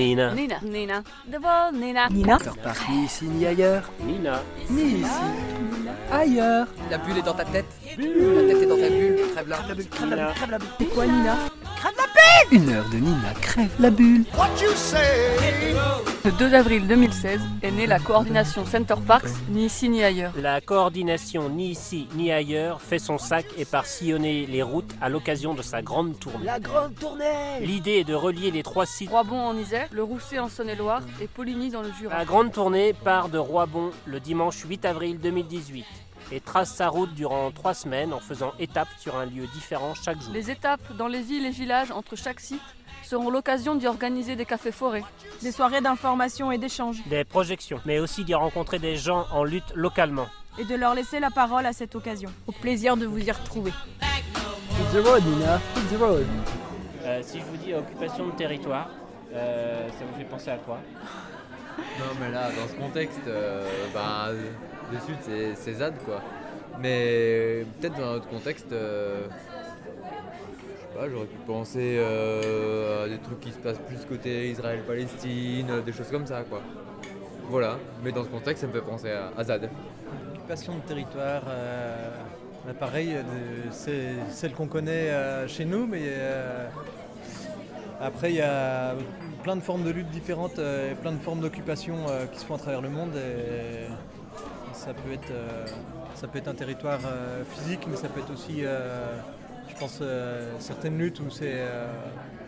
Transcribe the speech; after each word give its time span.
Nina. 0.00 0.32
Nina. 0.32 0.58
Nina. 0.62 1.02
De 1.26 1.36
vol, 1.36 1.78
Nina. 1.78 2.08
Nina 2.08 2.38
Parti 2.64 2.90
ni 2.90 3.04
ici 3.04 3.24
ni 3.26 3.44
ailleurs. 3.46 3.84
Nina. 4.00 4.40
Ni 4.70 5.00
ici. 5.04 5.26
Ailleurs. 6.10 6.66
La 6.90 6.96
bulle 6.96 7.18
est 7.18 7.22
dans 7.22 7.34
ta 7.34 7.44
tête. 7.44 7.66
Ta 7.84 8.42
tête 8.48 8.62
est 8.62 8.66
dans 8.66 8.80
ta 8.80 8.88
bulle. 8.88 9.18
Crève-la. 9.34 9.58
Nina. 10.06 10.32
C'est 10.78 10.86
quoi 10.86 11.04
Nina? 11.06 11.36
Une 12.50 12.68
heure 12.70 12.88
de 12.90 12.96
Nina 12.96 13.32
crève 13.40 13.70
la 13.78 13.90
bulle. 13.90 14.24
Le 16.24 16.32
2 16.32 16.54
avril 16.54 16.88
2016 16.88 17.40
est 17.62 17.70
née 17.70 17.86
la 17.86 17.98
coordination 17.98 18.66
Center 18.66 18.96
Parks, 19.06 19.28
ni 19.48 19.66
ici 19.66 19.88
ni 19.88 20.02
ailleurs. 20.02 20.32
La 20.36 20.60
coordination 20.60 21.48
ni 21.48 21.70
ici 21.70 22.08
ni 22.14 22.32
ailleurs 22.32 22.80
fait 22.80 22.98
son 22.98 23.18
sac 23.18 23.46
et 23.56 23.64
part 23.64 23.86
sillonner 23.86 24.46
les 24.46 24.62
routes 24.62 24.92
à 25.00 25.08
l'occasion 25.08 25.54
de 25.54 25.62
sa 25.62 25.80
grande 25.80 26.18
tournée. 26.18 26.44
La 26.44 26.58
grande 26.58 26.94
tournée 26.96 27.60
L'idée 27.60 27.98
est 28.00 28.04
de 28.04 28.14
relier 28.14 28.50
les 28.50 28.62
trois 28.62 28.86
sites. 28.86 29.10
Roibon 29.10 29.38
en 29.38 29.56
Isère, 29.56 29.88
le 29.92 30.02
Rousset 30.02 30.38
en 30.38 30.48
Saône-et-Loire 30.48 31.02
et 31.20 31.28
Poligny 31.28 31.70
dans 31.70 31.82
le 31.82 31.92
Jura. 31.98 32.18
La 32.18 32.24
grande 32.24 32.52
tournée 32.52 32.92
part 32.92 33.28
de 33.28 33.38
Roibon 33.38 33.90
le 34.06 34.18
dimanche 34.18 34.64
8 34.64 34.84
avril 34.84 35.18
2018 35.20 35.84
et 36.32 36.40
trace 36.40 36.74
sa 36.74 36.88
route 36.88 37.12
durant 37.14 37.50
trois 37.50 37.74
semaines 37.74 38.12
en 38.12 38.20
faisant 38.20 38.52
étape 38.58 38.88
sur 38.98 39.16
un 39.16 39.26
lieu 39.26 39.46
différent 39.54 39.94
chaque 39.94 40.20
jour. 40.20 40.32
Les 40.32 40.50
étapes 40.50 40.96
dans 40.96 41.08
les 41.08 41.22
villes 41.22 41.46
et 41.46 41.50
villages 41.50 41.90
entre 41.90 42.16
chaque 42.16 42.40
site 42.40 42.62
seront 43.02 43.30
l'occasion 43.30 43.74
d'y 43.74 43.86
organiser 43.86 44.36
des 44.36 44.44
cafés 44.44 44.72
forêts. 44.72 45.02
Des 45.42 45.52
soirées 45.52 45.80
d'information 45.80 46.52
et 46.52 46.58
d'échange. 46.58 47.02
Des 47.06 47.24
projections, 47.24 47.80
mais 47.84 47.98
aussi 47.98 48.24
d'y 48.24 48.34
rencontrer 48.34 48.78
des 48.78 48.96
gens 48.96 49.26
en 49.32 49.42
lutte 49.42 49.72
localement. 49.74 50.26
Et 50.58 50.64
de 50.64 50.74
leur 50.74 50.94
laisser 50.94 51.20
la 51.20 51.30
parole 51.30 51.66
à 51.66 51.72
cette 51.72 51.94
occasion. 51.94 52.30
Au 52.46 52.52
plaisir 52.52 52.96
de 52.96 53.06
vous 53.06 53.18
y 53.18 53.30
retrouver. 53.30 53.72
The 54.92 55.04
road, 55.04 55.22
Nina. 55.24 55.58
The 55.90 55.98
road. 56.00 56.26
Euh, 57.02 57.20
si 57.22 57.40
je 57.40 57.44
vous 57.44 57.56
dis 57.56 57.74
occupation 57.74 58.26
de 58.26 58.32
territoire, 58.32 58.88
euh, 59.32 59.88
ça 59.88 60.04
vous 60.04 60.18
fait 60.18 60.24
penser 60.24 60.50
à 60.50 60.56
quoi? 60.56 60.78
Non 61.78 62.14
mais 62.20 62.30
là, 62.30 62.48
dans 62.50 62.68
ce 62.68 62.74
contexte, 62.74 63.26
euh, 63.26 63.66
sud 65.06 65.54
c'est, 65.54 65.72
ZAD 65.74 65.94
quoi. 66.04 66.20
Mais 66.80 67.64
peut-être 67.78 67.96
dans 67.96 68.12
un 68.12 68.14
autre 68.16 68.28
contexte, 68.28 68.72
euh, 68.72 69.26
je 70.06 70.80
sais 70.80 70.98
pas, 70.98 71.08
j'aurais 71.08 71.26
pu 71.26 71.36
penser 71.46 71.96
euh, 71.98 73.04
à 73.04 73.08
des 73.08 73.18
trucs 73.18 73.40
qui 73.40 73.52
se 73.52 73.58
passent 73.58 73.80
plus 73.86 74.04
côté 74.08 74.50
Israël-Palestine, 74.50 75.66
euh, 75.70 75.80
des 75.82 75.92
choses 75.92 76.10
comme 76.10 76.26
ça 76.26 76.42
quoi. 76.48 76.62
Voilà, 77.48 77.78
mais 78.02 78.12
dans 78.12 78.24
ce 78.24 78.28
contexte 78.28 78.62
ça 78.62 78.68
me 78.68 78.72
fait 78.72 78.80
penser 78.80 79.10
à, 79.10 79.44
ZAD. 79.44 79.68
Occupation 80.34 80.74
de 80.76 80.80
territoire, 80.80 81.42
bah, 82.64 82.72
pareil, 82.78 83.16
c'est 83.70 84.14
celle 84.30 84.52
qu'on 84.52 84.68
connaît 84.68 85.10
chez 85.48 85.64
nous, 85.64 85.86
mais 85.86 86.12
après 88.00 88.30
il 88.30 88.36
y 88.36 88.40
a 88.40 88.94
plein 89.42 89.56
de 89.56 89.60
formes 89.60 89.84
de 89.84 89.90
lutte 89.90 90.08
différentes, 90.10 90.58
euh, 90.58 90.92
et 90.92 90.94
plein 90.94 91.12
de 91.12 91.18
formes 91.18 91.40
d'occupation 91.40 91.96
euh, 92.08 92.26
qui 92.26 92.38
se 92.38 92.44
font 92.44 92.54
à 92.54 92.58
travers 92.58 92.80
le 92.82 92.88
monde. 92.90 93.14
Et 93.16 93.86
ça 94.72 94.92
peut 94.94 95.12
être, 95.12 95.30
euh, 95.30 95.66
ça 96.14 96.28
peut 96.28 96.38
être 96.38 96.48
un 96.48 96.54
territoire 96.54 97.00
euh, 97.06 97.44
physique, 97.44 97.86
mais 97.88 97.96
ça 97.96 98.08
peut 98.08 98.20
être 98.20 98.32
aussi, 98.32 98.64
euh, 98.64 99.16
je 99.68 99.74
pense, 99.78 99.98
euh, 100.02 100.52
certaines 100.58 100.98
luttes 100.98 101.20
où 101.20 101.28
euh, 101.42 101.86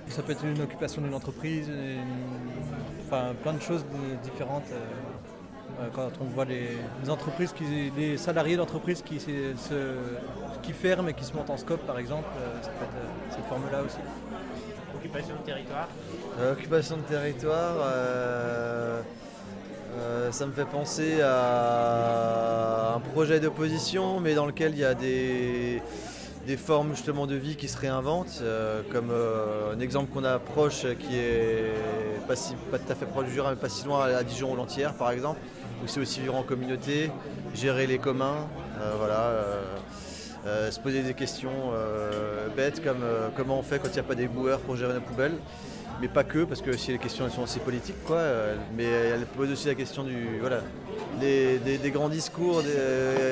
ça 0.08 0.22
peut 0.22 0.32
être 0.32 0.44
une 0.44 0.60
occupation 0.62 1.02
d'une 1.02 1.14
entreprise, 1.14 1.70
enfin 3.06 3.32
plein 3.42 3.54
de 3.54 3.60
choses 3.62 3.84
di- 3.84 4.16
différentes. 4.22 4.70
euh, 4.72 4.78
euh, 5.80 5.88
quand 5.94 6.10
on 6.20 6.24
voit 6.24 6.44
les, 6.44 6.76
entreprises, 7.08 7.54
les 7.96 8.18
salariés 8.18 8.56
d'entreprises 8.56 9.00
qui, 9.02 9.18
qui 10.62 10.72
ferment 10.72 11.08
et 11.08 11.14
qui 11.14 11.24
se 11.24 11.32
montent 11.34 11.48
en 11.50 11.56
scope 11.56 11.86
par 11.86 11.98
exemple, 11.98 12.28
euh, 12.36 12.60
ça 12.60 12.70
peut 12.72 12.84
être 12.84 12.94
euh, 12.96 13.34
cette 13.34 13.46
forme-là 13.46 13.82
aussi. 13.82 13.96
Occupation 15.02 15.34
de 15.34 15.44
territoire 15.44 15.88
Euh, 16.38 16.52
Occupation 16.52 16.96
de 16.96 17.02
territoire, 17.02 17.74
euh, 17.82 19.02
euh, 19.98 20.30
ça 20.30 20.46
me 20.46 20.52
fait 20.52 20.64
penser 20.64 21.20
à 21.20 22.94
un 22.94 23.00
projet 23.00 23.40
d'opposition, 23.40 24.20
mais 24.20 24.34
dans 24.34 24.46
lequel 24.46 24.74
il 24.74 24.78
y 24.78 24.84
a 24.84 24.94
des, 24.94 25.82
formes 26.56 26.94
justement 26.94 27.26
de 27.26 27.34
vie 27.34 27.56
qui 27.56 27.66
se 27.66 27.76
réinventent, 27.78 28.44
comme 28.92 29.10
un 29.10 29.80
exemple 29.80 30.12
qu'on 30.12 30.24
a 30.24 30.38
proche 30.38 30.86
qui 31.00 31.16
est 31.16 31.74
pas, 32.28 32.36
si, 32.36 32.54
pas 32.70 32.78
tout 32.78 32.92
à 32.92 32.94
fait 32.94 33.06
proche 33.06 33.26
du 33.26 33.32
Jura, 33.32 33.50
mais 33.50 33.56
pas 33.56 33.68
si 33.68 33.84
loin 33.84 34.04
à 34.04 34.22
Dijon 34.22 34.52
ou 34.52 34.56
Lantière 34.56 34.94
par 34.94 35.10
exemple, 35.10 35.40
où 35.82 35.88
c'est 35.88 36.00
aussi 36.00 36.20
vivre 36.20 36.36
en 36.36 36.44
communauté, 36.44 37.10
gérer 37.54 37.88
les 37.88 37.98
communs, 37.98 38.46
voilà. 38.98 39.32
Euh, 40.46 40.70
se 40.70 40.80
poser 40.80 41.02
des 41.02 41.14
questions 41.14 41.70
euh, 41.72 42.48
bêtes 42.48 42.82
comme 42.82 43.02
euh, 43.02 43.28
comment 43.36 43.60
on 43.60 43.62
fait 43.62 43.78
quand 43.78 43.88
il 43.88 43.94
n'y 43.94 44.00
a 44.00 44.02
pas 44.02 44.16
des 44.16 44.26
boueurs 44.26 44.58
pour 44.60 44.74
gérer 44.76 44.92
nos 44.92 45.00
poubelles 45.00 45.36
mais 46.00 46.08
pas 46.08 46.24
que, 46.24 46.42
parce 46.42 46.60
que 46.62 46.76
si 46.76 46.90
les 46.90 46.98
questions 46.98 47.26
elles 47.26 47.30
sont 47.30 47.44
assez 47.44 47.60
politiques, 47.60 48.02
quoi. 48.04 48.22
mais 48.76 48.84
elle 48.84 49.24
pose 49.24 49.52
aussi 49.52 49.68
la 49.68 49.76
question 49.76 50.02
du. 50.02 50.40
Voilà. 50.40 50.62
Des, 51.20 51.58
des 51.58 51.90
grands 51.92 52.08
discours, 52.08 52.60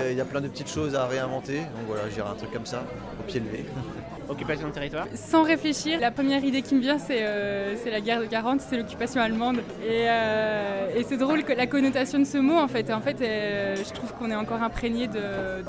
il 0.09 0.17
y 0.17 0.21
a 0.21 0.25
plein 0.25 0.41
de 0.41 0.47
petites 0.47 0.69
choses 0.69 0.95
à 0.95 1.07
réinventer. 1.07 1.57
Donc 1.57 1.87
voilà, 1.89 2.03
je 2.09 2.15
dirais 2.15 2.29
un 2.31 2.37
truc 2.37 2.53
comme 2.53 2.67
ça, 2.67 2.85
au 3.19 3.23
pied 3.25 3.41
levé. 3.41 3.65
Occupation 4.31 4.69
de 4.69 4.73
territoire 4.73 5.07
Sans 5.15 5.43
réfléchir, 5.43 5.99
la 5.99 6.13
première 6.13 6.45
idée 6.45 6.63
qui 6.63 6.77
me 6.77 6.81
vient, 6.81 6.99
c'est 6.99 7.19
euh, 7.21 7.75
la 7.91 8.01
guerre 8.01 8.21
de 8.21 8.27
40, 8.27 8.61
c'est 8.61 8.77
l'occupation 8.77 9.21
allemande. 9.21 9.59
Et, 9.85 10.05
euh, 10.09 10.89
et 10.95 11.03
c'est 11.03 11.17
drôle 11.17 11.43
que 11.43 11.53
la 11.53 11.67
connotation 11.67 12.21
de 12.21 12.25
ce 12.25 12.39
mot, 12.39 12.57
en 12.57 12.69
fait, 12.69 12.93
en 12.93 13.01
fait 13.01 13.21
euh, 13.21 13.75
je 13.77 13.93
trouve 13.93 14.13
qu'on 14.15 14.31
est 14.31 14.37
encore 14.37 14.63
imprégné 14.63 15.09
de, 15.09 15.21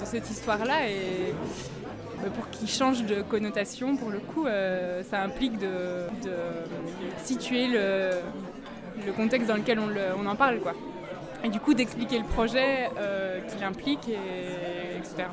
cette 0.03 0.29
histoire-là. 0.29 0.87
Et 0.87 1.33
pour 2.35 2.51
qu'il 2.51 2.67
change 2.67 3.03
de 3.03 3.23
connotation, 3.23 3.95
pour 3.95 4.11
le 4.11 4.19
coup, 4.19 4.45
ça 5.09 5.23
implique 5.23 5.57
de, 5.57 6.05
situer 7.23 7.67
le, 7.67 8.11
contexte 9.17 9.47
dans 9.47 9.55
lequel 9.55 9.79
on, 9.79 10.25
en 10.27 10.35
parle. 10.35 10.59
Quoi. 10.59 10.73
Et 11.43 11.49
du 11.49 11.59
coup, 11.59 11.73
d'expliquer 11.73 12.19
le 12.19 12.25
projet 12.25 12.91
qu'il 13.49 13.63
implique, 13.63 14.07
et, 14.07 14.97
etc. 14.99 15.29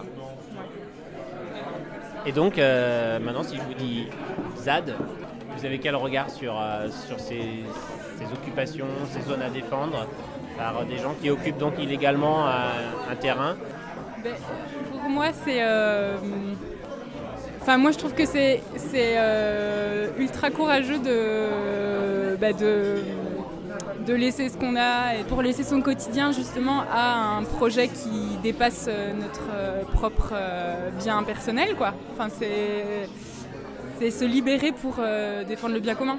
Et 2.27 2.33
donc, 2.33 2.59
euh, 2.59 3.19
maintenant, 3.21 3.43
si 3.43 3.57
je 3.57 3.63
vous 3.63 3.75
dis 3.75 4.07
ZAD, 4.57 4.95
vous 5.57 5.65
avez 5.65 5.79
quel 5.79 5.97
regard 5.97 6.31
sur, 6.31 6.59
euh, 6.61 6.89
sur 7.07 7.19
ces, 7.21 7.41
occupations, 8.33 8.87
ces 9.11 9.23
zones 9.23 9.43
à 9.43 9.49
défendre 9.49 10.07
par 10.57 10.85
des 10.85 10.99
gens 10.99 11.15
qui 11.21 11.31
occupent 11.31 11.59
donc 11.59 11.75
illégalement 11.79 12.47
un, 12.47 13.11
un 13.11 13.17
terrain? 13.17 13.57
Ben, 14.23 14.35
pour 14.91 15.09
moi, 15.09 15.27
c'est. 15.45 15.63
euh, 15.63 16.17
Enfin, 17.61 17.77
moi, 17.77 17.91
je 17.91 17.99
trouve 17.99 18.15
que 18.15 18.25
c'est 18.25 18.63
euh, 18.97 20.09
ultra 20.19 20.49
courageux 20.49 21.01
de, 21.01 22.35
bah, 22.37 22.55
de, 22.55 23.03
de 24.07 24.15
laisser 24.15 24.49
ce 24.49 24.57
qu'on 24.57 24.77
a 24.77 25.17
et 25.17 25.25
pour 25.25 25.43
laisser 25.43 25.63
son 25.63 25.81
quotidien 25.81 26.33
justement 26.33 26.83
à 26.91 27.37
un 27.39 27.43
projet 27.43 27.89
qui 27.89 28.37
dépasse 28.43 28.87
euh, 28.89 29.13
notre 29.13 29.49
euh, 29.53 29.83
propre 29.85 30.33
euh, 30.33 30.91
bien 30.99 31.23
personnel, 31.23 31.75
quoi. 31.77 31.95
Enfin, 32.13 32.29
c'est 32.31 34.11
se 34.11 34.25
libérer 34.25 34.71
pour 34.71 35.01
défendre 35.49 35.75
le 35.75 35.81
bien 35.81 35.97
commun. 35.97 36.19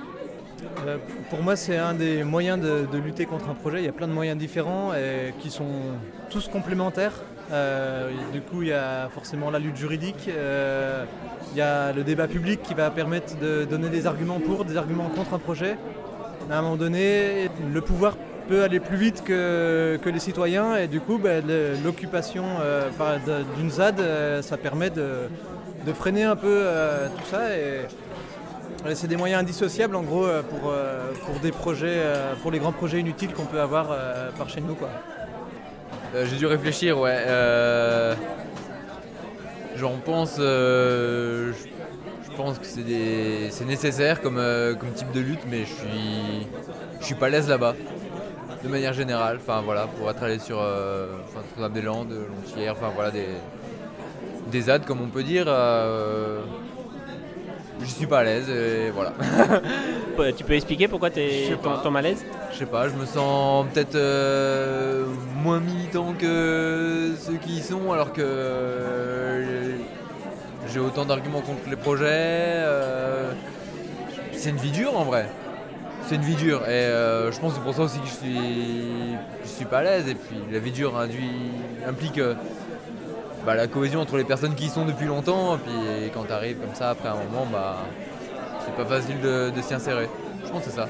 Pour 1.30 1.42
moi, 1.42 1.56
c'est 1.56 1.78
un 1.78 1.94
des 1.94 2.26
moyens 2.26 2.60
de, 2.60 2.98
lutter 2.98 3.26
contre 3.26 3.48
un 3.48 3.54
projet. 3.54 3.80
Il 3.80 3.86
y 3.86 3.88
a 3.88 3.94
plein 3.94 4.10
de 4.10 4.12
moyens 4.12 4.38
différents 4.38 4.92
qui 5.40 5.50
sont 5.50 5.72
tous 6.30 6.50
complémentaires. 6.50 7.14
Du 8.34 8.42
coup, 8.42 8.64
il 8.64 8.68
y 8.68 8.74
a 8.74 9.08
forcément 9.08 9.50
la 9.50 9.60
lutte 9.60 9.78
juridique, 9.78 10.28
il 10.28 11.58
y 11.58 11.62
a 11.62 11.94
le 11.94 12.04
débat 12.04 12.28
public 12.28 12.62
qui 12.64 12.74
va 12.74 12.92
permettre 12.92 13.40
de 13.40 13.64
donner 13.64 13.88
des 13.88 14.06
arguments 14.08 14.42
pour, 14.42 14.66
des 14.66 14.76
arguments 14.76 15.08
contre 15.08 15.36
un 15.36 15.40
projet. 15.40 15.78
À 16.50 16.58
un 16.58 16.62
moment 16.64 16.78
donné, 16.78 17.48
le 17.72 17.82
pouvoir 17.82 18.16
peut 18.48 18.64
aller 18.64 18.80
plus 18.80 18.98
vite 18.98 19.24
que, 19.24 20.00
les 20.04 20.20
citoyens 20.20 20.78
et 20.78 20.88
du 20.88 21.00
coup, 21.00 21.20
ben, 21.20 21.44
l'occupation 21.86 22.44
euh, 22.62 22.90
d'une 23.56 23.70
ZAD, 23.70 24.00
euh, 24.00 24.42
ça 24.42 24.58
permet 24.58 24.90
de, 24.90 25.30
freiner 25.94 26.24
un 26.24 26.36
peu 26.36 26.48
euh, 26.48 27.08
tout 27.08 27.26
ça. 27.30 27.56
Et, 27.56 27.86
C'est 28.96 29.08
des 29.08 29.18
moyens 29.18 29.42
indissociables 29.42 29.96
en 29.96 30.02
gros 30.02 30.26
pour, 30.50 31.40
des 31.42 31.52
projets, 31.52 32.02
pour 32.42 32.50
les 32.50 32.58
grands 32.58 32.72
projets 32.72 33.00
inutiles 33.00 33.34
qu'on 33.34 33.46
peut 33.46 33.62
avoir 33.62 33.96
par 34.38 34.50
chez 34.50 34.62
nous 34.62 34.74
quoi. 34.74 34.90
J'ai 36.14 36.38
dû 36.38 36.48
réfléchir, 36.48 36.98
ouais. 37.00 37.26
J'en 39.76 39.98
pense. 39.98 40.40
Pense 42.40 42.58
que 42.58 42.66
c'est 42.66 42.84
des- 42.84 43.50
nécessaire 43.66 44.22
comme, 44.22 44.38
euh, 44.38 44.74
comme 44.74 44.92
type 44.92 45.12
de 45.12 45.20
lutte, 45.20 45.42
mais 45.52 45.60
je 45.66 45.74
suis, 45.74 46.48
je 47.02 47.06
suis 47.06 47.16
pas 47.16 47.26
à 47.26 47.30
l'aise 47.30 47.50
là-bas. 47.50 47.76
De 48.64 48.70
manière 48.70 48.94
générale, 48.94 49.40
enfin 49.42 49.62
voilà, 49.64 49.88
pour 49.88 50.10
être 50.10 50.24
allé 50.24 50.40
sur 50.40 50.58
euh, 50.62 51.08
enfin, 51.26 51.42
Notre-Dame-des-Landes, 51.50 52.14
Lontière, 52.14 52.74
enfin 52.78 52.92
voilà, 52.96 53.12
des, 53.12 53.28
des 54.52 54.62
ZAD 54.62 54.86
comme 54.86 55.02
on 55.02 55.08
peut 55.08 55.24
dire. 55.24 55.46
euh, 55.48 56.40
je 57.82 57.86
suis 57.86 58.08
pas 58.08 58.20
à 58.20 58.24
l'aise 58.24 58.50
et 58.50 58.90
voilà. 58.92 59.14
Euh, 60.20 60.32
Tu 60.38 60.44
peux 60.44 60.54
expliquer 60.54 60.88
pourquoi 60.90 61.10
Je 61.10 61.14
t'es 61.16 61.46
sais 61.50 61.58
ton, 61.84 61.92
malaise? 61.92 62.26
Je 62.54 62.58
sais 62.60 62.66
pas, 62.66 62.88
je 62.90 62.96
me 62.96 63.06
sens 63.06 63.66
peut-être 63.74 63.96
euh, 63.96 65.06
moins 65.44 65.60
militant 65.62 66.14
que 66.18 67.12
ceux 67.20 67.36
qui 67.38 67.58
y 67.58 67.62
sont, 67.62 67.92
alors 67.94 68.12
que 68.14 68.24
j'ai 70.68 70.80
autant 70.80 71.06
d'arguments 71.06 71.42
contre 71.42 71.70
les 71.70 71.76
projets. 71.76 72.06
euh, 72.08 73.32
c'est 74.34 74.50
une 74.50 74.58
vie 74.58 74.72
dure 74.72 74.98
en 74.98 75.04
vrai. 75.04 75.28
c'est 76.08 76.16
une 76.16 76.22
vie 76.22 76.36
dure. 76.36 76.62
Et 76.68 76.72
euh, 76.72 77.32
je 77.32 77.40
pense 77.40 77.54
que 77.54 77.60
c'est 77.60 77.64
pour 77.64 77.74
ça 77.74 77.84
aussi 77.84 78.00
que 78.00 78.08
je 78.08 78.14
suis, 78.14 79.16
suis 79.46 79.66
pas 79.66 79.80
à 79.80 79.84
l'aise. 79.84 80.08
Et 80.08 80.16
puis 80.16 80.38
la 80.52 80.60
vie 80.60 80.72
dure 80.72 80.98
induit, 80.98 81.52
implique 81.88 82.18
euh, 82.20 82.36
bah, 83.46 83.56
la 83.56 83.68
cohésion 83.68 84.02
entre 84.02 84.18
les 84.18 84.24
personnes 84.24 84.56
qui 84.56 84.66
y 84.66 84.70
sont 84.70 84.86
depuis 84.86 85.06
longtemps. 85.06 85.56
Et 85.56 85.60
puis 85.60 86.12
quand 86.14 86.24
tu 86.24 86.32
arrives 86.32 86.58
comme 86.58 86.76
ça, 86.76 86.92
après 86.92 87.10
un 87.10 87.16
moment, 87.16 87.48
bah, 87.52 87.78
c'est 88.66 88.76
pas 88.76 88.86
facile 88.86 89.20
de 89.22 89.62
s'y 89.62 89.74
insérer. 89.74 90.10
Je 90.46 90.50
pense 90.50 90.64
que 90.64 90.70
c'est 90.70 90.76
ça. 90.76 90.88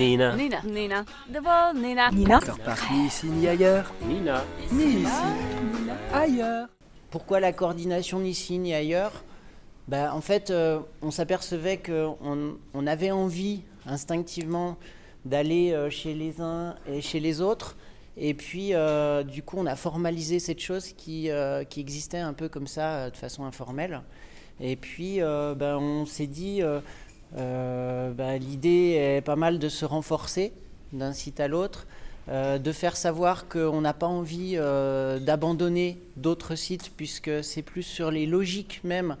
Nina. 0.00 0.34
Nina. 0.34 0.62
Nina. 0.64 1.04
De 1.28 1.40
vol, 1.40 1.78
Nina. 1.82 2.10
Nina 2.10 2.40
ni 2.90 3.06
ici 3.06 3.26
ni 3.26 3.46
ailleurs. 3.46 3.92
Nina. 4.08 4.42
Ni 4.72 5.02
ici, 5.02 5.10
ailleurs. 6.14 6.68
Pourquoi 7.10 7.38
la 7.38 7.52
coordination 7.52 8.20
ni 8.20 8.30
ici 8.30 8.58
ni 8.58 8.72
ailleurs? 8.72 9.12
Bah, 9.88 10.14
En 10.14 10.22
fait, 10.22 10.50
euh, 10.50 10.78
on 11.02 11.10
s'apercevait 11.10 11.76
qu'on 11.76 12.56
on 12.72 12.86
avait 12.86 13.10
envie 13.10 13.60
instinctivement 13.84 14.78
d'aller 15.26 15.72
euh, 15.72 15.90
chez 15.90 16.14
les 16.14 16.40
uns 16.40 16.76
et 16.90 17.02
chez 17.02 17.20
les 17.20 17.42
autres. 17.42 17.76
Et 18.16 18.32
puis, 18.32 18.72
euh, 18.72 19.22
du 19.22 19.42
coup, 19.42 19.56
on 19.58 19.66
a 19.66 19.76
formalisé 19.76 20.38
cette 20.38 20.60
chose 20.60 20.94
qui, 20.94 21.30
euh, 21.30 21.62
qui 21.64 21.78
existait 21.80 22.18
un 22.18 22.32
peu 22.32 22.48
comme 22.48 22.66
ça, 22.66 22.94
euh, 22.94 23.10
de 23.10 23.16
façon 23.18 23.44
informelle. 23.44 24.00
Et 24.60 24.76
puis, 24.76 25.20
euh, 25.20 25.54
ben, 25.54 25.76
on 25.76 26.06
s'est 26.06 26.26
dit, 26.26 26.62
euh, 27.36 28.12
ben, 28.12 28.38
l'idée 28.38 28.96
est 28.98 29.20
pas 29.20 29.36
mal 29.36 29.58
de 29.58 29.68
se 29.68 29.84
renforcer 29.84 30.52
d'un 30.92 31.12
site 31.12 31.40
à 31.40 31.48
l'autre, 31.48 31.86
euh, 32.28 32.58
de 32.58 32.72
faire 32.72 32.96
savoir 32.96 33.48
qu'on 33.48 33.80
n'a 33.80 33.92
pas 33.92 34.06
envie 34.06 34.54
euh, 34.56 35.18
d'abandonner 35.18 35.98
d'autres 36.16 36.54
sites, 36.54 36.90
puisque 36.96 37.42
c'est 37.44 37.62
plus 37.62 37.82
sur 37.82 38.10
les 38.10 38.26
logiques 38.26 38.80
même 38.84 39.16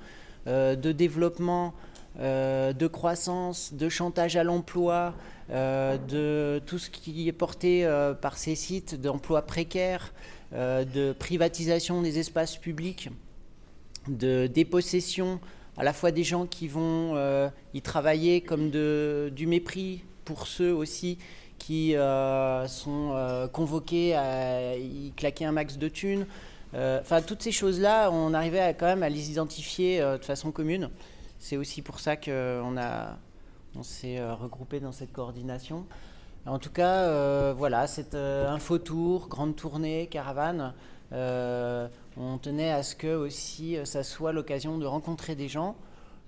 de 0.46 0.92
développement, 0.92 1.74
de 2.18 2.86
croissance, 2.86 3.74
de 3.74 3.90
chantage 3.90 4.36
à 4.36 4.42
l'emploi, 4.42 5.12
de 5.50 6.60
tout 6.64 6.78
ce 6.78 6.88
qui 6.88 7.28
est 7.28 7.32
porté 7.32 7.86
par 8.22 8.38
ces 8.38 8.54
sites 8.54 8.98
d'emploi 9.00 9.42
précaires, 9.42 10.12
euh, 10.52 10.84
de 10.84 11.12
privatisation 11.12 12.02
des 12.02 12.18
espaces 12.18 12.56
publics, 12.56 13.08
de 14.08 14.48
dépossession 14.48 15.38
à 15.80 15.82
la 15.82 15.94
fois 15.94 16.10
des 16.10 16.24
gens 16.24 16.44
qui 16.44 16.68
vont 16.68 17.16
euh, 17.16 17.48
y 17.72 17.80
travailler 17.80 18.42
comme 18.42 18.68
de, 18.68 19.32
du 19.34 19.46
mépris 19.46 20.04
pour 20.26 20.46
ceux 20.46 20.74
aussi 20.74 21.16
qui 21.56 21.96
euh, 21.96 22.68
sont 22.68 23.12
euh, 23.14 23.48
convoqués 23.48 24.14
à 24.14 24.76
y 24.76 25.10
claquer 25.16 25.46
un 25.46 25.52
max 25.52 25.78
de 25.78 25.88
thunes. 25.88 26.26
Enfin, 26.74 27.22
toutes 27.22 27.40
ces 27.40 27.50
choses-là, 27.50 28.10
on 28.12 28.34
arrivait 28.34 28.60
à, 28.60 28.74
quand 28.74 28.86
même 28.86 29.02
à 29.02 29.08
les 29.08 29.30
identifier 29.30 30.00
de 30.00 30.24
façon 30.24 30.52
commune. 30.52 30.90
C'est 31.38 31.56
aussi 31.56 31.80
pour 31.80 31.98
ça 31.98 32.14
qu'on 32.16 32.76
on 33.74 33.82
s'est 33.82 34.22
regroupé 34.32 34.78
dans 34.80 34.92
cette 34.92 35.12
coordination. 35.12 35.86
En 36.46 36.60
tout 36.60 36.70
cas, 36.70 37.52
voilà, 37.54 37.88
cette 37.88 38.14
info 38.14 38.78
tour, 38.78 39.26
grande 39.28 39.56
tournée, 39.56 40.06
caravane, 40.08 40.74
on 42.20 42.38
tenait 42.38 42.70
à 42.70 42.82
ce 42.82 42.94
que 42.94 43.14
aussi 43.14 43.76
euh, 43.76 43.84
ça 43.84 44.02
soit 44.02 44.32
l'occasion 44.32 44.78
de 44.78 44.86
rencontrer 44.86 45.34
des 45.34 45.48
gens 45.48 45.76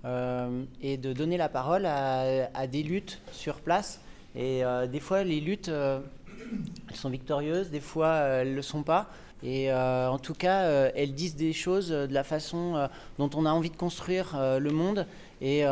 euh, 0.05 0.63
et 0.81 0.97
de 0.97 1.13
donner 1.13 1.37
la 1.37 1.49
parole 1.49 1.85
à, 1.85 2.67
des 2.67 2.83
luttes 2.83 3.21
sur 3.31 3.61
place. 3.61 4.01
Et 4.35 4.65
euh, 4.65 4.87
des 4.87 4.99
fois, 4.99 5.23
les 5.23 5.39
luttes, 5.39 5.69
elles 5.69 6.95
sont 6.95 7.09
victorieuses, 7.09 7.69
des 7.69 7.79
fois, 7.79 8.15
elles 8.15 8.51
ne 8.51 8.55
le 8.55 8.61
sont 8.61 8.83
pas. 8.83 9.07
Et 9.45 9.73
en 9.73 10.19
tout 10.19 10.33
cas, 10.33 10.89
elles 10.95 11.13
disent 11.13 11.35
des 11.35 11.51
choses 11.51 11.89
de 11.89 12.13
la 12.13 12.23
façon 12.23 12.87
dont 13.17 13.29
on 13.35 13.45
a 13.45 13.49
envie 13.49 13.69
de 13.69 13.75
construire 13.75 14.37
le 14.37 14.71
monde 14.71 15.05
et 15.41 15.63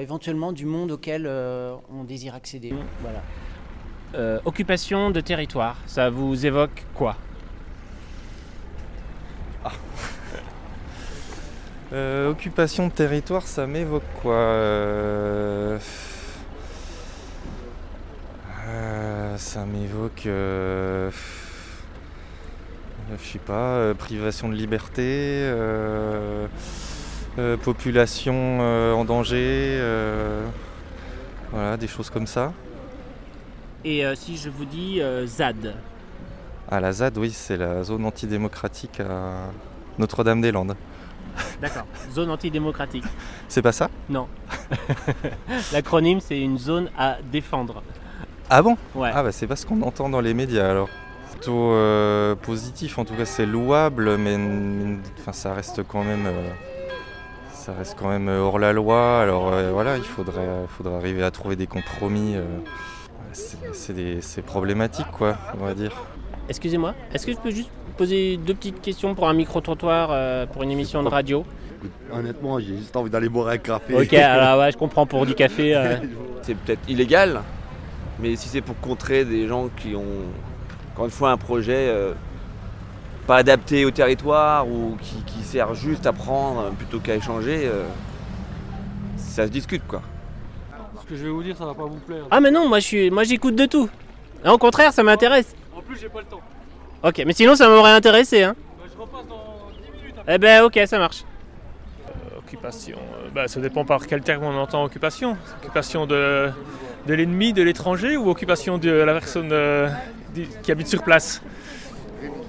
éventuellement 0.00 0.52
du 0.52 0.64
monde 0.64 0.92
auquel 0.92 1.26
on 1.26 2.04
désire 2.04 2.34
accéder. 2.34 2.72
Voilà. 3.02 4.40
Occupation 4.46 5.10
de 5.10 5.20
territoire, 5.20 5.76
ça 5.86 6.08
vous 6.08 6.46
évoque 6.46 6.86
quoi? 6.94 7.16
Euh, 11.92 12.30
occupation 12.30 12.86
de 12.88 12.92
territoire, 12.92 13.42
ça 13.46 13.66
m'évoque 13.66 14.02
quoi 14.22 14.34
Euh, 14.34 15.78
euh, 18.66 19.36
Ça 19.36 19.66
m'évoque, 19.66 20.22
je 20.24 21.10
sais 23.22 23.38
pas, 23.38 23.92
privation 23.94 24.48
de 24.48 24.54
liberté, 24.54 25.52
population 27.62 28.60
en 28.94 29.04
danger, 29.04 29.78
voilà, 31.50 31.76
des 31.76 31.88
choses 31.88 32.08
comme 32.08 32.26
ça. 32.26 32.54
Et 33.84 34.02
si 34.14 34.38
je 34.38 34.48
vous 34.48 34.64
dis 34.64 35.02
ZAD 35.26 35.74
À 36.72 36.80
la 36.80 36.90
ZAD, 36.90 37.18
oui, 37.18 37.30
c'est 37.32 37.58
la 37.58 37.82
zone 37.82 38.06
antidémocratique 38.06 38.98
à 39.00 39.50
Notre-Dame-des-Landes. 39.98 40.74
D'accord. 41.60 41.84
Zone 42.10 42.30
antidémocratique. 42.30 43.04
C'est 43.46 43.60
pas 43.60 43.72
ça? 43.72 43.90
Non. 44.08 44.26
L'acronyme, 45.74 46.20
c'est 46.20 46.40
une 46.40 46.56
zone 46.56 46.88
à 46.96 47.18
défendre. 47.30 47.82
Ah 48.48 48.62
bon? 48.62 48.78
Ouais. 48.94 49.10
Ah 49.12 49.22
bah 49.22 49.32
c'est 49.32 49.46
pas 49.46 49.56
ce 49.56 49.66
qu'on 49.66 49.82
entend 49.82 50.08
dans 50.08 50.22
les 50.22 50.32
médias 50.32 50.70
alors. 50.70 50.88
Plutôt 51.32 51.72
euh, 51.72 52.34
positif, 52.36 52.98
en 52.98 53.04
tout 53.04 53.16
cas 53.16 53.26
c'est 53.26 53.44
louable, 53.44 54.16
mais 54.16 54.38
enfin, 55.20 55.32
ça 55.32 55.52
reste 55.52 55.82
quand 55.86 56.04
même 56.04 56.24
euh, 56.24 56.48
ça 57.52 57.74
reste 57.74 57.98
quand 57.98 58.08
même 58.08 58.28
hors 58.28 58.58
la 58.58 58.72
loi. 58.72 59.20
Alors 59.20 59.52
euh, 59.52 59.72
voilà, 59.72 59.98
il 59.98 60.04
faudrait, 60.04 60.48
faudrait 60.68 60.94
arriver 60.96 61.22
à 61.22 61.30
trouver 61.30 61.54
des 61.56 61.66
compromis. 61.66 62.34
euh. 62.34 62.44
C'est 63.34 64.42
problématique 64.42 65.10
quoi, 65.12 65.36
on 65.60 65.66
va 65.66 65.74
dire. 65.74 65.92
Excusez-moi, 66.48 66.94
est-ce 67.12 67.26
que 67.26 67.32
je 67.32 67.38
peux 67.38 67.50
juste 67.50 67.70
poser 67.96 68.36
deux 68.36 68.54
petites 68.54 68.80
questions 68.80 69.14
pour 69.14 69.28
un 69.28 69.34
micro-trottoir 69.34 70.08
euh, 70.10 70.46
pour 70.46 70.62
une 70.62 70.70
émission 70.70 71.02
de 71.02 71.08
radio? 71.08 71.44
Honnêtement, 72.12 72.58
j'ai 72.58 72.76
juste 72.76 72.94
envie 72.96 73.10
d'aller 73.10 73.28
boire 73.28 73.48
un 73.48 73.58
café. 73.58 73.94
Ok, 73.94 74.12
alors 74.14 74.60
ouais, 74.60 74.72
je 74.72 74.76
comprends 74.76 75.06
pour 75.06 75.26
du 75.26 75.34
café. 75.34 75.74
euh, 75.74 75.96
C'est 76.42 76.54
peut-être 76.56 76.80
illégal, 76.88 77.40
mais 78.20 78.34
si 78.36 78.48
c'est 78.48 78.60
pour 78.60 78.78
contrer 78.80 79.24
des 79.24 79.46
gens 79.46 79.68
qui 79.76 79.94
ont, 79.94 80.02
encore 80.92 81.04
une 81.04 81.10
fois, 81.12 81.30
un 81.30 81.36
projet 81.36 81.86
euh, 81.88 82.12
pas 83.28 83.36
adapté 83.36 83.84
au 83.84 83.92
territoire 83.92 84.66
ou 84.68 84.96
qui, 85.00 85.16
qui 85.24 85.42
sert 85.44 85.72
juste 85.74 86.04
à 86.06 86.12
prendre 86.12 86.70
plutôt 86.72 86.98
qu'à 86.98 87.14
échanger, 87.14 87.62
euh, 87.66 87.84
ça 89.16 89.46
se 89.46 89.52
discute 89.52 89.86
quoi. 89.86 90.02
Ce 91.00 91.06
que 91.08 91.16
je 91.16 91.24
vais 91.24 91.30
vous 91.30 91.42
dire, 91.42 91.56
ça 91.56 91.64
va 91.64 91.74
pas 91.74 91.84
vous 91.84 91.98
plaire. 92.06 92.24
Ah 92.30 92.40
mais 92.40 92.50
non, 92.50 92.68
moi 92.68 92.80
je 92.80 92.86
suis, 92.86 93.10
moi 93.10 93.22
j'écoute 93.24 93.54
de 93.54 93.66
tout. 93.66 93.88
Au 94.44 94.58
contraire, 94.58 94.92
ça 94.92 95.02
m'intéresse. 95.04 95.54
En 95.82 95.88
plus, 95.88 95.98
j'ai 96.00 96.08
pas 96.08 96.20
le 96.20 96.26
temps. 96.26 96.40
Ok, 97.02 97.22
mais 97.26 97.32
sinon 97.32 97.54
ça 97.56 97.68
m'aurait 97.68 97.90
intéressé. 97.92 98.42
Hein. 98.44 98.54
je 98.94 99.00
repasse 99.00 99.26
dans 99.28 99.70
10 99.72 100.00
minutes. 100.00 100.14
Eh 100.28 100.38
ben 100.38 100.62
ok, 100.62 100.78
ça 100.86 100.98
marche. 100.98 101.24
Occupation, 102.38 102.98
euh, 102.98 103.28
bah, 103.34 103.48
ça 103.48 103.60
dépend 103.60 103.84
par 103.84 104.06
quel 104.06 104.20
terme 104.20 104.44
on 104.44 104.56
entend 104.56 104.84
occupation. 104.84 105.36
Occupation 105.62 106.06
de, 106.06 106.50
de 107.06 107.14
l'ennemi, 107.14 107.52
de 107.52 107.62
l'étranger 107.62 108.16
ou 108.16 108.28
occupation 108.30 108.78
de 108.78 108.90
la 108.90 109.12
personne 109.14 109.48
euh, 109.52 109.88
qui 110.62 110.70
habite 110.70 110.86
sur 110.88 111.02
place? 111.02 111.42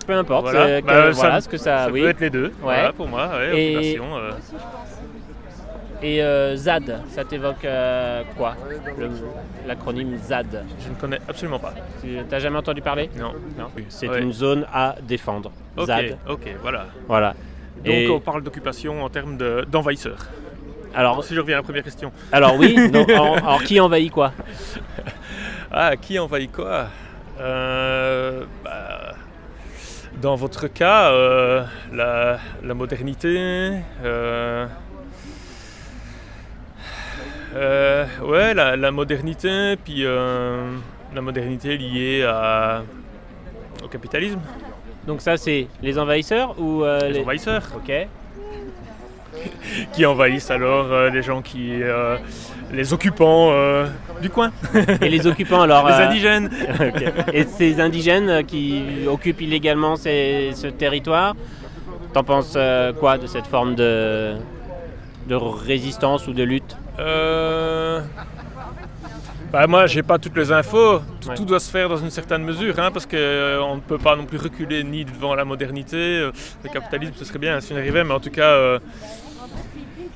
Peu 0.06 0.14
importe, 0.14 0.44
Voilà, 0.44 0.66
c'est 0.68 0.82
que- 0.82 0.88
Bah, 0.88 1.12
voilà 1.12 1.36
ça, 1.36 1.42
ce 1.42 1.50
que 1.50 1.58
ça- 1.58 1.86
ça 1.86 1.92
oui. 1.92 2.02
peut 2.02 2.10
être 2.10 2.20
les 2.20 2.30
deux, 2.30 2.48
Ouais. 2.48 2.52
voilà, 2.62 2.92
pour 2.94 3.08
moi, 3.08 3.30
ouais, 3.38 3.58
Et- 3.58 3.76
occupation. 3.78 4.18
euh. 4.18 4.32
Et 6.04 6.22
euh, 6.22 6.56
ZAD, 6.58 7.02
ça 7.10 7.24
t'évoque 7.24 7.64
euh, 7.64 8.24
quoi? 8.38 8.56
L'acronyme 9.66 10.18
ZAD 10.18 10.66
Je 10.84 10.90
ne 10.90 10.96
connais 10.96 11.20
absolument 11.30 11.60
pas. 11.60 11.74
Tu 12.02 12.18
t'as 12.30 12.40
jamais 12.40 12.58
entendu 12.58 12.82
parler? 12.82 13.10
Non. 13.18 13.32
Non. 13.58 13.68
C'est 13.88 14.10
Ouais. 14.10 14.22
une 14.22 14.34
zone 14.34 14.66
à 14.74 14.96
défendre. 15.02 15.52
ZAD. 15.80 16.18
ok, 16.28 16.56
voilà. 16.62 16.88
Voilà. 17.08 17.34
Donc 17.78 17.88
Et- 17.94 18.10
on 18.10 18.20
parle 18.20 18.44
d'occupation 18.44 19.02
en 19.04 19.10
termes 19.10 19.38
de- 19.38 19.66
d'envahisseurs. 19.72 20.28
Alors- 20.94 21.24
si 21.24 21.34
je 21.34 21.40
reviens 21.40 21.56
à 21.56 21.60
la 21.60 21.64
première 21.64 21.84
question. 21.84 22.12
Alors 22.32 22.56
oui, 22.58 22.76
donc, 22.92 23.10
alors, 23.10 23.38
alors 23.38 23.64
qui 23.64 23.80
envahit 23.80 24.12
quoi? 24.12 24.32
Ah, 25.72 25.96
qui 25.96 26.20
envahit 26.20 26.52
quoi? 26.52 26.88
Euh, 27.40 28.44
bah, 28.64 29.14
Dans 30.22 30.36
votre 30.36 30.68
cas, 30.68 31.12
la, 31.92 32.38
la 32.64 32.74
modernité. 32.74 33.72
Euh, 37.56 38.06
ouais, 38.24 38.54
la, 38.54 38.76
la 38.76 38.92
modernité, 38.92 39.76
puis 39.84 40.06
euh, 40.06 40.72
la 41.14 41.22
modernité 41.22 41.78
liée 41.78 42.24
à, 42.28 42.84
au 43.84 43.88
capitalisme. 43.88 44.40
Donc 45.08 45.22
ça 45.22 45.38
c'est 45.38 45.68
les 45.82 46.00
envahisseurs 46.00 46.56
ou 46.60 46.84
euh, 46.84 47.10
Les 47.10 47.22
envahisseurs. 47.22 47.64
Ok. 47.76 47.92
qui 49.94 50.06
envahissent 50.06 50.52
alors 50.52 51.10
les 51.12 51.22
gens 51.24 51.42
qui. 51.42 51.74
les 52.72 52.94
occupants 52.94 53.52
du 54.22 54.30
coin. 54.30 54.52
Et 55.02 55.10
les 55.10 55.28
occupants 55.28 55.62
alors 55.62 55.88
Les 55.88 55.94
indigènes. 55.96 56.50
Et 57.34 57.44
ces 57.44 57.80
indigènes 57.82 58.46
qui 58.46 58.84
occupent 59.08 59.42
illégalement 59.42 59.96
ces- 59.96 60.52
ce 60.54 60.68
territoire, 60.68 61.36
t'en 62.14 62.24
penses 62.24 62.58
quoi 63.00 63.18
de 63.18 63.28
cette 63.28 63.48
forme 63.48 63.76
de 63.76 64.36
de 65.28 65.36
résistance 65.36 66.28
ou 66.28 66.34
de 66.34 66.44
lutte? 66.44 66.78
Euh... 67.00 68.02
Bah, 69.52 69.68
moi, 69.68 69.86
j'ai 69.86 70.02
pas 70.02 70.18
toutes 70.18 70.36
les 70.36 70.52
infos. 70.52 71.00
Tout, 71.22 71.30
Ouais. 71.30 71.36
tout 71.36 71.46
doit 71.46 71.60
se 71.60 71.70
faire 71.70 71.88
dans 71.88 71.98
une 71.98 72.10
certaine 72.10 72.44
mesure, 72.44 72.78
hein, 72.80 72.90
parce 72.92 73.06
qu'on 73.06 73.16
ne 73.76 73.80
peut 73.88 74.00
pas 74.00 74.16
non 74.16 74.26
plus 74.26 74.38
reculer 74.40 74.84
ni 74.84 75.06
devant 75.06 75.36
la 75.36 75.46
modernité. 75.46 75.96
euh, 75.98 76.32
Le 76.64 76.70
capitalisme, 76.70 77.14
ce 77.18 77.26
serait 77.26 77.38
bien 77.40 77.60
si 77.62 77.72
on 77.72 77.78
arrivait, 77.78 78.04
mais 78.04 78.14
en 78.14 78.20
tout 78.20 78.32
cas, 78.32 78.80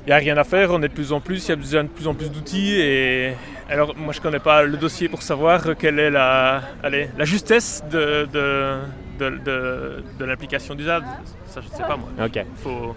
il 0.06 0.08
n'y 0.08 0.12
a 0.12 0.16
rien 0.18 0.38
à 0.38 0.44
faire. 0.44 0.72
On 0.72 0.82
est 0.82 0.88
de 0.88 0.94
plus 0.94 1.14
en 1.14 1.20
plus, 1.20 1.46
il 1.46 1.50
y 1.50 1.52
a 1.52 1.56
besoin 1.56 1.84
de 1.84 1.90
plus 1.90 2.08
en 2.08 2.16
plus 2.16 2.32
d'outils. 2.32 2.80
Et 2.80 3.34
alors, 3.70 3.96
moi, 3.96 4.12
je 4.12 4.22
connais 4.22 4.40
pas 4.40 4.64
le 4.64 4.76
dossier 4.78 5.08
pour 5.08 5.22
savoir 5.22 5.62
quelle 5.78 6.00
est 6.00 6.10
la, 6.10 6.62
allez, 6.84 7.10
la 7.16 7.26
justesse 7.26 7.84
de, 7.92 8.28
de, 8.34 8.78
de, 9.20 9.30
de- 9.38 10.04
de 10.18 10.26
l'application 10.26 10.74
du 10.74 10.86
ZAD. 10.86 11.04
Ça, 11.46 11.62
je 11.62 11.68
ne 11.72 11.74
sais 11.76 11.84
pas 11.84 11.96
moi. 11.96 12.10
Ok. 12.26 12.44
Faut, 12.64 12.96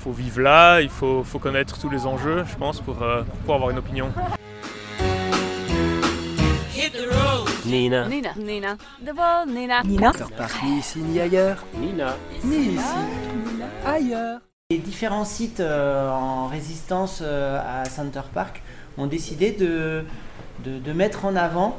faut 0.00 0.12
vivre 0.12 0.40
là, 0.40 0.80
il 0.80 0.88
faut, 0.88 1.22
faut 1.24 1.38
connaître 1.38 1.78
tous 1.78 1.90
les 1.90 2.06
enjeux, 2.06 2.44
je 2.50 2.56
pense, 2.56 2.80
pour, 2.80 3.02
euh, 3.02 3.22
pour 3.44 3.54
avoir 3.54 3.70
une 3.70 3.78
opinion. 3.78 4.08
Nina. 7.66 8.08
Nina. 8.08 8.30
Nina. 8.36 8.76
De 9.00 9.12
vol, 9.12 9.54
Nina. 9.54 9.82
Nina. 9.84 10.12
Parc 10.36 10.62
ni 10.64 10.78
ici 10.78 10.98
ni 11.00 11.20
ailleurs. 11.20 11.64
Nina. 11.78 12.16
Ni 12.42 12.74
ici. 12.74 12.84
Ailleurs. 13.86 14.40
Les 14.70 14.78
différents 14.78 15.26
sites 15.26 15.60
euh, 15.60 16.10
en 16.10 16.46
résistance 16.48 17.20
euh, 17.22 17.60
à 17.60 17.84
Center 17.84 18.22
Park 18.32 18.62
ont 18.96 19.06
décidé 19.06 19.52
de, 19.52 20.04
de, 20.64 20.78
de 20.78 20.92
mettre 20.92 21.26
en 21.26 21.36
avant 21.36 21.76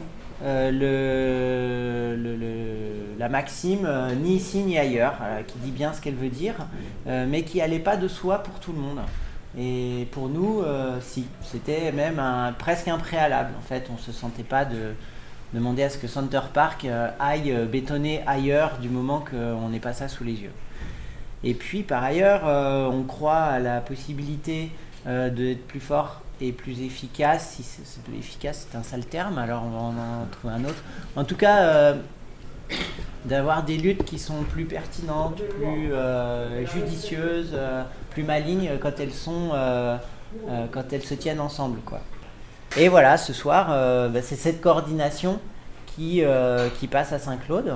le- 2.15 3.15
la 3.19 3.29
maxime 3.29 3.85
euh, 3.85 4.13
ni 4.15 4.35
ici 4.35 4.59
ni 4.63 4.77
ailleurs, 4.77 5.15
euh, 5.21 5.41
qui 5.43 5.57
dit 5.59 5.71
bien 5.71 5.93
ce 5.93 6.01
qu'elle 6.01 6.15
veut 6.15 6.29
dire, 6.29 6.55
euh, 7.07 7.25
mais 7.29 7.43
qui 7.43 7.61
allait 7.61 7.79
pas 7.79 7.97
de 7.97 8.07
soi 8.07 8.39
pour 8.39 8.55
tout 8.59 8.71
le 8.73 8.79
monde. 8.79 8.99
Et 9.57 10.07
pour 10.11 10.29
nous, 10.29 10.61
euh, 10.61 10.97
si, 11.01 11.25
c'était 11.43 11.91
même 11.91 12.21
presque 12.57 12.87
un 12.87 12.97
préalable. 12.97 13.51
En 13.59 13.61
fait, 13.61 13.89
on 13.93 13.97
se 13.97 14.11
sentait 14.11 14.43
pas 14.43 14.63
de 14.65 14.93
demander 15.53 15.83
à 15.83 15.89
ce 15.89 15.97
que 15.97 16.07
Center 16.07 16.39
Park 16.53 16.85
euh, 16.85 17.09
aille 17.19 17.51
euh, 17.51 17.65
bétonner 17.65 18.21
ailleurs 18.25 18.77
du 18.81 18.87
moment 18.89 19.23
qu'on 19.29 19.67
n'ait 19.69 19.79
pas 19.81 19.91
ça 19.93 20.07
sous 20.07 20.23
les 20.23 20.33
yeux. 20.41 20.53
Et 21.43 21.53
puis 21.53 21.83
par 21.83 22.03
ailleurs, 22.03 22.43
euh, 22.45 22.87
on 22.87 23.03
croit 23.03 23.35
à 23.43 23.59
la 23.59 23.81
possibilité 23.81 24.69
euh, 25.07 25.29
d'être 25.29 25.67
plus 25.67 25.79
fort 25.81 26.21
et 26.41 26.51
plus 26.51 26.81
efficace. 26.81 27.53
Si 27.55 27.63
c'est, 27.63 27.85
c'est- 27.85 28.17
efficace, 28.17 28.67
c'est 28.69 28.77
un 28.77 28.83
sale 28.83 29.05
terme, 29.05 29.37
alors 29.37 29.63
on 29.63 29.69
va 29.69 30.01
en, 30.01 30.25
trouver 30.31 30.53
un 30.55 30.65
autre. 30.65 30.83
En 31.15 31.23
tout 31.23 31.37
cas, 31.37 31.59
euh, 31.59 31.93
d'avoir 33.25 33.63
des 33.63 33.77
luttes 33.77 34.03
qui 34.03 34.17
sont 34.19 34.43
plus 34.43 34.65
pertinentes, 34.65 35.41
plus 35.59 35.93
euh, 35.93 36.65
judicieuses, 36.65 37.51
euh, 37.53 37.83
plus 38.09 38.23
malignes 38.23 38.71
quand 38.81 38.99
elles 38.99 39.13
sont, 39.13 39.51
quand 40.71 40.83
elles 40.91 41.03
se 41.03 41.13
tiennent 41.13 41.39
ensemble, 41.39 41.79
quoi. 41.85 42.01
Et 42.77 42.87
voilà, 42.87 43.17
ce 43.17 43.33
soir, 43.33 43.67
bah, 44.09 44.21
c'est 44.21 44.35
cette 44.35 44.61
coordination 44.61 45.39
qui, 45.85 46.23
qui 46.79 46.87
passe 46.87 47.13
à 47.13 47.19
Saint-Claude 47.19 47.75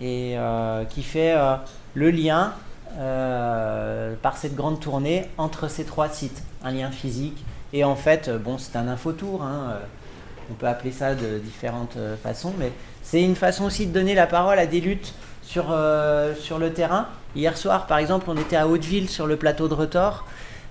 et 0.00 0.36
qui 0.90 1.02
fait 1.02 1.34
le 1.94 2.10
lien 2.10 2.52
par 2.98 4.36
cette 4.36 4.54
grande 4.54 4.80
tournée 4.80 5.26
entre 5.36 5.68
ces 5.68 5.84
trois 5.84 6.08
sites. 6.08 6.42
Un 6.64 6.70
lien 6.70 6.90
physique 6.90 7.44
et 7.76 7.84
en 7.84 7.94
fait, 7.94 8.28
euh, 8.28 8.38
bon, 8.38 8.56
c'est 8.56 8.76
un 8.76 8.88
infotour. 8.88 9.42
Hein, 9.42 9.68
euh, 9.70 9.78
on 10.50 10.54
peut 10.54 10.66
appeler 10.66 10.92
ça 10.92 11.14
de 11.14 11.38
différentes 11.38 11.96
euh, 11.98 12.16
façons, 12.16 12.54
mais 12.58 12.72
c'est 13.02 13.22
une 13.22 13.36
façon 13.36 13.64
aussi 13.64 13.86
de 13.86 13.92
donner 13.92 14.14
la 14.14 14.26
parole 14.26 14.58
à 14.58 14.64
des 14.64 14.80
luttes 14.80 15.12
sur, 15.42 15.66
sur 16.40 16.58
le 16.58 16.72
terrain. 16.72 17.06
Hier 17.36 17.56
soir, 17.56 17.86
par 17.86 17.98
exemple, 17.98 18.26
on 18.28 18.36
était 18.36 18.56
à 18.56 18.66
Hauteville 18.66 19.08
sur 19.08 19.28
le 19.28 19.36
plateau 19.36 19.68
de 19.68 19.74
Retors. 19.74 20.24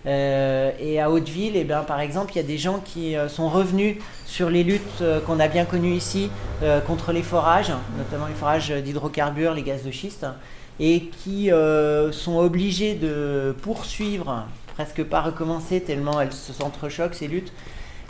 Euh, 0.05 0.71
et 0.79 0.99
à 0.99 1.09
Hauteville, 1.09 1.55
eh 1.55 1.63
bien, 1.63 1.81
par 1.83 2.01
exemple, 2.01 2.33
il 2.33 2.37
y 2.37 2.39
a 2.39 2.43
des 2.43 2.57
gens 2.57 2.79
qui 2.83 3.15
sont 3.29 3.47
revenus 3.47 3.97
sur 4.25 4.49
les 4.49 4.63
luttes 4.63 5.01
qu'on 5.25 5.39
a 5.39 5.47
bien 5.47 5.63
connues 5.63 5.93
ici 5.93 6.29
contre 6.87 7.13
les 7.13 7.23
forages, 7.23 7.71
notamment 7.97 8.27
les 8.27 8.33
forages 8.33 8.69
d'hydrocarbures, 8.69 9.53
les 9.53 9.63
gaz 9.63 9.83
de 9.83 9.91
schiste, 9.91 10.25
et 10.81 11.05
qui 11.05 11.49
sont 12.11 12.37
obligés 12.37 12.95
de 12.95 13.55
poursuivre, 13.61 14.45
presque 14.75 15.03
pas 15.03 15.21
recommencer 15.21 15.81
tellement 15.81 16.21
elles 16.21 16.33
se 16.33 16.53
s'entrechoquent 16.53 17.15
ces 17.15 17.27
luttes, 17.27 17.51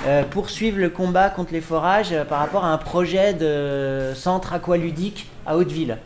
euh, 0.06 0.24
poursuivre 0.24 0.78
le 0.78 0.90
combat 0.90 1.30
contre 1.30 1.54
les 1.54 1.62
forages 1.62 2.12
euh, 2.12 2.26
par 2.26 2.40
rapport 2.40 2.66
à 2.66 2.70
un 2.70 2.78
projet 2.78 3.34
de 3.34 4.12
centre 4.14 4.54
aqualudique 4.54 5.30
à 5.46 5.56
Hauteville. 5.56 5.98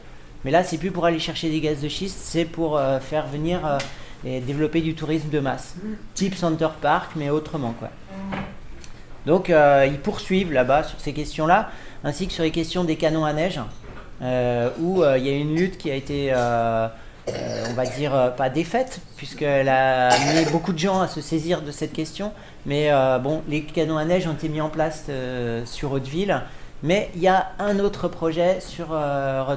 Mais 0.46 0.52
là, 0.52 0.64
c'est 0.64 0.78
plus 0.78 0.92
pour 0.92 1.06
aller 1.06 1.20
chercher 1.20 1.50
des 1.50 1.60
gaz 1.60 1.82
de 1.82 1.90
schiste, 1.90 2.20
c'est 2.22 2.46
pour 2.46 2.78
euh, 2.78 3.00
faire 3.00 3.28
venir 3.28 3.66
euh, 3.66 3.78
et 4.26 4.42
développer 4.42 4.82
du 4.82 4.96
tourisme 4.96 5.30
de 5.30 5.40
masse, 5.40 5.76
type 6.14 6.36
Center 6.36 6.68
Park, 6.82 7.12
mais 7.16 7.30
autrement 7.30 7.74
quoi. 7.80 7.90
Donc 9.26 9.50
ils 9.50 10.00
poursuivent 10.00 10.52
là-bas 10.52 10.84
sur 10.84 11.00
ces 11.00 11.14
questions-là, 11.14 11.70
ainsi 12.04 12.28
que 12.28 12.34
sur 12.34 12.44
les 12.44 12.52
questions 12.52 12.84
des 12.84 12.96
canons 12.96 13.26
à 13.26 13.32
neige, 13.32 13.60
où 14.22 15.04
il 15.04 15.24
y 15.24 15.30
a 15.30 15.34
une 15.34 15.56
lutte 15.56 15.78
qui 15.78 15.92
a 15.92 15.96
été, 15.96 16.34
euh, 17.34 17.66
on 17.70 17.74
va 17.74 17.86
dire, 17.86 18.16
euh, 18.16 18.30
pas 18.30 18.50
défaite, 18.50 19.00
puisqu'elle 19.18 19.70
a 19.70 20.10
amené 20.10 20.46
beaucoup 20.52 20.74
de 20.74 20.80
gens 20.80 21.02
à 21.02 21.08
se 21.08 21.22
saisir 21.22 21.62
de 21.62 21.72
cette 21.72 21.94
question. 21.94 22.32
Mais 22.66 22.92
euh, 22.92 23.20
bon, 23.20 23.42
les 23.48 23.64
canons 23.64 23.98
à 23.98 24.06
neige 24.06 24.28
ont 24.28 24.34
été 24.34 24.50
mis 24.50 24.62
en 24.62 24.70
place 24.70 25.06
sur 25.66 25.92
Hauteville, 25.92 26.42
mais 26.84 27.10
il 27.16 27.22
y 27.22 27.28
a 27.28 27.52
un 27.60 27.80
autre 27.80 28.08
projet 28.08 28.60
sur 28.60 28.88
euh, 28.92 29.56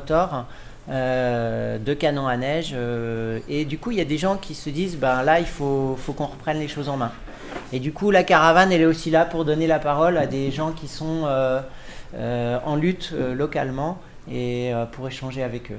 de 1.78 1.94
canons 1.94 2.26
à 2.26 2.36
neige 2.36 2.74
et 3.48 3.64
du 3.64 3.78
coup 3.78 3.92
il 3.92 3.98
y 3.98 4.00
a 4.00 4.04
des 4.04 4.18
gens 4.18 4.36
qui 4.36 4.56
se 4.56 4.68
disent 4.68 4.96
ben 4.96 5.22
là 5.22 5.38
il 5.38 5.46
faut, 5.46 5.96
faut 5.96 6.12
qu'on 6.12 6.26
reprenne 6.26 6.58
les 6.58 6.66
choses 6.66 6.88
en 6.88 6.96
main 6.96 7.12
et 7.72 7.78
du 7.78 7.92
coup, 7.92 8.10
la 8.10 8.24
caravane, 8.24 8.72
elle 8.72 8.80
est 8.80 8.86
aussi 8.86 9.10
là 9.10 9.24
pour 9.24 9.44
donner 9.44 9.66
la 9.66 9.78
parole 9.78 10.18
à 10.18 10.26
des 10.26 10.50
gens 10.50 10.72
qui 10.72 10.88
sont 10.88 11.28
en 12.14 12.76
lutte 12.76 13.14
localement 13.34 13.98
et 14.30 14.72
pour 14.92 15.06
échanger 15.08 15.42
avec 15.42 15.70
eux. 15.70 15.78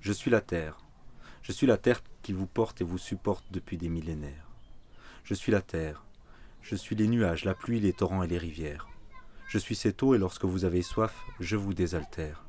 Je 0.00 0.12
suis 0.12 0.30
la 0.30 0.40
terre. 0.40 0.78
Je 1.42 1.50
suis 1.50 1.66
la 1.66 1.76
terre 1.76 2.00
qui 2.22 2.32
vous 2.32 2.46
porte 2.46 2.80
et 2.80 2.84
vous 2.84 2.96
supporte 2.96 3.44
depuis 3.50 3.76
des 3.76 3.88
millénaires. 3.88 4.46
Je 5.24 5.34
suis 5.34 5.50
la 5.50 5.60
terre. 5.60 6.04
Je 6.60 6.76
suis 6.76 6.94
les 6.94 7.08
nuages, 7.08 7.44
la 7.44 7.56
pluie, 7.56 7.80
les 7.80 7.92
torrents 7.92 8.22
et 8.22 8.28
les 8.28 8.38
rivières. 8.38 8.86
Je 9.48 9.58
suis 9.58 9.74
cette 9.74 10.00
eau 10.04 10.14
et 10.14 10.18
lorsque 10.18 10.44
vous 10.44 10.64
avez 10.64 10.82
soif, 10.82 11.20
je 11.40 11.56
vous 11.56 11.74
désaltère. 11.74 12.44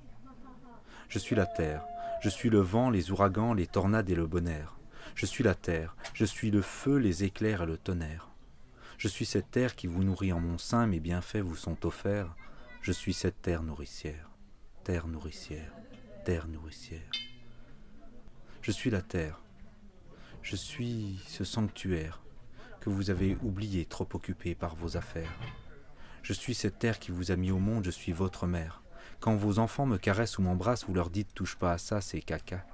Je 1.09 1.17
suis 1.17 1.35
la 1.35 1.47
terre. 1.47 1.83
Je 2.21 2.29
suis 2.29 2.51
le 2.51 2.59
vent, 2.59 2.91
les 2.91 3.09
ouragans, 3.09 3.55
les 3.55 3.65
tornades 3.65 4.11
et 4.11 4.15
le 4.15 4.27
bonheur. 4.27 4.77
Je 5.15 5.25
suis 5.25 5.43
la 5.43 5.55
terre. 5.55 5.95
Je 6.13 6.25
suis 6.25 6.51
le 6.51 6.61
feu, 6.61 6.97
les 6.97 7.23
éclairs 7.23 7.63
et 7.63 7.65
le 7.65 7.77
tonnerre. 7.77 8.29
Je 8.99 9.07
suis 9.07 9.25
cette 9.25 9.49
terre 9.49 9.75
qui 9.75 9.87
vous 9.87 10.03
nourrit 10.03 10.33
en 10.33 10.39
mon 10.39 10.59
sein, 10.59 10.85
mes 10.85 10.99
bienfaits 10.99 11.37
vous 11.37 11.55
sont 11.55 11.83
offerts. 11.87 12.35
Je 12.83 12.91
suis 12.91 13.15
cette 13.15 13.41
terre 13.41 13.63
nourricière. 13.63 14.32
Terre 14.83 15.07
nourricière. 15.07 15.71
Terre 16.25 16.45
nourricière. 16.49 17.09
Je 18.61 18.69
suis 18.69 18.89
la 18.89 19.01
terre. 19.01 19.39
Je 20.41 20.57
suis 20.57 21.21
ce 21.25 21.45
sanctuaire 21.45 22.21
que 22.81 22.89
vous 22.89 23.09
avez 23.09 23.37
oublié 23.43 23.85
trop 23.85 24.09
occupé 24.13 24.55
par 24.55 24.75
vos 24.75 24.97
affaires. 24.97 25.31
Je 26.21 26.33
suis 26.33 26.53
cette 26.53 26.79
terre 26.79 26.99
qui 26.99 27.11
vous 27.11 27.31
a 27.31 27.37
mis 27.37 27.49
au 27.49 27.59
monde, 27.59 27.85
je 27.85 27.91
suis 27.91 28.11
votre 28.11 28.45
mère. 28.45 28.83
Quand 29.21 29.37
vos 29.37 29.57
enfants 29.57 29.85
me 29.85 29.97
caressent 29.97 30.37
ou 30.37 30.41
m'embrassent, 30.41 30.83
vous 30.85 30.93
leur 30.93 31.09
dites 31.09 31.33
touche 31.33 31.55
pas 31.55 31.71
à 31.71 31.77
ça, 31.77 32.01
c'est 32.01 32.19
caca. 32.19 32.65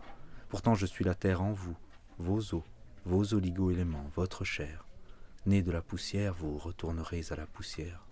Pourtant 0.47 0.73
je 0.73 0.87
suis 0.87 1.05
la 1.05 1.13
terre 1.13 1.43
en 1.43 1.51
vous, 1.51 1.77
vos 2.17 2.55
os, 2.55 2.63
vos 3.05 3.35
oligo-éléments, 3.35 4.09
votre 4.15 4.43
chair. 4.43 4.87
Né 5.45 5.61
de 5.61 5.71
la 5.71 5.83
poussière, 5.83 6.33
vous 6.33 6.57
retournerez 6.57 7.21
à 7.29 7.35
la 7.35 7.45
poussière. 7.45 8.03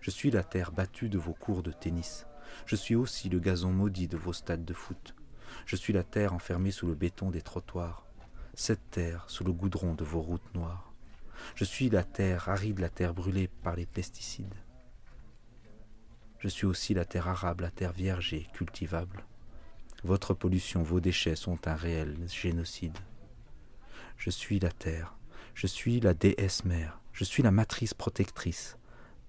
Je 0.00 0.10
suis 0.10 0.32
la 0.32 0.42
terre 0.42 0.72
battue 0.72 1.08
de 1.08 1.18
vos 1.18 1.34
cours 1.34 1.62
de 1.62 1.70
tennis. 1.70 2.26
Je 2.66 2.76
suis 2.76 2.94
aussi 2.94 3.28
le 3.28 3.38
gazon 3.38 3.72
maudit 3.72 4.08
de 4.08 4.16
vos 4.16 4.32
stades 4.32 4.64
de 4.64 4.74
foot. 4.74 5.14
Je 5.66 5.76
suis 5.76 5.92
la 5.92 6.04
terre 6.04 6.32
enfermée 6.32 6.70
sous 6.70 6.86
le 6.86 6.94
béton 6.94 7.30
des 7.30 7.42
trottoirs. 7.42 8.06
Cette 8.54 8.90
terre 8.90 9.24
sous 9.28 9.44
le 9.44 9.52
goudron 9.52 9.94
de 9.94 10.04
vos 10.04 10.20
routes 10.20 10.54
noires. 10.54 10.92
Je 11.54 11.64
suis 11.64 11.90
la 11.90 12.04
terre 12.04 12.48
aride, 12.48 12.78
la 12.78 12.88
terre 12.88 13.14
brûlée 13.14 13.48
par 13.62 13.76
les 13.76 13.86
pesticides. 13.86 14.54
Je 16.38 16.48
suis 16.48 16.66
aussi 16.66 16.94
la 16.94 17.04
terre 17.04 17.28
arabe, 17.28 17.60
la 17.60 17.70
terre 17.70 17.92
vierge 17.92 18.34
et 18.34 18.46
cultivable. 18.52 19.24
Votre 20.04 20.34
pollution, 20.34 20.82
vos 20.82 21.00
déchets 21.00 21.36
sont 21.36 21.68
un 21.68 21.76
réel 21.76 22.16
génocide. 22.28 22.98
Je 24.16 24.30
suis 24.30 24.58
la 24.58 24.70
terre, 24.70 25.14
je 25.54 25.66
suis 25.66 26.00
la 26.00 26.14
déesse 26.14 26.64
mère, 26.64 27.00
je 27.12 27.24
suis 27.24 27.42
la 27.42 27.52
matrice 27.52 27.94
protectrice. 27.94 28.76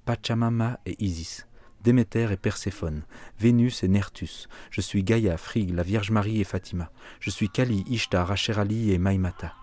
Pachamama 0.06 0.80
et 0.86 1.01
Isis, 1.03 1.48
Déméter 1.84 2.32
et 2.32 2.38
Perséphone, 2.38 3.04
Vénus 3.40 3.84
et 3.84 3.90
Nertus, 3.90 4.48
je 4.72 4.80
suis 4.80 5.04
Gaïa, 5.04 5.38
Frigg, 5.38 5.72
la 5.72 5.84
Vierge 5.84 6.12
Marie 6.12 6.40
et 6.40 6.46
Fatima, 6.46 6.90
je 7.20 7.30
suis 7.30 7.50
Kali, 7.50 7.84
Ishtar, 7.88 8.32
Asherali 8.32 8.92
et 8.92 8.98
Maïmata. 8.98 9.54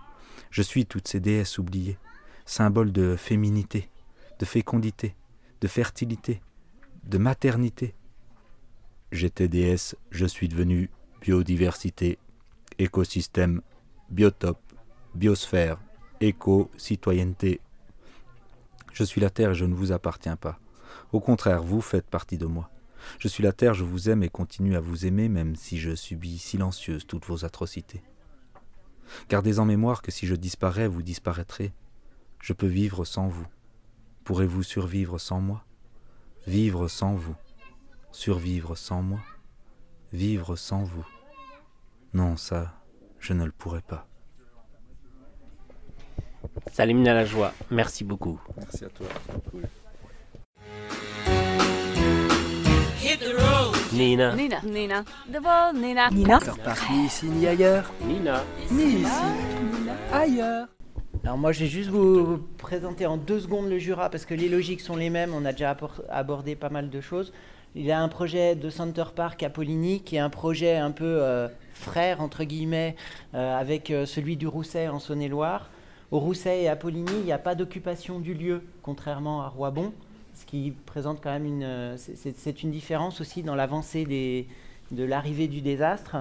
Je 0.50 0.61
suis 0.61 0.85
toutes 0.85 1.09
ces 1.09 1.21
déesses 1.21 1.59
oubliées, 1.59 1.99
symboles 2.45 2.93
de 2.93 3.17
féminité, 3.17 3.89
de 4.39 4.45
fécondité, 4.45 5.15
de 5.62 5.69
fertilité, 5.69 6.43
de 7.05 7.17
maternité. 7.17 7.95
J'étais 9.12 9.49
déesse, 9.49 9.97
je 10.11 10.27
suis 10.27 10.49
devenue 10.49 10.91
biodiversité, 11.23 12.19
écosystème, 12.79 13.62
biotope, 14.11 14.61
biosphère, 15.15 15.79
éco, 16.21 16.71
citoyenneté. 16.77 17.61
Je 18.93 19.05
suis 19.05 19.23
la 19.23 19.31
Terre 19.31 19.53
et 19.53 19.55
je 19.55 19.65
ne 19.65 19.75
vous 19.75 19.93
appartiens 19.93 20.37
pas. 20.37 20.59
Au 21.12 21.21
contraire, 21.21 21.62
vous 21.62 21.81
faites 21.81 22.07
partie 22.07 22.38
de 22.38 22.47
moi. 22.47 22.71
Je 23.19 23.29
suis 23.29 23.43
la 23.43 23.52
Terre, 23.52 23.75
je 23.75 23.85
vous 23.85 24.11
aime 24.11 24.23
et 24.23 24.29
continue 24.29 24.76
à 24.76 24.81
vous 24.81 25.07
aimer 25.07 25.29
même 25.29 25.57
si 25.57 25.79
je 25.79 25.95
subis 25.95 26.38
silencieuse 26.38 27.07
toutes 27.07 27.26
vos 27.26 27.45
atrocités. 27.45 28.02
Gardez 29.29 29.59
en 29.59 29.64
mémoire 29.64 30.02
que 30.02 30.11
si 30.11 30.26
je 30.26 30.35
disparais, 30.35 30.87
vous 30.87 31.02
disparaîtrez. 31.02 31.73
Je 32.40 32.52
peux 32.52 32.67
vivre 32.67 33.05
sans 33.05 33.29
vous. 33.29 33.47
Pourrez-vous 34.25 34.62
survivre 34.62 35.19
sans 35.19 35.40
moi? 35.40 35.64
Vivre 36.47 36.88
sans 36.88 37.14
vous. 37.14 37.37
Survivre 38.12 38.76
sans 38.76 39.02
moi 39.02 39.21
Vivre 40.12 40.57
sans 40.57 40.83
vous. 40.83 41.07
Non, 42.14 42.37
ça, 42.37 42.75
je 43.19 43.33
ne 43.33 43.45
le 43.45 43.52
pourrais 43.52 43.83
pas. 43.83 44.07
Salim 46.73 47.07
à 47.07 47.14
la 47.14 47.25
joie, 47.25 47.52
merci 47.71 48.05
beaucoup. 48.05 48.40
Merci 48.57 48.85
à 48.85 48.88
toi. 48.88 49.07
Nina. 53.92 54.37
Nina. 54.37 54.61
Nina. 54.62 55.04
De 55.28 55.38
vol, 55.38 55.80
Nina. 55.80 56.11
Nina. 56.11 56.38
Par 56.64 56.76
ni 56.92 57.06
ici 57.06 57.26
ni 57.26 57.47
ailleurs. 57.47 57.92
Nina. 58.06 58.44
Ni 58.70 59.00
ici, 59.00 59.11
ailleurs. 60.12 60.68
Alors 61.25 61.37
moi 61.37 61.50
je 61.52 61.61
vais 61.61 61.66
juste 61.66 61.90
vous 61.90 62.38
présenter 62.56 63.06
en 63.06 63.16
deux 63.16 63.40
secondes 63.40 63.68
le 63.68 63.78
Jura 63.78 64.09
parce 64.09 64.25
que 64.25 64.35
les 64.35 64.49
logiques 64.49 64.80
sont 64.80 64.97
les 64.97 65.11
mêmes, 65.11 65.32
on 65.35 65.44
a 65.44 65.52
déjà 65.52 65.76
abordé 66.09 66.54
pas 66.54 66.70
mal 66.70 66.88
de 66.88 67.00
choses. 67.00 67.32
Il 67.75 67.85
y 67.85 67.92
a 67.92 68.00
un 68.00 68.09
projet 68.09 68.54
de 68.54 68.70
Center 68.70 69.04
Park 69.14 69.42
à 69.42 69.50
Poligny 69.50 70.00
qui 70.00 70.16
est 70.16 70.20
un 70.20 70.30
projet 70.30 70.76
un 70.76 70.92
peu 70.92 71.04
euh, 71.20 71.49
frère 71.75 72.20
entre 72.20 72.44
guillemets 72.44 72.97
euh, 73.35 73.59
avec 73.59 73.90
euh, 73.90 74.06
celui 74.06 74.37
du 74.37 74.47
Rousset 74.47 74.88
en 74.88 74.99
Saône-et-Loire. 74.99 75.68
Au 76.11 76.20
Rousset 76.20 76.62
et 76.62 76.68
à 76.68 76.76
Poligny, 76.76 77.12
il 77.18 77.25
n'y 77.25 77.32
a 77.32 77.38
pas 77.38 77.54
d'occupation 77.54 78.18
du 78.20 78.35
lieu 78.35 78.62
contrairement 78.82 79.42
à 79.42 79.49
Roibon, 79.49 79.92
qui 80.50 80.73
présente 80.87 81.21
quand 81.23 81.30
même 81.30 81.47
une 81.47 81.97
c'est 81.97 82.62
une 82.62 82.71
différence 82.71 83.21
aussi 83.21 83.42
dans 83.42 83.54
l'avancée 83.54 84.04
de 84.90 85.04
l'arrivée 85.04 85.49
du 85.49 85.61
désastre. 85.61 86.16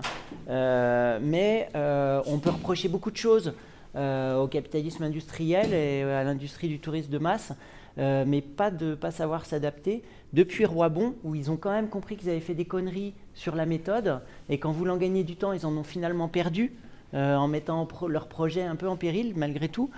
mais 0.47 1.69
on 1.73 2.39
peut 2.39 2.51
reprocher 2.51 2.89
beaucoup 2.89 3.11
de 3.11 3.17
choses 3.17 3.53
euh, 3.95 4.37
au 4.37 4.47
capitalisme 4.47 5.03
industriel 5.03 5.73
et 5.73 6.03
à 6.03 6.23
l'industrie 6.23 6.67
du 6.67 6.77
tourisme 6.77 7.09
de 7.09 7.17
masse, 7.17 7.53
euh, 7.97 8.23
mais 8.27 8.39
pas 8.39 8.69
de 8.69 8.93
pas 8.93 9.09
savoir 9.09 9.45
s'adapter. 9.45 10.03
Depuis 10.31 10.63
Roibon, 10.63 11.15
où 11.23 11.33
ils 11.33 11.49
ont 11.49 11.57
quand 11.57 11.71
même 11.71 11.89
compris 11.89 12.15
qu'ils 12.15 12.29
avaient 12.29 12.39
fait 12.39 12.53
des 12.53 12.65
conneries 12.65 13.15
sur 13.33 13.55
la 13.55 13.65
méthode, 13.65 14.21
et 14.47 14.59
qu'en 14.59 14.71
voulant 14.71 14.95
gagner 14.95 15.23
du 15.23 15.35
temps, 15.37 15.53
ils 15.53 15.65
en 15.65 15.75
ont 15.75 15.83
finalement 15.83 16.27
perdu, 16.27 16.71
euh, 17.15 17.35
en 17.35 17.47
mettant 17.47 17.87
leur 18.07 18.27
projet 18.27 18.61
un 18.61 18.75
peu 18.75 18.87
en 18.87 18.95
péril, 18.95 19.33
malgré 19.35 19.69
tout. 19.69 19.89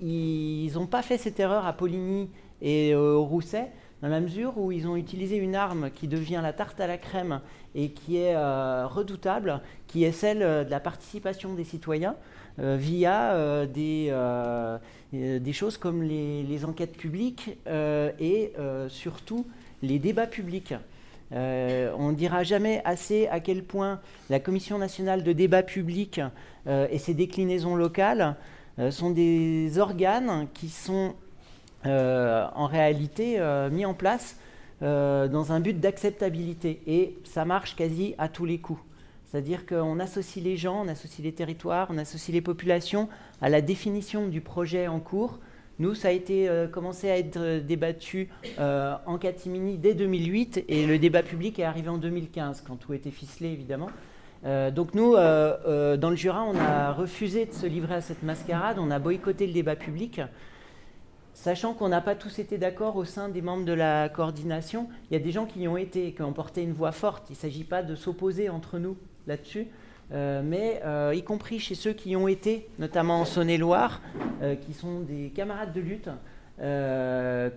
Ils 0.00 0.72
n'ont 0.74 0.86
pas 0.86 1.02
fait 1.02 1.18
cette 1.18 1.40
erreur 1.40 1.66
à 1.66 1.72
Poligny 1.72 2.28
et 2.60 2.94
au 2.94 3.24
Rousset, 3.24 3.70
dans 4.02 4.08
la 4.08 4.20
mesure 4.20 4.58
où 4.58 4.70
ils 4.70 4.86
ont 4.86 4.96
utilisé 4.96 5.36
une 5.36 5.54
arme 5.54 5.90
qui 5.90 6.06
devient 6.06 6.40
la 6.42 6.52
tarte 6.52 6.80
à 6.80 6.86
la 6.86 6.98
crème 6.98 7.40
et 7.74 7.90
qui 7.90 8.16
est 8.16 8.34
euh, 8.34 8.86
redoutable, 8.86 9.60
qui 9.86 10.04
est 10.04 10.12
celle 10.12 10.42
euh, 10.42 10.64
de 10.64 10.70
la 10.70 10.80
participation 10.80 11.54
des 11.54 11.64
citoyens 11.64 12.16
euh, 12.60 12.76
via 12.78 13.66
des, 13.66 14.12
des 15.12 15.52
choses 15.52 15.76
comme 15.76 16.02
les, 16.02 16.42
les 16.42 16.64
enquêtes 16.64 16.96
publiques 16.96 17.56
et 17.66 18.52
surtout 18.88 19.46
les 19.82 19.98
débats 19.98 20.26
publics. 20.26 20.74
on 21.32 21.36
ne 22.10 22.14
dira 22.14 22.42
jamais 22.42 22.82
assez 22.84 23.28
à 23.28 23.40
quel 23.40 23.62
point 23.62 24.00
la 24.28 24.40
Commission 24.40 24.78
nationale 24.78 25.22
de 25.22 25.32
débat 25.32 25.62
public 25.62 26.20
et 26.66 26.98
ses 26.98 27.14
déclinaisons 27.14 27.76
locales 27.76 28.36
sont 28.90 29.10
des 29.10 29.78
organes 29.78 30.46
qui 30.54 30.68
sont 30.68 31.14
en 31.84 32.66
réalité 32.66 33.40
mis 33.70 33.84
en 33.84 33.94
place 33.94 34.36
euh, 34.80 35.26
dans 35.26 35.50
un 35.50 35.58
but 35.58 35.80
d'acceptabilité. 35.80 36.80
Et 36.86 37.18
ça 37.24 37.44
marche 37.44 37.74
quasi 37.74 38.14
à 38.16 38.28
tous 38.28 38.44
les 38.44 38.58
coups. 38.58 38.80
C'est-à-dire 39.26 39.66
qu'on 39.66 39.98
associe 39.98 40.44
les 40.44 40.56
gens, 40.56 40.84
on 40.84 40.88
associe 40.88 41.24
les 41.24 41.32
territoires, 41.32 41.88
on 41.90 41.98
associe 41.98 42.32
les 42.32 42.40
populations 42.40 43.08
à 43.42 43.48
la 43.48 43.60
définition 43.60 44.28
du 44.28 44.40
projet 44.40 44.86
en 44.86 45.00
cours. 45.00 45.40
Nous, 45.80 45.96
ça 45.96 46.08
a 46.08 46.10
été 46.12 46.48
euh, 46.48 46.68
commencé 46.68 47.10
à 47.10 47.18
être 47.18 47.40
euh, 47.40 47.60
débattu 47.60 48.28
en 48.60 49.18
catimini 49.18 49.78
dès 49.78 49.94
2008 49.94 50.64
et 50.68 50.86
le 50.86 50.96
débat 51.00 51.24
public 51.24 51.58
est 51.58 51.64
arrivé 51.64 51.88
en 51.88 51.98
2015, 51.98 52.62
quand 52.64 52.76
tout 52.76 52.94
était 52.94 53.10
ficelé 53.10 53.48
évidemment. 53.48 53.90
Donc 54.44 54.94
nous, 54.94 55.14
dans 55.14 56.10
le 56.10 56.16
Jura, 56.16 56.44
on 56.44 56.56
a 56.56 56.92
refusé 56.92 57.46
de 57.46 57.52
se 57.52 57.66
livrer 57.66 57.96
à 57.96 58.00
cette 58.00 58.22
mascarade, 58.22 58.78
on 58.78 58.90
a 58.90 58.98
boycotté 58.98 59.46
le 59.46 59.52
débat 59.52 59.76
public 59.76 60.20
sachant 61.38 61.72
qu'on 61.72 61.88
n'a 61.88 62.00
pas 62.00 62.16
tous 62.16 62.40
été 62.40 62.58
d'accord 62.58 62.96
au 62.96 63.04
sein 63.04 63.28
des 63.28 63.42
membres 63.42 63.64
de 63.64 63.72
la 63.72 64.08
coordination. 64.08 64.88
Il 65.08 65.14
y 65.14 65.16
a 65.16 65.22
des 65.22 65.30
gens 65.30 65.46
qui 65.46 65.60
y 65.60 65.68
ont 65.68 65.76
été, 65.76 66.12
qui 66.12 66.22
ont 66.22 66.32
porté 66.32 66.62
une 66.62 66.72
voix 66.72 66.90
forte. 66.90 67.30
Il 67.30 67.34
ne 67.34 67.38
s'agit 67.38 67.62
pas 67.62 67.84
de 67.84 67.94
s'opposer 67.94 68.48
entre 68.48 68.80
nous 68.80 68.96
là-dessus, 69.28 69.68
euh, 70.12 70.42
mais 70.44 70.80
euh, 70.84 71.14
y 71.14 71.22
compris 71.22 71.60
chez 71.60 71.76
ceux 71.76 71.92
qui 71.92 72.10
y 72.10 72.16
ont 72.16 72.26
été, 72.26 72.68
notamment 72.80 73.20
en 73.20 73.24
Saône-et-Loire, 73.24 74.02
euh, 74.42 74.56
qui 74.56 74.74
sont 74.74 75.00
des 75.00 75.30
camarades 75.30 75.72
de 75.72 75.80
lutte. 75.80 76.10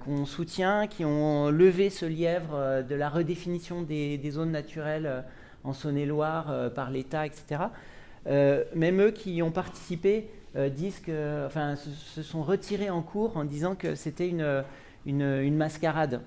qu'on 0.06 0.28
soutient, 0.28 0.86
qui 0.86 1.04
ont 1.04 1.50
levé 1.50 1.90
ce 1.90 2.06
lièvre 2.06 2.84
de 2.88 2.94
la 2.94 3.10
redéfinition 3.10 3.82
des 3.82 4.30
zones 4.30 4.52
naturelles 4.52 5.24
en 5.64 5.74
Saône-et-Loire 5.74 6.72
par 6.74 6.90
l'État, 6.92 7.26
etc. 7.26 7.62
même 8.26 9.02
eux 9.02 9.12
qui 9.12 9.42
ont 9.42 9.52
participé 9.52 10.30
euh, 10.58 10.68
disent 10.68 11.00
que, 11.00 11.46
enfin, 11.46 11.78
se, 11.78 12.22
sont 12.22 12.44
retirés 12.44 12.90
en 12.90 13.02
cours 13.02 13.38
en 13.38 13.46
disant 13.46 13.74
que 13.74 13.96
c'était 13.96 14.28
une, 14.28 14.66
une, 15.06 15.56
mascarade. 15.56 16.20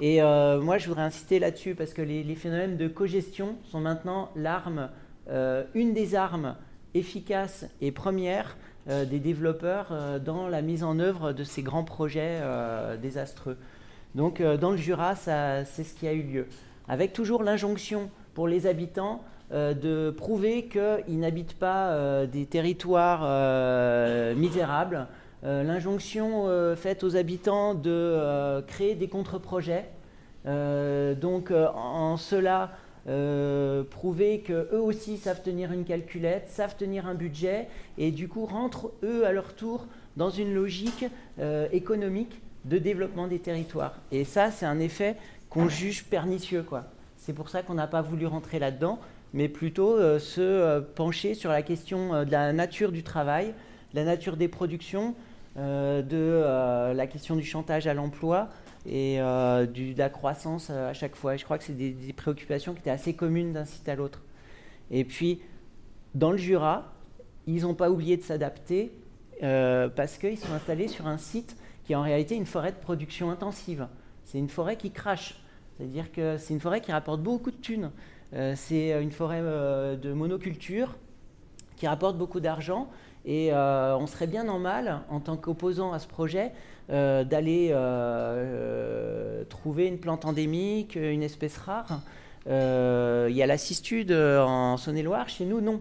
Et 0.00 0.22
euh, 0.22 0.58
moi, 0.58 0.78
je 0.78 0.88
voudrais 0.88 1.02
insister 1.02 1.38
là-dessus 1.38 1.74
parce 1.74 1.92
que 1.92 2.00
les, 2.00 2.34
phénomènes 2.34 2.78
de 2.78 2.88
cogestion 2.88 3.56
sont 3.64 3.80
maintenant 3.80 4.30
l'arme, 4.36 4.88
euh, 5.28 5.64
une 5.74 5.92
des 5.92 6.14
armes 6.14 6.56
efficaces 6.94 7.66
et 7.82 7.92
premières 7.92 8.56
des 8.86 9.20
développeurs 9.20 10.18
dans 10.24 10.48
la 10.48 10.62
mise 10.62 10.82
en 10.82 10.98
œuvre 10.98 11.32
de 11.32 11.44
ces 11.44 11.62
grands 11.62 11.84
projets 11.84 12.40
désastreux. 13.00 13.56
Donc, 14.14 14.42
dans 14.42 14.70
le 14.70 14.78
Jura, 14.78 15.14
c'est 15.14 15.84
ce 15.84 15.94
qui 15.94 16.08
a 16.08 16.12
eu 16.12 16.22
lieu. 16.22 16.46
Avec 16.88 17.12
toujours 17.12 17.44
l'injonction 17.44 18.10
pour 18.34 18.48
les 18.48 18.66
habitants 18.66 19.22
euh, 19.52 19.74
de 19.74 20.12
prouver 20.12 20.66
qu'ils 20.66 21.18
n'habitent 21.18 21.58
pas 21.58 21.88
euh, 21.88 22.26
des 22.26 22.46
territoires 22.46 23.22
euh, 23.24 24.34
misérables. 24.34 25.06
L'injonction 25.42 26.48
faite 26.76 27.02
aux 27.02 27.16
habitants 27.16 27.74
de 27.74 28.60
créer 28.66 28.94
des 28.94 29.08
contre-projets. 29.08 29.86
donc 30.44 31.50
en 31.50 32.18
cela, 32.18 32.72
prouver 33.88 34.40
qu'eux 34.40 34.78
aussi 34.78 35.16
savent 35.16 35.40
tenir 35.40 35.72
une 35.72 35.86
calculette, 35.86 36.48
savent 36.48 36.76
tenir 36.76 37.06
un 37.06 37.14
budget, 37.14 37.68
et 37.96 38.10
du 38.10 38.28
coup 38.28 38.44
rentrent 38.44 38.92
eux 39.02 39.24
à 39.24 39.32
leur 39.32 39.54
tour 39.54 39.86
dans 40.18 40.28
une 40.28 40.52
logique 40.52 41.06
économique 41.72 42.42
de 42.66 42.76
développement 42.76 43.26
des 43.26 43.38
territoires. 43.38 43.94
Et 44.12 44.24
ça, 44.24 44.50
c'est 44.50 44.66
un 44.66 44.78
effet 44.78 45.16
qu'on 45.48 45.70
juge 45.70 46.04
pernicieux. 46.04 46.66
C'est 47.30 47.34
pour 47.34 47.48
ça 47.48 47.62
qu'on 47.62 47.74
n'a 47.74 47.86
pas 47.86 48.02
voulu 48.02 48.26
rentrer 48.26 48.58
là-dedans 48.58 48.98
mais 49.34 49.48
plutôt 49.48 49.94
euh, 49.94 50.18
se 50.18 50.40
euh, 50.40 50.80
pencher 50.80 51.34
sur 51.34 51.50
la 51.50 51.62
question 51.62 52.12
euh, 52.12 52.24
de 52.24 52.32
la 52.32 52.52
nature 52.52 52.90
du 52.90 53.04
travail, 53.04 53.54
de 53.92 54.00
la 54.00 54.04
nature 54.04 54.36
des 54.36 54.48
productions, 54.48 55.14
de 55.56 56.92
la 56.92 57.06
question 57.06 57.36
du 57.36 57.44
chantage 57.44 57.86
à 57.86 57.94
l'emploi 57.94 58.48
et 58.86 59.18
de 59.18 59.98
la 59.98 60.08
croissance 60.08 60.70
à 60.70 60.92
chaque 60.92 61.14
fois. 61.14 61.36
je 61.36 61.44
crois 61.44 61.58
que 61.58 61.64
c'est 61.64 61.76
des, 61.76 62.12
préoccupations 62.12 62.72
qui 62.72 62.78
étaient 62.80 62.90
assez 62.90 63.14
communes 63.14 63.52
d'un 63.52 63.64
site 63.64 63.88
à 63.88 63.94
l'autre. 63.94 64.22
Et 64.90 65.04
puis, 65.04 65.40
dans 66.14 66.30
le 66.30 66.38
Jura, 66.38 66.92
ils 67.46 67.62
n'ont 67.62 67.74
pas 67.74 67.90
oublié 67.90 68.16
de 68.16 68.22
s'adapter 68.22 68.92
parce 69.40 70.18
qu'ils 70.18 70.38
sont 70.38 70.52
installés 70.52 70.88
sur 70.88 71.08
un 71.08 71.18
site 71.18 71.56
qui 71.84 71.92
est 71.92 71.96
en 71.96 72.02
réalité 72.02 72.36
une 72.36 72.46
forêt 72.46 72.70
de 72.70 72.78
production 72.78 73.30
intensive. 73.30 73.88
C'est 74.24 74.38
une 74.38 74.48
forêt 74.48 74.76
qui 74.76 74.92
crache. 74.92 75.39
C'est-à-dire 75.80 76.12
que 76.12 76.36
c'est 76.36 76.52
une 76.52 76.60
forêt 76.60 76.82
qui 76.82 76.92
rapporte 76.92 77.22
beaucoup 77.22 77.50
de 77.50 77.56
thunes. 77.56 77.90
Euh, 78.34 78.52
c'est 78.54 78.90
une 79.00 79.10
forêt 79.10 79.40
euh, 79.40 79.96
de 79.96 80.12
monoculture 80.12 80.94
qui 81.76 81.86
rapporte 81.86 82.18
beaucoup 82.18 82.38
d'argent. 82.38 82.90
Et 83.24 83.50
euh, 83.50 83.96
on 83.96 84.06
serait 84.06 84.26
bien 84.26 84.46
en 84.48 84.58
mal, 84.58 85.00
en 85.08 85.20
tant 85.20 85.38
qu'opposant 85.38 85.94
à 85.94 85.98
ce 85.98 86.06
projet, 86.06 86.52
d'aller 86.90 87.72
trouver 89.48 89.86
une 89.86 89.98
plante 89.98 90.24
endémique, 90.26 90.96
une 90.96 91.22
espèce 91.22 91.56
rare. 91.56 92.00
Il 92.46 93.34
y 93.34 93.42
a 93.42 93.46
la 93.46 93.56
cistude 93.56 94.12
en 94.12 94.76
Saône-et-Loire, 94.76 95.28
chez 95.30 95.46
nous, 95.46 95.60
non. 95.60 95.80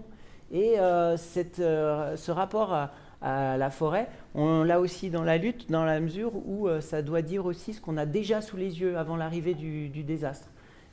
Et 0.52 0.76
ce 0.78 2.32
rapport 2.32 2.90
la 3.22 3.70
forêt, 3.70 4.08
on 4.34 4.64
l'a 4.64 4.80
aussi 4.80 5.10
dans 5.10 5.24
la 5.24 5.38
lutte, 5.38 5.70
dans 5.70 5.84
la 5.84 6.00
mesure 6.00 6.32
où 6.36 6.70
ça 6.80 7.02
doit 7.02 7.22
dire 7.22 7.46
aussi 7.46 7.74
ce 7.74 7.82
qu'on 7.82 7.98
a 7.98 8.06
déjà 8.06 8.42
sous 8.42 8.56
les 8.58 8.80
yeux 8.80 8.98
avant 8.98 9.18
l'arrivée 9.18 9.54
du 9.54 10.04
désastre. 10.04 10.48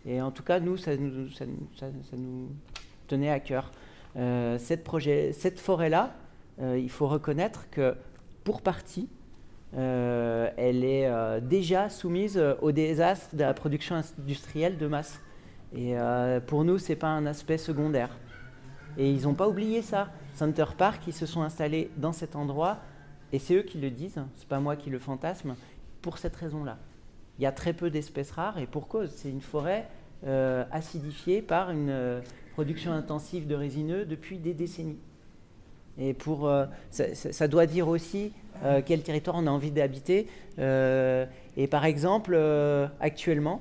Et 0.07 0.23
en 0.23 0.31
tout 0.31 0.45
cas, 0.45 0.61
nous, 0.61 0.77
ça 0.77 0.93
nous, 0.97 2.49
tenait 3.09 3.31
à 3.31 3.41
cœur. 3.41 3.73
Euh, 4.17 4.57
cette, 4.59 5.59
forêt-là, 5.59 6.15
euh, 6.61 6.79
il 6.79 6.91
faut 6.91 7.09
reconnaître 7.09 7.69
que 7.71 7.95
pour 8.45 8.63
partie, 8.63 9.09
euh, 9.77 10.49
elle 10.57 10.85
est 10.85 11.07
euh, 11.07 11.41
déjà 11.41 11.89
soumise 11.89 12.39
euh, 12.39 12.55
au 12.63 12.71
désastre 12.71 13.35
de 13.35 13.41
la 13.41 13.53
production 13.53 13.97
industrielle 13.97 14.79
de 14.79 14.87
masse. 14.87 15.21
Et 15.75 15.99
euh, 15.99 16.39
pour 16.41 16.65
nous, 16.65 16.79
ce 16.79 16.91
n'est 16.91 16.97
pas 16.97 17.09
un 17.09 17.27
aspect 17.27 17.59
secondaire. 17.59 18.11
Et 18.97 19.11
ils 19.11 19.23
n'ont 19.23 19.35
pas 19.35 19.49
oublié 19.49 19.83
ça. 19.83 20.09
Center 20.37 20.67
Park, 20.77 21.03
ils 21.07 21.15
se 21.15 21.25
sont 21.25 21.41
installés 21.43 21.91
dans 21.97 22.13
cet 22.13 22.37
endroit, 22.37 22.79
et 23.33 23.39
c'est 23.39 23.55
eux 23.55 23.63
qui 23.63 23.79
le 23.79 23.91
disent, 23.91 24.21
c'est 24.37 24.49
pas 24.49 24.61
moi 24.61 24.77
qui 24.77 24.91
le 24.91 24.99
fantasme, 24.99 25.57
pour 26.03 26.19
cette 26.19 26.37
raison-là. 26.37 26.77
Il 27.39 27.43
y 27.43 27.47
a 27.47 27.53
très 27.53 27.73
peu 27.73 27.89
d'espèces 27.89 28.31
rares, 28.33 28.59
et 28.59 28.67
pour 28.67 28.87
cause, 28.87 29.11
c'est 29.17 29.31
une 29.31 29.41
forêt 29.41 29.89
euh, 30.27 30.65
acidifiée 30.73 31.41
par 31.41 31.71
une 31.71 31.89
euh, 31.91 32.21
production 32.53 32.93
intensive 32.93 33.47
de 33.47 33.55
résineux 33.55 34.05
depuis 34.05 34.39
des 34.39 34.53
décennies. 34.53 34.99
Et 35.99 36.13
pour, 36.13 36.47
euh, 36.47 36.67
ça, 36.91 37.15
ça- 37.15 37.49
doit 37.49 37.67
dire 37.67 37.89
aussi 37.89 38.33
quel 38.87 39.03
territoire 39.03 39.37
on 39.37 39.47
a 39.47 39.51
envie 39.51 39.71
d'habiter. 39.71 40.29
Et 40.59 41.67
par 41.71 41.85
exemple, 41.85 42.39
actuellement, 43.01 43.61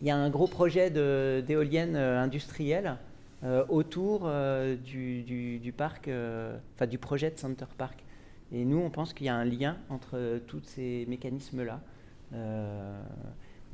il 0.00 0.08
y 0.08 0.10
a 0.10 0.16
un 0.16 0.30
gros 0.30 0.46
projet 0.46 0.90
d'éoliennes 0.90 1.96
industrielles 1.96 2.96
euh, 3.44 3.64
autour 3.68 4.22
euh, 4.24 4.76
du, 4.76 5.74
parc, 5.76 6.06
euh, 6.06 6.56
enfin 6.76 6.86
du 6.86 6.98
projet 6.98 7.28
de 7.28 7.38
Center 7.38 7.64
Park. 7.76 8.04
Et 8.52 8.64
nous, 8.64 8.78
on 8.78 8.88
pense 8.88 9.14
qu'il 9.14 9.26
y 9.26 9.30
a 9.30 9.34
un 9.34 9.44
lien 9.44 9.78
entre 9.88 10.40
tous 10.46 10.60
ces 10.64 11.06
mécanismes-là. 11.08 11.80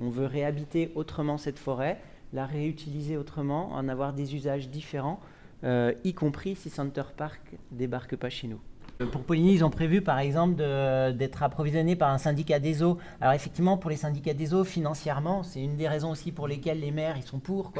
On 0.00 0.10
veut 0.10 0.26
réhabiter 0.26 0.92
autrement 0.94 1.36
cette 1.36 1.58
forêt, 1.58 2.00
la 2.32 2.46
réutiliser 2.46 3.16
autrement, 3.16 3.72
en 3.72 3.88
avoir 3.88 4.12
des 4.12 4.36
usages 4.36 4.68
différents, 4.68 5.20
y 5.64 6.14
compris 6.14 6.54
si 6.54 6.70
Center 6.70 7.02
Park 7.16 7.40
débarque 7.72 8.14
pas 8.14 8.30
chez 8.30 8.46
nous. 8.46 8.60
Pour 9.10 9.22
Poligny, 9.24 9.54
ils 9.54 9.64
ont 9.64 9.70
prévu 9.70 10.00
par 10.00 10.20
exemple 10.20 10.54
d'être 10.54 11.42
approvisionnés 11.42 11.96
par 11.96 12.10
un 12.10 12.18
syndicat 12.18 12.60
des 12.60 12.84
eaux. 12.84 12.98
Alors 13.20 13.34
effectivement, 13.34 13.78
pour 13.78 13.90
les 13.90 13.96
syndicats 13.96 14.34
des 14.34 14.54
eaux, 14.54 14.64
financièrement, 14.64 15.42
c'est 15.42 15.62
une 15.62 15.76
des 15.76 15.88
raisons 15.88 16.12
aussi 16.12 16.30
pour 16.30 16.46
lesquelles 16.46 16.80
les 16.80 16.92
maires 16.92 17.16
ils 17.16 17.24
sont 17.24 17.40
pour. 17.40 17.72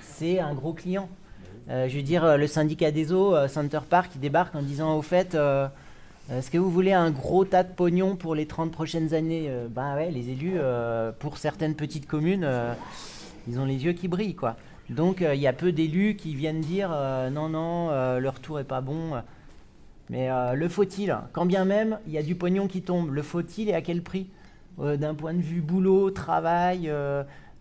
C'est 0.00 0.40
un 0.40 0.54
gros 0.54 0.72
client. 0.72 1.10
Euh, 1.70 1.88
je 1.88 1.96
veux 1.96 2.02
dire, 2.02 2.24
euh, 2.24 2.36
le 2.36 2.46
syndicat 2.46 2.90
des 2.90 3.12
eaux, 3.12 3.34
euh, 3.34 3.46
Center 3.46 3.80
Park, 3.88 4.12
il 4.14 4.20
débarque 4.20 4.54
en 4.54 4.62
disant 4.62 4.96
au 4.96 5.02
fait, 5.02 5.36
est-ce 6.30 6.50
que 6.50 6.58
vous 6.58 6.70
voulez 6.70 6.92
un 6.92 7.10
gros 7.10 7.44
tas 7.44 7.62
de 7.62 7.72
pognon 7.72 8.16
pour 8.16 8.34
les 8.34 8.46
30 8.46 8.70
prochaines 8.70 9.14
années 9.14 9.50
Ben 9.70 9.94
ouais, 9.94 10.10
les 10.10 10.30
élus, 10.30 10.58
pour 11.18 11.38
certaines 11.38 11.74
petites 11.74 12.06
communes, 12.06 12.46
ils 13.48 13.58
ont 13.58 13.64
les 13.64 13.84
yeux 13.84 13.92
qui 13.92 14.08
brillent. 14.08 14.34
quoi. 14.34 14.56
Donc 14.90 15.20
il 15.22 15.40
y 15.40 15.46
a 15.46 15.52
peu 15.54 15.72
d'élus 15.72 16.16
qui 16.16 16.34
viennent 16.34 16.60
dire 16.60 16.90
non, 17.32 17.48
non, 17.48 17.88
euh, 17.90 18.18
le 18.18 18.28
retour 18.28 18.60
est 18.60 18.64
pas 18.64 18.82
bon. 18.82 19.12
Mais 20.10 20.28
le 20.54 20.68
faut-il? 20.68 21.16
Quand 21.32 21.46
bien 21.46 21.64
même 21.64 21.98
il 22.06 22.12
y 22.12 22.18
a 22.18 22.22
du 22.22 22.34
pognon 22.34 22.68
qui 22.68 22.82
tombe, 22.82 23.10
le 23.10 23.22
faut-il 23.22 23.70
et 23.70 23.74
à 23.74 23.80
quel 23.80 24.02
prix? 24.02 24.28
D'un 24.78 25.14
point 25.14 25.34
de 25.34 25.40
vue 25.40 25.62
boulot, 25.62 26.10
travail, 26.10 26.92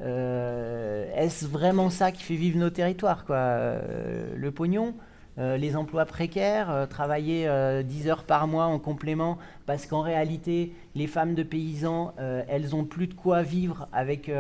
euh, 0.01 1.05
est-ce 1.15 1.45
vraiment 1.45 1.89
ça 1.89 2.12
qui 2.12 2.23
fait 2.23 2.36
vivre 2.36 2.60
nos 2.60 2.69
territoires 2.69 3.25
quoi 3.25 3.38
Euh, 3.38 4.33
Le 4.36 4.51
pognon 4.51 4.93
euh, 5.39 5.55
les 5.55 5.75
emplois 5.75 6.05
précaires, 6.05 6.88
travailler 6.89 7.47
euh, 7.47 7.83
10 7.83 8.10
heures 8.10 8.23
par 8.23 8.47
mois 8.47 8.65
en 8.65 8.79
complément, 8.79 9.38
parce 9.67 9.86
qu'en 9.86 10.01
réalité, 10.01 10.73
les 10.95 11.05
femmes 11.05 11.36
de 11.36 11.43
paysans, 11.43 12.15
elles 12.47 12.75
ont 12.75 12.86
plus 12.86 13.05
de 13.05 13.13
quoi 13.13 13.43
vivre 13.43 13.88
avec 13.93 14.31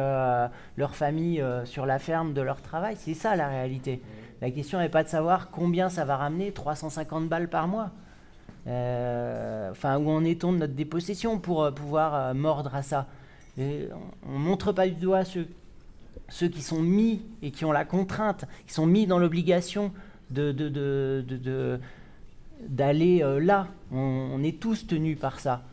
leur 0.77 0.95
famille 0.95 1.43
sur 1.65 1.85
la 1.85 1.99
ferme 1.99 2.33
de 2.33 2.41
leur 2.41 2.63
travail. 2.63 2.95
C'est 2.97 3.13
ça 3.13 3.35
la 3.35 3.47
réalité. 3.47 4.01
La 4.41 4.49
question 4.49 4.79
n'est 4.79 4.89
pas 4.89 5.03
de 5.03 5.07
savoir 5.09 5.51
combien 5.51 5.89
ça 5.89 6.03
va 6.03 6.17
ramener, 6.17 6.51
350 6.51 7.29
balles 7.29 7.49
par 7.49 7.67
mois. 7.67 7.91
Enfin, 8.65 9.99
où 9.99 10.09
en 10.09 10.23
est-on 10.23 10.51
de 10.51 10.57
notre 10.57 10.73
dépossession 10.73 11.37
pour 11.37 11.71
pouvoir 11.75 12.33
mordre 12.33 12.73
à 12.73 12.81
ça? 12.81 13.05
On 13.57 14.33
ne 14.33 14.37
montre 14.37 14.71
pas 14.71 14.87
du 14.87 14.95
doigt 14.95 15.23
ceux, 15.25 16.47
qui 16.47 16.61
sont 16.61 16.81
mis 16.81 17.21
et 17.41 17.51
qui 17.51 17.65
ont 17.65 17.71
la 17.71 17.85
contrainte, 17.85 18.45
qui 18.67 18.73
sont 18.73 18.85
mis 18.85 19.07
dans 19.07 19.17
l'obligation 19.17 19.91
de, 20.29 20.51
d'aller 22.61 23.23
euh, 23.23 23.39
là. 23.39 23.67
On, 23.91 24.43
est 24.43 24.59
tous 24.59 24.85
tenus 24.87 25.17
par 25.17 25.39
ça. 25.39 25.63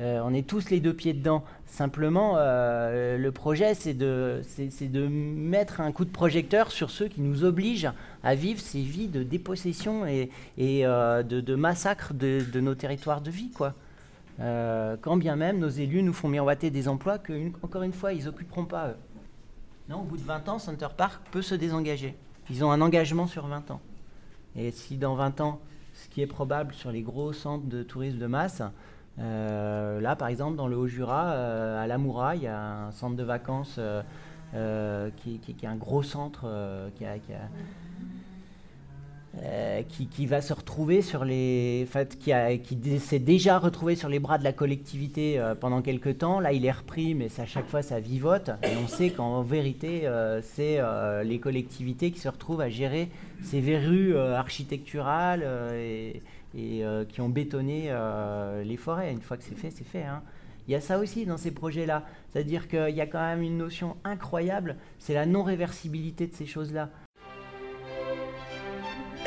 Euh, 0.00 0.20
on 0.24 0.34
est 0.34 0.46
tous 0.46 0.70
les 0.70 0.80
deux 0.80 0.92
pieds 0.92 1.12
dedans. 1.12 1.44
Simplement, 1.66 2.34
euh, 2.36 3.16
le 3.16 3.32
projet, 3.32 3.74
c'est 3.74 3.94
de, 3.94 4.40
c'est, 4.44 4.90
de 4.90 5.06
mettre 5.06 5.80
un 5.80 5.90
coup 5.92 6.04
de 6.04 6.10
projecteur 6.10 6.70
sur 6.70 6.90
ceux 6.90 7.08
qui 7.08 7.20
nous 7.20 7.44
obligent 7.44 7.90
à 8.22 8.34
vivre 8.34 8.60
ces 8.60 8.82
vies 8.82 9.08
de 9.08 9.22
dépossession 9.22 10.06
et, 10.06 10.30
de 10.58 11.54
massacre 11.54 12.14
de, 12.14 12.44
de 12.52 12.60
nos 12.60 12.74
territoires 12.74 13.20
de 13.20 13.30
vie. 13.30 13.50
Quoi. 13.50 13.74
Euh, 14.40 14.96
quand 15.00 15.16
bien 15.16 15.36
même 15.36 15.58
nos 15.58 15.68
élus 15.68 16.02
nous 16.02 16.12
font 16.12 16.28
miroiter 16.28 16.70
des 16.70 16.88
emplois 16.88 17.18
que, 17.18 17.32
une- 17.32 17.52
encore 17.62 17.82
une 17.82 17.92
fois, 17.92 18.12
ils 18.12 18.24
n'occuperont 18.24 18.64
pas 18.64 18.88
eux. 18.88 18.96
Non, 19.88 20.00
au 20.00 20.04
bout 20.04 20.16
de 20.16 20.22
20 20.22 20.48
ans, 20.48 20.58
Center 20.58 20.88
Park 20.96 21.22
peut 21.30 21.42
se 21.42 21.54
désengager. 21.54 22.16
Ils 22.50 22.64
ont 22.64 22.72
un 22.72 22.80
engagement 22.80 23.26
sur 23.26 23.46
20 23.46 23.70
ans. 23.70 23.80
Et 24.56 24.70
si 24.70 24.96
dans 24.96 25.14
20 25.14 25.40
ans, 25.40 25.60
ce 25.94 26.08
qui 26.08 26.20
est 26.22 26.26
probable 26.26 26.74
sur 26.74 26.90
les 26.90 27.02
gros 27.02 27.32
centres 27.32 27.66
de 27.66 27.82
tourisme 27.82 28.18
de 28.18 28.26
masse, 28.26 28.62
euh, 29.20 30.00
là 30.00 30.16
par 30.16 30.28
exemple 30.28 30.56
dans 30.56 30.66
le 30.66 30.76
Haut-Jura, 30.76 31.32
euh, 31.32 31.82
à 31.82 31.86
Lamoura, 31.86 32.34
il 32.34 32.42
y 32.42 32.46
a 32.48 32.86
un 32.86 32.90
centre 32.90 33.14
de 33.16 33.22
vacances 33.22 33.76
euh, 33.78 35.10
qui, 35.16 35.40
est 35.62 35.66
un 35.66 35.76
gros 35.76 36.02
centre 36.02 36.46
qui 36.96 37.04
a- 37.04 37.14
euh, 39.42 39.82
qui, 39.82 40.26
va 40.26 40.40
se 40.40 40.52
retrouver 40.52 41.02
sur 41.02 41.24
les, 41.24 41.88
qui, 42.20 42.98
s'est 43.00 43.18
déjà 43.18 43.58
retrouvé 43.58 43.96
sur 43.96 44.08
les 44.08 44.20
bras 44.20 44.38
de 44.38 44.44
la 44.44 44.52
collectivité 44.52 45.40
euh, 45.40 45.54
pendant 45.54 45.82
quelques 45.82 46.18
temps. 46.18 46.38
Là, 46.38 46.52
il 46.52 46.64
est 46.64 46.70
repris, 46.70 47.14
mais 47.14 47.28
à 47.38 47.44
chaque 47.44 47.66
fois 47.66 47.82
ça 47.82 47.98
vivote. 47.98 48.50
Et 48.62 48.76
on 48.82 48.86
sait 48.86 49.10
qu'en 49.10 49.42
vérité, 49.42 50.06
euh, 50.06 50.40
c'est 50.40 50.78
les 51.24 51.40
collectivités 51.40 52.10
qui 52.10 52.20
se 52.20 52.28
retrouvent 52.28 52.60
à 52.60 52.68
gérer 52.68 53.08
ces 53.42 53.60
verrues 53.60 54.16
architecturales 54.16 55.44
et, 55.74 56.22
qui 56.54 57.20
ont 57.20 57.28
bétonné 57.28 57.90
les 58.64 58.76
forêts. 58.76 59.12
Une 59.12 59.20
fois 59.20 59.36
que 59.36 59.42
c'est 59.42 59.56
fait, 59.56 59.70
c'est 59.70 59.86
fait. 59.86 60.04
hein. 60.04 60.22
Il 60.66 60.72
y 60.72 60.74
a 60.74 60.80
ça 60.80 60.98
aussi 60.98 61.26
dans 61.26 61.36
ces 61.36 61.50
projets-là. 61.50 62.04
C'est-à-dire 62.30 62.68
qu'il 62.68 62.94
y 62.94 63.00
a 63.00 63.06
quand 63.06 63.20
même 63.20 63.42
une 63.42 63.58
notion 63.58 63.96
incroyable, 64.04 64.76
c'est 64.98 65.14
la 65.14 65.26
non-réversibilité 65.26 66.26
de 66.26 66.34
ces 66.34 66.46
choses-là. 66.46 66.88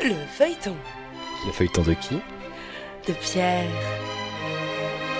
Le 0.00 0.14
feuilleton 0.28 0.76
Le 1.44 1.50
feuilleton 1.50 1.82
de 1.82 1.94
qui? 1.94 2.14
De 3.06 3.12
Pierre. 3.14 3.64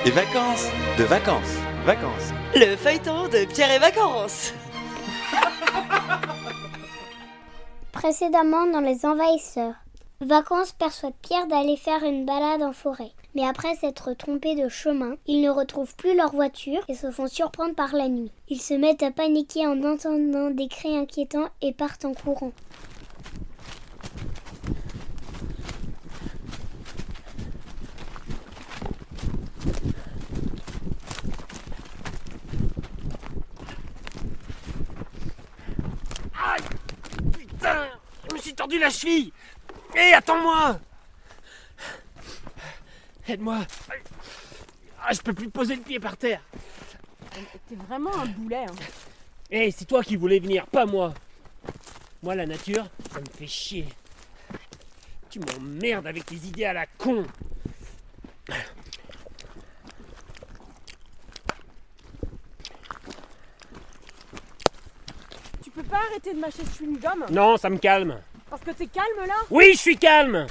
Et 0.07 0.11
vacances 0.11 0.69
De 0.97 1.03
vacances 1.03 1.57
Vacances 1.85 2.31
Le 2.55 2.77
feuilleton 2.77 3.25
de 3.25 3.45
Pierre 3.53 3.73
et 3.73 3.81
Vacances. 3.81 4.55
Précédemment 7.93 8.67
dans 8.67 8.81
Les 8.81 9.05
Envahisseurs. 9.05 9.75
Vacances 10.21 10.73
persuade 10.73 11.15
Pierre 11.23 11.49
d'aller 11.49 11.77
faire 11.77 12.05
une 12.05 12.25
balade 12.25 12.63
en 12.63 12.73
forêt. 12.73 13.11
Mais 13.35 13.47
après 13.47 13.75
s'être 13.75 14.13
trompé 14.13 14.55
de 14.55 14.69
chemin, 14.69 15.17
ils 15.27 15.43
ne 15.43 15.51
retrouvent 15.51 15.97
plus 15.97 16.17
leur 16.17 16.31
voiture 16.31 16.85
et 16.87 16.95
se 16.95 17.11
font 17.11 17.27
surprendre 17.27 17.75
par 17.75 17.97
la 17.97 18.09
nuit. 18.09 18.31
Ils 18.49 18.63
se 18.63 18.75
mettent 18.75 19.03
à 19.03 19.11
paniquer 19.11 19.67
en 19.67 19.83
entendant 19.83 20.51
des 20.51 20.69
cris 20.69 20.97
inquiétants 20.97 21.49
et 21.63 21.73
partent 21.73 22.05
en 22.05 22.15
courant. 22.15 22.53
Aïe 36.41 36.63
Putain 37.33 37.87
Je 38.29 38.35
me 38.35 38.38
suis 38.49 38.55
tordu 38.55 38.79
la 38.79 38.89
cheville. 38.89 39.31
Hé, 39.95 40.15
attends-moi. 40.15 40.81
Aide-moi. 43.29 43.59
Ah, 45.03 45.13
Je 45.13 45.21
peux 45.21 45.35
plus 45.35 45.51
poser 45.51 45.77
le 45.77 45.83
pied 45.83 46.01
par 46.01 46.17
terre. 46.17 46.41
T'es 47.69 47.75
vraiment 47.75 48.15
un 48.17 48.27
boulet. 48.27 48.65
Hein. 48.65 48.75
Hé, 49.51 49.71
c'est 49.71 49.85
toi 49.85 50.03
qui 50.03 50.17
voulais 50.17 50.39
venir, 50.39 50.67
pas 50.67 50.87
moi. 50.87 51.13
Moi, 52.23 52.35
la 52.35 52.47
nature, 52.47 52.87
ça 53.13 53.21
me 53.21 53.27
fait 53.27 53.47
chier. 53.47 53.87
Tu 55.29 55.41
m'emmerdes 55.41 56.07
avec 56.07 56.25
tes 56.25 56.37
idées 56.37 56.65
à 56.65 56.73
la 56.73 56.87
con. 56.87 57.27
Tu 65.63 65.71
peux 65.71 65.83
pas 65.83 65.99
arrêter 66.11 66.33
de 66.33 66.39
mâcher 66.41 66.65
ce 66.65 66.83
chewing-gum 66.83 67.31
Non, 67.31 67.59
ça 67.59 67.69
me 67.69 67.77
calme 67.77 68.19
Parce 68.51 68.63
que 68.63 68.71
t'es 68.71 68.87
calme 68.87 69.27
là? 69.27 69.35
Oui, 69.51 69.73
je 69.75 69.79
suis 69.79 69.97
calme 69.99 70.47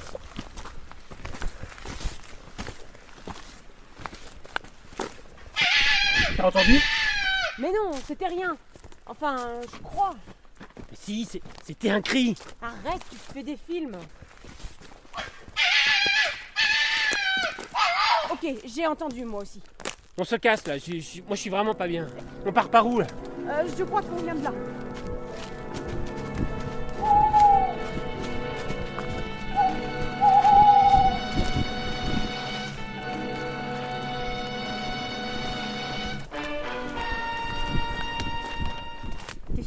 T'as 6.35 6.47
entendu? 6.47 6.79
Mais 7.59 7.69
non, 7.71 7.91
c'était 8.05 8.27
rien. 8.27 8.55
Enfin, 9.05 9.37
je 9.73 9.77
crois. 9.81 10.13
si, 10.93 11.25
c'est- 11.29 11.41
c'était 11.65 11.89
un 11.89 12.01
cri. 12.01 12.35
Arrête, 12.61 13.01
tu 13.09 13.15
te 13.17 13.33
fais 13.33 13.43
des 13.43 13.57
films. 13.57 13.97
Ok, 18.29 18.45
j'ai 18.65 18.85
entendu 18.85 19.23
moi 19.23 19.41
aussi. 19.41 19.61
On 20.17 20.23
se 20.25 20.35
casse 20.35 20.65
là, 20.67 20.77
je- 20.77 20.99
je- 20.99 21.21
moi 21.21 21.35
je 21.35 21.41
suis 21.41 21.49
vraiment 21.49 21.73
pas 21.73 21.87
bien. 21.87 22.07
On 22.45 22.51
part 22.51 22.69
par 22.69 22.85
où 22.85 22.99
là? 22.99 23.07
Euh, 23.47 23.63
je 23.77 23.83
crois 23.83 24.01
qu'on 24.01 24.15
vient 24.17 24.35
de 24.35 24.43
là. 24.43 24.51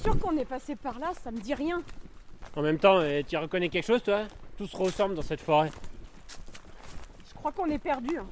Sûr 0.03 0.19
qu'on 0.19 0.37
est 0.37 0.45
passé 0.45 0.77
par 0.77 0.99
là 0.99 1.13
Ça 1.23 1.31
me 1.31 1.39
dit 1.39 1.55
rien. 1.55 1.83
En 2.57 2.63
même 2.63 2.79
temps, 2.79 2.99
euh, 2.99 3.23
tu 3.27 3.37
reconnais 3.37 3.69
quelque 3.69 3.87
chose 3.87 4.03
toi 4.03 4.23
Tout 4.57 4.67
se 4.67 4.77
ressemble 4.77 5.15
dans 5.15 5.23
cette 5.23 5.41
forêt. 5.41 5.71
Je 7.29 7.35
crois 7.35 7.53
qu'on 7.53 7.67
est 7.71 7.79
perdu. 7.79 8.19
hein. 8.19 8.27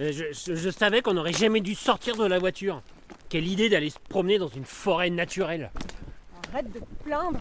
Euh, 0.00 0.12
Je, 0.12 0.24
je- 0.32 0.54
je 0.54 0.70
savais 0.70 1.02
qu'on 1.02 1.14
n'aurait 1.14 1.32
jamais 1.32 1.60
dû 1.60 1.74
sortir 1.74 2.16
de 2.16 2.24
la 2.24 2.38
voiture. 2.38 2.82
Quelle 3.28 3.46
idée 3.46 3.68
d'aller 3.68 3.90
se 3.90 3.98
promener 4.08 4.38
dans 4.38 4.48
une 4.48 4.64
forêt 4.64 5.10
naturelle. 5.10 5.70
Arrête 6.52 6.72
de 6.72 6.78
te 6.80 7.04
plaindre. 7.04 7.38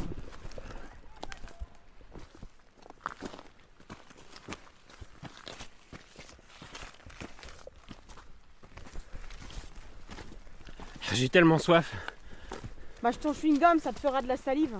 J'ai 11.13 11.29
tellement 11.29 11.57
soif. 11.57 11.93
Mâche 13.01 13.19
ton 13.19 13.33
chewing-gum, 13.33 13.79
ça 13.79 13.91
te 13.93 13.99
fera 13.99 14.21
de 14.21 14.27
la 14.27 14.37
salive. 14.37 14.75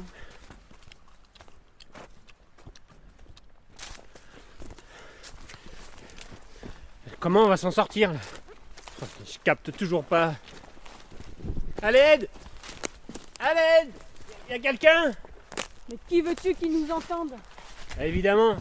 Comment 7.20 7.42
on 7.42 7.48
va 7.48 7.58
s'en 7.58 7.72
sortir 7.72 8.14
là? 8.14 8.20
Je 9.26 9.38
capte 9.44 9.76
toujours 9.76 10.04
pas. 10.04 10.34
À 11.82 11.92
l'aide 11.92 12.28
À 13.40 13.54
l'aide 13.54 13.92
Y 14.50 14.54
a 14.54 14.60
quelqu'un? 14.60 15.12
Mais 15.90 15.98
qui 16.08 16.22
veux-tu 16.22 16.54
qui 16.56 16.70
nous 16.70 16.90
entende? 16.92 17.32
Ah, 18.00 18.06
Évidemment, 18.06 18.58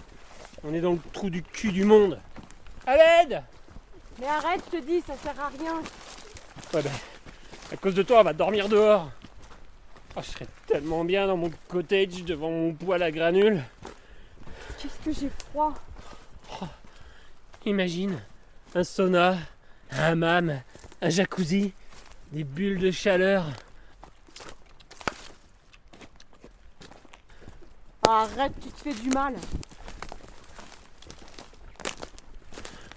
on 0.65 0.73
est 0.75 0.81
dans 0.81 0.93
le 0.93 1.01
trou 1.13 1.31
du 1.31 1.43
cul 1.43 1.73
du 1.73 1.85
monde. 1.85 2.21
À 2.87 2.97
l'aide 2.97 3.43
Mais 4.21 4.27
arrête, 4.27 4.63
je 4.73 4.79
te 4.79 4.83
dis, 4.85 5.01
ça 5.07 5.15
sert 5.17 5.39
à 5.41 5.49
rien. 5.49 5.75
Ouais 6.75 6.83
ben, 6.83 6.91
à 7.73 7.77
cause 7.77 7.95
de 7.95 8.03
toi, 8.03 8.21
on 8.21 8.25
va 8.25 8.33
dormir 8.33 8.69
dehors. 8.69 9.11
Oh, 10.17 10.21
je 10.23 10.31
serais 10.31 10.47
tellement 10.67 11.05
bien 11.05 11.27
dans 11.27 11.37
mon 11.37 11.51
cottage 11.69 12.25
devant 12.25 12.51
mon 12.51 12.75
poêle 12.75 13.03
à 13.03 13.11
granules. 13.11 13.63
Qu'est-ce 14.79 14.99
que 15.05 15.13
j'ai 15.13 15.31
froid. 15.31 15.75
Imagine, 17.67 18.19
un 18.75 18.85
sauna, 18.85 19.37
un 19.91 20.03
hammam, 20.03 20.63
un 21.03 21.11
jacuzzi, 21.11 21.73
des 22.33 22.45
bulles 22.45 22.79
de 22.79 22.91
chaleur. 22.91 23.45
Arrête, 28.09 28.55
tu 28.63 28.71
te 28.71 28.81
fais 28.81 28.95
du 28.95 29.11
mal. 29.11 29.35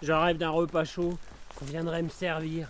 Je 0.01 0.13
rêve 0.13 0.37
d'un 0.37 0.49
repas 0.49 0.85
chaud 0.85 1.17
qu'on 1.55 1.65
viendrait 1.65 2.01
me 2.01 2.09
servir. 2.09 2.67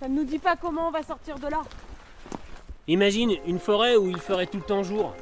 Ça 0.00 0.08
ne 0.08 0.16
nous 0.16 0.24
dit 0.24 0.38
pas 0.38 0.56
comment 0.56 0.88
on 0.88 0.90
va 0.90 1.02
sortir 1.02 1.38
de 1.38 1.48
là. 1.48 1.62
Imagine 2.88 3.36
une 3.46 3.58
forêt 3.58 3.96
où 3.96 4.10
il 4.10 4.18
ferait 4.18 4.46
tout 4.46 4.58
le 4.58 4.64
temps 4.64 4.82
jour, 4.82 5.14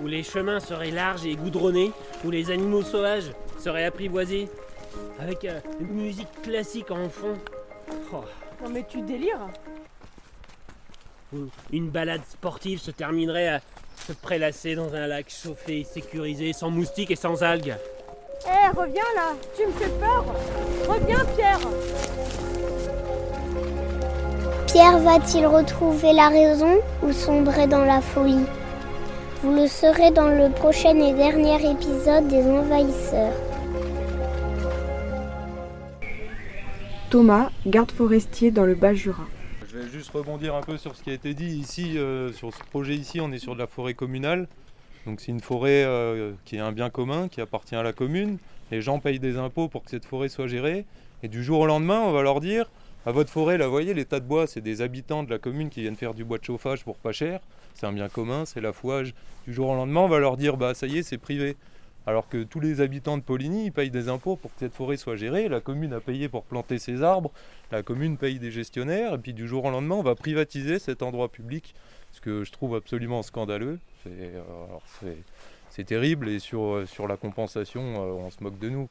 où 0.00 0.06
les 0.06 0.22
chemins 0.22 0.60
seraient 0.60 0.90
larges 0.90 1.24
et 1.26 1.36
goudronnés, 1.36 1.92
où 2.24 2.30
les 2.30 2.50
animaux 2.50 2.82
sauvages 2.82 3.30
seraient 3.58 3.84
apprivoisés, 3.84 4.48
avec 5.20 5.44
euh, 5.44 5.60
une 5.80 5.92
musique 5.94 6.42
classique 6.42 6.90
en 6.90 7.08
fond. 7.08 7.34
Oh, 8.12 8.24
Non 8.62 8.70
mais 8.70 8.84
tu 8.88 9.02
délires. 9.02 9.46
une 11.72 11.90
balade 11.90 12.22
sportive 12.28 12.80
se 12.80 12.90
terminerait 12.90 13.48
à 13.48 13.60
se 14.06 14.12
prélasser 14.12 14.74
dans 14.74 14.92
un 14.94 15.06
lac 15.06 15.30
chauffé 15.30 15.84
sécurisé, 15.84 16.52
sans 16.52 16.70
moustiques 16.70 17.10
et 17.10 17.16
sans 17.16 17.42
algues. 17.42 17.76
Eh, 18.46 18.76
reviens 18.76 19.02
là, 19.16 19.32
tu 19.56 19.66
me 19.66 19.72
fais 19.72 19.88
peur. 20.00 20.24
Reviens 20.88 21.24
Pierre. 21.36 21.60
Pierre 24.74 24.98
va-t-il 24.98 25.46
retrouver 25.46 26.12
la 26.12 26.30
raison 26.30 26.80
ou 27.04 27.12
sombrer 27.12 27.68
dans 27.68 27.84
la 27.84 28.00
folie? 28.00 28.44
Vous 29.40 29.54
le 29.54 29.68
saurez 29.68 30.10
dans 30.10 30.26
le 30.26 30.50
prochain 30.50 30.98
et 30.98 31.12
dernier 31.12 31.54
épisode 31.70 32.26
des 32.26 32.42
Envahisseurs. 32.42 33.34
Thomas, 37.08 37.50
garde 37.64 37.92
forestier 37.92 38.50
dans 38.50 38.64
le 38.64 38.74
Bas-Jura. 38.74 39.22
Je 39.68 39.78
vais 39.78 39.88
juste 39.88 40.10
rebondir 40.10 40.56
un 40.56 40.62
peu 40.62 40.76
sur 40.76 40.96
ce 40.96 41.04
qui 41.04 41.10
a 41.10 41.14
été 41.14 41.34
dit 41.34 41.54
ici, 41.54 41.96
euh, 41.96 42.32
sur 42.32 42.52
ce 42.52 42.64
projet 42.64 42.96
ici, 42.96 43.20
on 43.20 43.30
est 43.30 43.38
sur 43.38 43.54
de 43.54 43.60
la 43.60 43.68
forêt 43.68 43.94
communale. 43.94 44.48
Donc 45.06 45.20
c'est 45.20 45.30
une 45.30 45.40
forêt 45.40 45.84
euh, 45.84 46.32
qui 46.44 46.56
est 46.56 46.60
un 46.60 46.72
bien 46.72 46.90
commun, 46.90 47.28
qui 47.28 47.40
appartient 47.40 47.76
à 47.76 47.84
la 47.84 47.92
commune. 47.92 48.38
Les 48.72 48.80
gens 48.80 48.98
payent 48.98 49.20
des 49.20 49.36
impôts 49.36 49.68
pour 49.68 49.84
que 49.84 49.90
cette 49.90 50.04
forêt 50.04 50.28
soit 50.28 50.48
gérée. 50.48 50.84
Et 51.22 51.28
du 51.28 51.44
jour 51.44 51.60
au 51.60 51.66
lendemain, 51.66 52.00
on 52.00 52.10
va 52.10 52.22
leur 52.22 52.40
dire, 52.40 52.68
à 53.06 53.12
votre 53.12 53.30
forêt, 53.30 53.58
là, 53.58 53.66
vous 53.66 53.72
voyez, 53.72 53.94
les 53.94 54.04
tas 54.04 54.20
de 54.20 54.26
bois, 54.26 54.46
c'est 54.46 54.60
des 54.60 54.80
habitants 54.80 55.22
de 55.22 55.30
la 55.30 55.38
commune 55.38 55.70
qui 55.70 55.82
viennent 55.82 55.96
faire 55.96 56.14
du 56.14 56.24
bois 56.24 56.38
de 56.38 56.44
chauffage 56.44 56.84
pour 56.84 56.96
pas 56.96 57.12
cher. 57.12 57.40
C'est 57.74 57.86
un 57.86 57.92
bien 57.92 58.08
commun, 58.08 58.44
c'est 58.44 58.60
la 58.60 58.72
fouage. 58.72 59.14
Du 59.46 59.52
jour 59.52 59.68
au 59.68 59.74
lendemain, 59.74 60.00
on 60.00 60.08
va 60.08 60.18
leur 60.18 60.36
dire, 60.36 60.56
bah 60.56 60.74
ça 60.74 60.86
y 60.86 60.98
est, 60.98 61.02
c'est 61.02 61.18
privé. 61.18 61.56
Alors 62.06 62.28
que 62.28 62.42
tous 62.42 62.60
les 62.60 62.80
habitants 62.80 63.16
de 63.16 63.22
Poligny 63.22 63.66
ils 63.66 63.72
payent 63.72 63.90
des 63.90 64.08
impôts 64.08 64.36
pour 64.36 64.52
que 64.52 64.60
cette 64.60 64.74
forêt 64.74 64.96
soit 64.96 65.16
gérée. 65.16 65.48
La 65.48 65.60
commune 65.60 65.94
a 65.94 66.00
payé 66.00 66.28
pour 66.28 66.44
planter 66.44 66.78
ses 66.78 67.02
arbres. 67.02 67.32
La 67.72 67.82
commune 67.82 68.18
paye 68.18 68.38
des 68.38 68.50
gestionnaires. 68.50 69.14
Et 69.14 69.18
puis 69.18 69.32
du 69.32 69.48
jour 69.48 69.64
au 69.64 69.70
lendemain, 69.70 69.94
on 69.96 70.02
va 70.02 70.14
privatiser 70.14 70.78
cet 70.78 71.02
endroit 71.02 71.30
public. 71.30 71.74
Ce 72.12 72.20
que 72.20 72.44
je 72.44 72.52
trouve 72.52 72.76
absolument 72.76 73.22
scandaleux. 73.22 73.78
C'est 74.02 74.10
euh, 74.12 75.84
terrible. 75.86 76.28
Et 76.28 76.38
sur, 76.38 76.74
euh, 76.74 76.86
la 77.08 77.16
compensation, 77.16 77.82
euh, 77.82 78.12
on 78.12 78.30
se 78.30 78.42
moque 78.42 78.58
de 78.58 78.68
nous. 78.68 78.88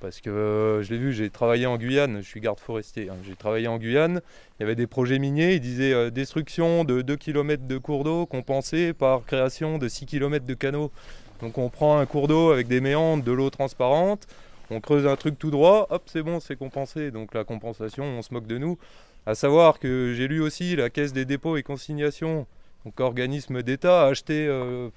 Parce 0.00 0.20
que 0.20 0.28
euh, 0.28 0.82
je 0.82 0.92
l'ai 0.92 0.98
vu, 0.98 1.12
j'ai 1.12 1.30
travaillé 1.30 1.66
en 1.66 1.78
Guyane, 1.78 2.18
je 2.20 2.28
suis 2.28 2.40
garde 2.40 2.60
forestier. 2.60 3.08
hein. 3.08 3.16
J'ai 3.26 3.34
travaillé 3.34 3.66
en 3.66 3.78
Guyane, 3.78 4.20
il 4.58 4.62
y 4.62 4.64
avait 4.64 4.74
des 4.74 4.86
projets 4.86 5.18
miniers, 5.18 5.54
ils 5.54 5.60
disaient 5.60 5.94
euh, 5.94 6.10
destruction 6.10 6.84
de 6.84 7.00
2 7.00 7.16
km 7.16 7.66
de 7.66 7.78
cours 7.78 8.04
d'eau 8.04 8.26
compensée 8.26 8.92
par 8.92 9.24
création 9.24 9.78
de 9.78 9.88
6 9.88 10.06
km 10.06 10.44
de 10.44 10.54
canaux. 10.54 10.92
Donc 11.40 11.56
on 11.56 11.70
prend 11.70 11.98
un 11.98 12.06
cours 12.06 12.28
d'eau 12.28 12.50
avec 12.50 12.68
des 12.68 12.80
méandres, 12.80 13.24
de 13.24 13.32
l'eau 13.32 13.48
transparente, 13.48 14.26
on 14.70 14.80
creuse 14.80 15.06
un 15.06 15.16
truc 15.16 15.38
tout 15.38 15.50
droit, 15.50 15.86
hop 15.90 16.02
c'est 16.06 16.22
bon, 16.22 16.40
c'est 16.40 16.56
compensé. 16.56 17.10
Donc 17.10 17.34
la 17.34 17.44
compensation, 17.44 18.04
on 18.04 18.22
se 18.22 18.34
moque 18.34 18.46
de 18.46 18.58
nous. 18.58 18.78
À 19.24 19.34
savoir 19.34 19.78
que 19.78 20.12
j'ai 20.14 20.28
lu 20.28 20.40
aussi 20.40 20.76
la 20.76 20.90
Caisse 20.90 21.12
des 21.12 21.24
dépôts 21.24 21.56
et 21.56 21.62
consignations, 21.62 22.46
donc 22.84 23.00
organisme 23.00 23.62
d'État, 23.62 24.04
a 24.04 24.08
acheté, 24.08 24.46
euh, 24.46 24.88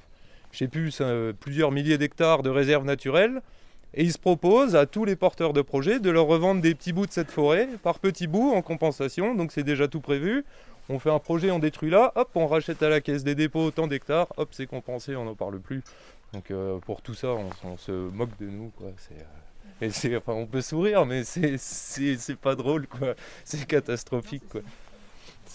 je 0.51 0.57
sais 0.59 0.67
plus, 0.67 1.01
plusieurs 1.39 1.71
milliers 1.71 1.97
d'hectares 1.97 2.43
de 2.43 2.49
réserves 2.49 2.85
naturelles. 2.85 3.41
Et 3.93 4.03
il 4.03 4.13
se 4.13 4.19
propose 4.19 4.75
à 4.75 4.85
tous 4.85 5.03
les 5.03 5.15
porteurs 5.15 5.53
de 5.53 5.61
projets 5.61 5.99
de 5.99 6.09
leur 6.09 6.27
revendre 6.27 6.61
des 6.61 6.75
petits 6.75 6.93
bouts 6.93 7.07
de 7.07 7.11
cette 7.11 7.31
forêt 7.31 7.67
par 7.81 7.99
petits 7.99 8.27
bouts 8.27 8.51
en 8.51 8.61
compensation. 8.61 9.33
Donc 9.35 9.51
c'est 9.51 9.63
déjà 9.63 9.87
tout 9.87 10.01
prévu. 10.01 10.45
On 10.89 10.99
fait 10.99 11.11
un 11.11 11.19
projet, 11.19 11.51
on 11.51 11.59
détruit 11.59 11.91
là, 11.91 12.11
hop, 12.15 12.29
on 12.33 12.47
rachète 12.47 12.81
à 12.81 12.89
la 12.89 12.99
caisse 12.99 13.23
des 13.23 13.35
dépôts 13.35 13.63
autant 13.63 13.85
d'hectares, 13.85 14.27
hop, 14.37 14.49
c'est 14.51 14.65
compensé, 14.65 15.15
on 15.15 15.25
n'en 15.25 15.35
parle 15.35 15.59
plus. 15.59 15.83
Donc 16.33 16.49
euh, 16.49 16.79
pour 16.79 17.01
tout 17.03 17.13
ça, 17.13 17.35
on, 17.63 17.77
se 17.77 17.91
moque 17.91 18.35
de 18.39 18.47
nous. 18.47 18.71
Euh, 18.81 18.91
et 19.81 20.17
enfin, 20.17 20.33
on 20.33 20.47
peut 20.47 20.61
sourire, 20.61 21.05
mais 21.05 21.23
c'est, 21.23 22.35
pas 22.41 22.55
drôle, 22.55 22.87
quoi. 22.87 23.13
C'est 23.45 23.65
catastrophique, 23.67 24.43
quoi. 24.49 24.61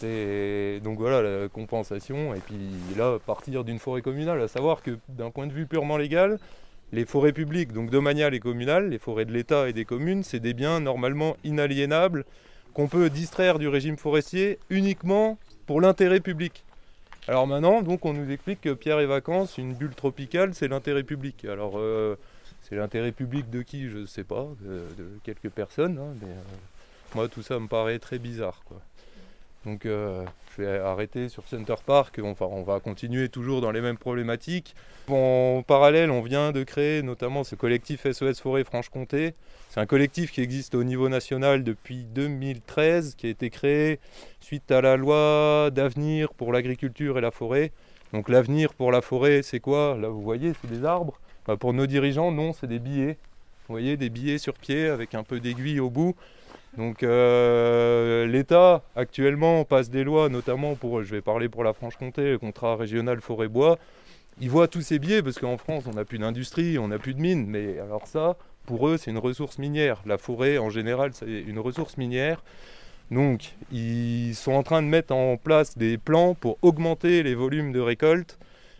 Donc 0.02 0.98
voilà 0.98 1.22
la 1.22 1.48
compensation 1.48 2.34
et 2.34 2.40
puis 2.40 2.58
là 2.96 3.18
partir 3.24 3.64
d'une 3.64 3.78
forêt 3.78 4.02
communale, 4.02 4.40
à 4.42 4.48
savoir 4.48 4.82
que 4.82 4.98
d'un 5.08 5.30
point 5.30 5.46
de 5.46 5.52
vue 5.52 5.66
purement 5.66 5.96
légal, 5.96 6.38
les 6.94 7.04
forêts 7.04 7.32
publiques, 7.32 7.72
donc 7.72 7.90
domaniales 7.90 8.34
et 8.34 8.40
communales, 8.40 8.88
les 8.88 8.98
forêts 8.98 9.24
de 9.24 9.32
l'État 9.32 9.68
et 9.68 9.72
des 9.72 9.84
communes, 9.84 10.22
c'est 10.22 10.38
des 10.38 10.54
biens 10.54 10.78
normalement 10.78 11.36
inaliénables 11.42 12.24
qu'on 12.72 12.88
peut 12.88 13.10
distraire 13.10 13.58
du 13.58 13.68
régime 13.68 13.96
forestier 13.96 14.58
uniquement 14.70 15.36
pour 15.66 15.80
l'intérêt 15.80 16.20
public. 16.20 16.64
Alors 17.26 17.46
maintenant, 17.46 17.82
donc 17.82 18.04
on 18.04 18.12
nous 18.12 18.30
explique 18.30 18.60
que 18.60 18.74
Pierre 18.74 19.00
et 19.00 19.06
Vacances, 19.06 19.58
une 19.58 19.74
bulle 19.74 19.94
tropicale, 19.94 20.54
c'est 20.54 20.68
l'intérêt 20.68 21.02
public. 21.02 21.44
Alors 21.46 21.78
euh, 21.78 22.16
c'est 22.62 22.76
l'intérêt 22.76 23.12
public 23.12 23.50
de 23.50 23.62
qui, 23.62 23.88
je 23.88 23.98
ne 23.98 24.06
sais 24.06 24.24
pas, 24.24 24.46
de, 24.60 25.18
quelques 25.24 25.50
personnes, 25.50 25.98
hein, 25.98 26.14
mais 26.20 26.30
euh, 26.30 27.16
moi 27.16 27.28
tout 27.28 27.42
ça 27.42 27.58
me 27.58 27.66
paraît 27.66 27.98
très 27.98 28.18
bizarre. 28.18 28.62
Donc 29.64 29.86
euh, 29.86 30.24
je 30.56 30.62
vais 30.62 30.78
arrêter 30.78 31.28
sur 31.28 31.46
Center 31.48 31.74
Park, 31.84 32.20
enfin, 32.22 32.46
on 32.50 32.62
va 32.62 32.80
continuer 32.80 33.28
toujours 33.28 33.60
dans 33.60 33.70
les 33.70 33.80
mêmes 33.80 33.96
problématiques. 33.96 34.74
En 35.08 35.62
parallèle, 35.66 36.10
on 36.10 36.20
vient 36.20 36.52
de 36.52 36.62
créer 36.64 37.02
notamment 37.02 37.44
ce 37.44 37.54
collectif 37.54 38.10
SOS 38.10 38.40
Forêt 38.40 38.64
Franche-Comté. 38.64 39.34
C'est 39.70 39.80
un 39.80 39.86
collectif 39.86 40.32
qui 40.32 40.40
existe 40.40 40.74
au 40.74 40.84
niveau 40.84 41.08
national 41.08 41.64
depuis 41.64 42.04
2013, 42.04 43.14
qui 43.16 43.26
a 43.26 43.30
été 43.30 43.50
créé 43.50 44.00
suite 44.40 44.70
à 44.70 44.80
la 44.80 44.96
loi 44.96 45.70
d'avenir 45.72 46.32
pour 46.34 46.52
l'agriculture 46.52 47.18
et 47.18 47.20
la 47.20 47.30
forêt. 47.30 47.72
Donc 48.12 48.28
l'avenir 48.28 48.74
pour 48.74 48.92
la 48.92 49.00
forêt, 49.00 49.42
c'est 49.42 49.60
quoi? 49.60 49.96
Là, 50.00 50.08
vous 50.08 50.22
voyez, 50.22 50.52
c'est 50.60 50.70
des 50.70 50.84
arbres. 50.84 51.18
Bah, 51.46 51.56
pour 51.56 51.72
nos 51.72 51.86
dirigeants, 51.86 52.30
non, 52.30 52.52
c'est 52.52 52.66
des 52.66 52.78
billets. 52.78 53.18
Vous 53.66 53.74
voyez, 53.74 53.96
des 53.96 54.10
billets 54.10 54.38
sur 54.38 54.54
pied 54.54 54.88
avec 54.88 55.14
un 55.14 55.22
peu 55.24 55.40
d'aiguille 55.40 55.80
au 55.80 55.90
bout. 55.90 56.14
Donc 56.76 57.02
euh, 57.02 58.26
l'État 58.26 58.82
actuellement 58.96 59.64
passe 59.64 59.90
des 59.90 60.02
lois, 60.02 60.28
notamment 60.28 60.74
pour, 60.74 61.02
je 61.02 61.14
vais 61.14 61.20
parler 61.20 61.48
pour 61.48 61.62
la 61.62 61.72
Franche-Comté, 61.72 62.32
le 62.32 62.38
contrat 62.38 62.76
régional 62.76 63.20
forêt-bois. 63.20 63.78
Ils 64.40 64.50
voient 64.50 64.66
tous 64.66 64.82
ces 64.82 64.98
billets 64.98 65.22
parce 65.22 65.38
qu'en 65.38 65.56
France, 65.56 65.84
on 65.86 65.94
n'a 65.94 66.04
plus 66.04 66.18
d'industrie, 66.18 66.78
on 66.78 66.88
n'a 66.88 66.98
plus 66.98 67.14
de 67.14 67.20
mines. 67.20 67.46
Mais 67.46 67.78
alors 67.78 68.06
ça, 68.08 68.36
pour 68.66 68.88
eux, 68.88 68.96
c'est 68.96 69.12
une 69.12 69.18
ressource 69.18 69.58
minière. 69.58 70.02
La 70.04 70.18
forêt, 70.18 70.58
en 70.58 70.70
général, 70.70 71.12
c'est 71.14 71.26
une 71.26 71.60
ressource 71.60 71.96
minière. 71.96 72.42
Donc, 73.12 73.54
ils 73.70 74.34
sont 74.34 74.52
en 74.52 74.64
train 74.64 74.82
de 74.82 74.88
mettre 74.88 75.14
en 75.14 75.36
place 75.36 75.78
des 75.78 75.98
plans 75.98 76.34
pour 76.34 76.58
augmenter 76.62 77.22
les 77.22 77.36
volumes 77.36 77.70
de 77.70 77.78
récolte, 77.78 78.38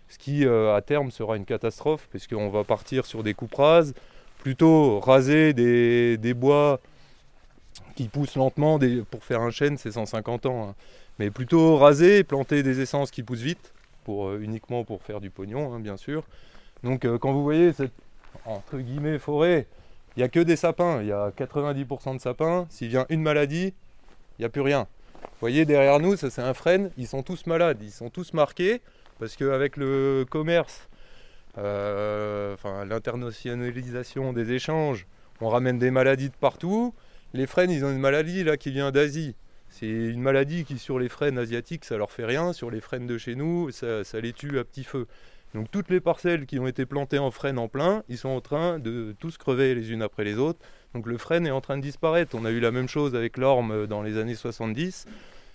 ce 0.09 0.19
qui, 0.19 0.45
euh, 0.45 0.75
à 0.75 0.81
terme, 0.81 1.11
sera 1.11 1.37
une 1.37 1.45
catastrophe, 1.45 2.09
puisqu'on 2.11 2.49
va 2.49 2.65
partir 2.65 3.07
sur 3.07 3.23
des 3.23 3.35
coupes 3.35 3.55
rases, 3.55 3.95
plutôt 4.39 4.99
raser 4.99 5.53
des 5.53 6.35
bois 6.35 6.81
qui 7.95 8.09
poussent 8.09 8.37
lentement. 8.37 8.79
Pour 9.11 9.25
faire 9.25 9.41
un 9.41 9.51
chêne, 9.51 9.77
c'est 9.79 9.93
150 9.93 10.47
ans. 10.47 10.69
hein. 10.71 10.75
Mais 11.19 11.31
plutôt 11.31 11.77
raser 11.77 12.25
planter 12.25 12.63
des 12.63 12.81
essences 12.81 13.11
qui 13.11 13.23
poussent 13.23 13.41
vite, 13.41 13.73
pour, 14.05 14.29
euh, 14.29 14.41
uniquement 14.43 14.85
pour 14.85 15.03
faire 15.03 15.21
du 15.21 15.31
pognon, 15.31 15.73
hein, 15.75 15.81
bien 15.81 15.97
sûr. 15.97 16.25
Donc, 16.83 17.05
euh, 17.05 17.19
quand 17.19 17.33
vous 17.33 17.43
voyez 17.43 17.73
cette, 17.73 17.93
entre 18.45 18.79
guillemets, 18.79 19.19
forêt, 19.19 19.67
il 20.17 20.21
n'y 20.21 20.25
a 20.25 20.29
que 20.29 20.41
des 20.41 20.57
sapins. 20.57 21.01
Il 21.01 21.09
y 21.09 21.13
a 21.13 21.31
90% 21.31 22.15
de 22.15 22.21
sapins. 22.21 22.67
S'il 22.71 22.89
vient 22.89 23.07
une 23.09 23.23
maladie, 23.23 23.73
il 24.39 24.43
n'y 24.43 24.45
a 24.45 24.49
plus 24.49 24.61
rien. 24.61 24.87
Vous 25.23 25.41
voyez 25.41 25.65
derrière 25.65 26.01
nous, 26.01 26.17
ça 26.17 26.31
c'est 26.31 26.43
un 26.43 26.55
frêne, 26.55 26.91
ils 26.99 27.07
sont 27.07 27.23
tous 27.23 27.47
malades, 27.47 27.79
ils 27.83 27.91
sont 27.91 28.11
tous 28.11 28.35
marqués, 28.35 28.83
parce 29.19 29.37
qu'avec 29.37 29.77
le 29.77 30.27
commerce, 30.29 30.89
euh, 31.57 32.55
enfin, 32.55 32.85
l'internationalisation 32.85 34.33
des 34.33 34.53
échanges, 34.53 35.07
on 35.41 35.49
ramène 35.49 35.79
des 35.79 35.91
maladies 35.91 36.29
de 36.29 36.35
partout. 36.35 36.95
Les 37.35 37.49
frênes, 37.49 37.73
ils 37.73 37.85
ont 37.85 37.91
une 37.91 37.99
maladie 37.99 38.45
là 38.45 38.57
qui 38.57 38.71
vient 38.71 38.93
d'Asie. 38.93 39.35
C'est 39.69 39.89
une 39.89 40.21
maladie 40.21 40.65
qui 40.65 40.79
sur 40.79 41.01
les 41.01 41.09
frênes 41.09 41.37
asiatiques, 41.37 41.85
ça 41.85 41.97
leur 41.97 42.13
fait 42.13 42.25
rien, 42.25 42.53
sur 42.53 42.71
les 42.71 42.81
frênes 42.81 43.09
de 43.09 43.19
chez 43.19 43.35
nous, 43.35 43.73
ça, 43.73 44.05
ça 44.05 44.21
les 44.21 44.33
tue 44.33 44.61
à 44.61 44.65
petit 44.65 44.85
feu. 44.85 45.09
Donc 45.53 45.69
toutes 45.69 45.91
les 45.91 45.99
parcelles 45.99 46.47
qui 46.47 46.61
ont 46.61 46.69
été 46.69 46.87
plantées 46.87 47.19
en 47.19 47.33
frêne 47.33 47.59
en 47.59 47.67
plein, 47.67 48.05
ils 48.09 48.19
sont 48.19 48.29
en 48.29 48.41
train 48.41 48.79
de 48.79 49.17
tous 49.19 49.37
crever 49.37 49.75
les 49.75 49.91
unes 49.91 50.03
après 50.03 50.23
les 50.23 50.39
autres. 50.39 50.61
Donc 50.95 51.09
le 51.09 51.19
frêne 51.19 51.45
est 51.45 51.51
en 51.51 51.61
train 51.61 51.77
de 51.77 51.83
disparaître. 51.83 52.37
On 52.37 52.45
a 52.45 52.53
eu 52.53 52.61
la 52.61 52.71
même 52.71 52.89
chose 52.89 53.17
avec 53.17 53.37
l'orme 53.37 53.89
dans 53.89 54.03
les 54.03 54.17
années 54.17 54.37
70. 54.37 55.07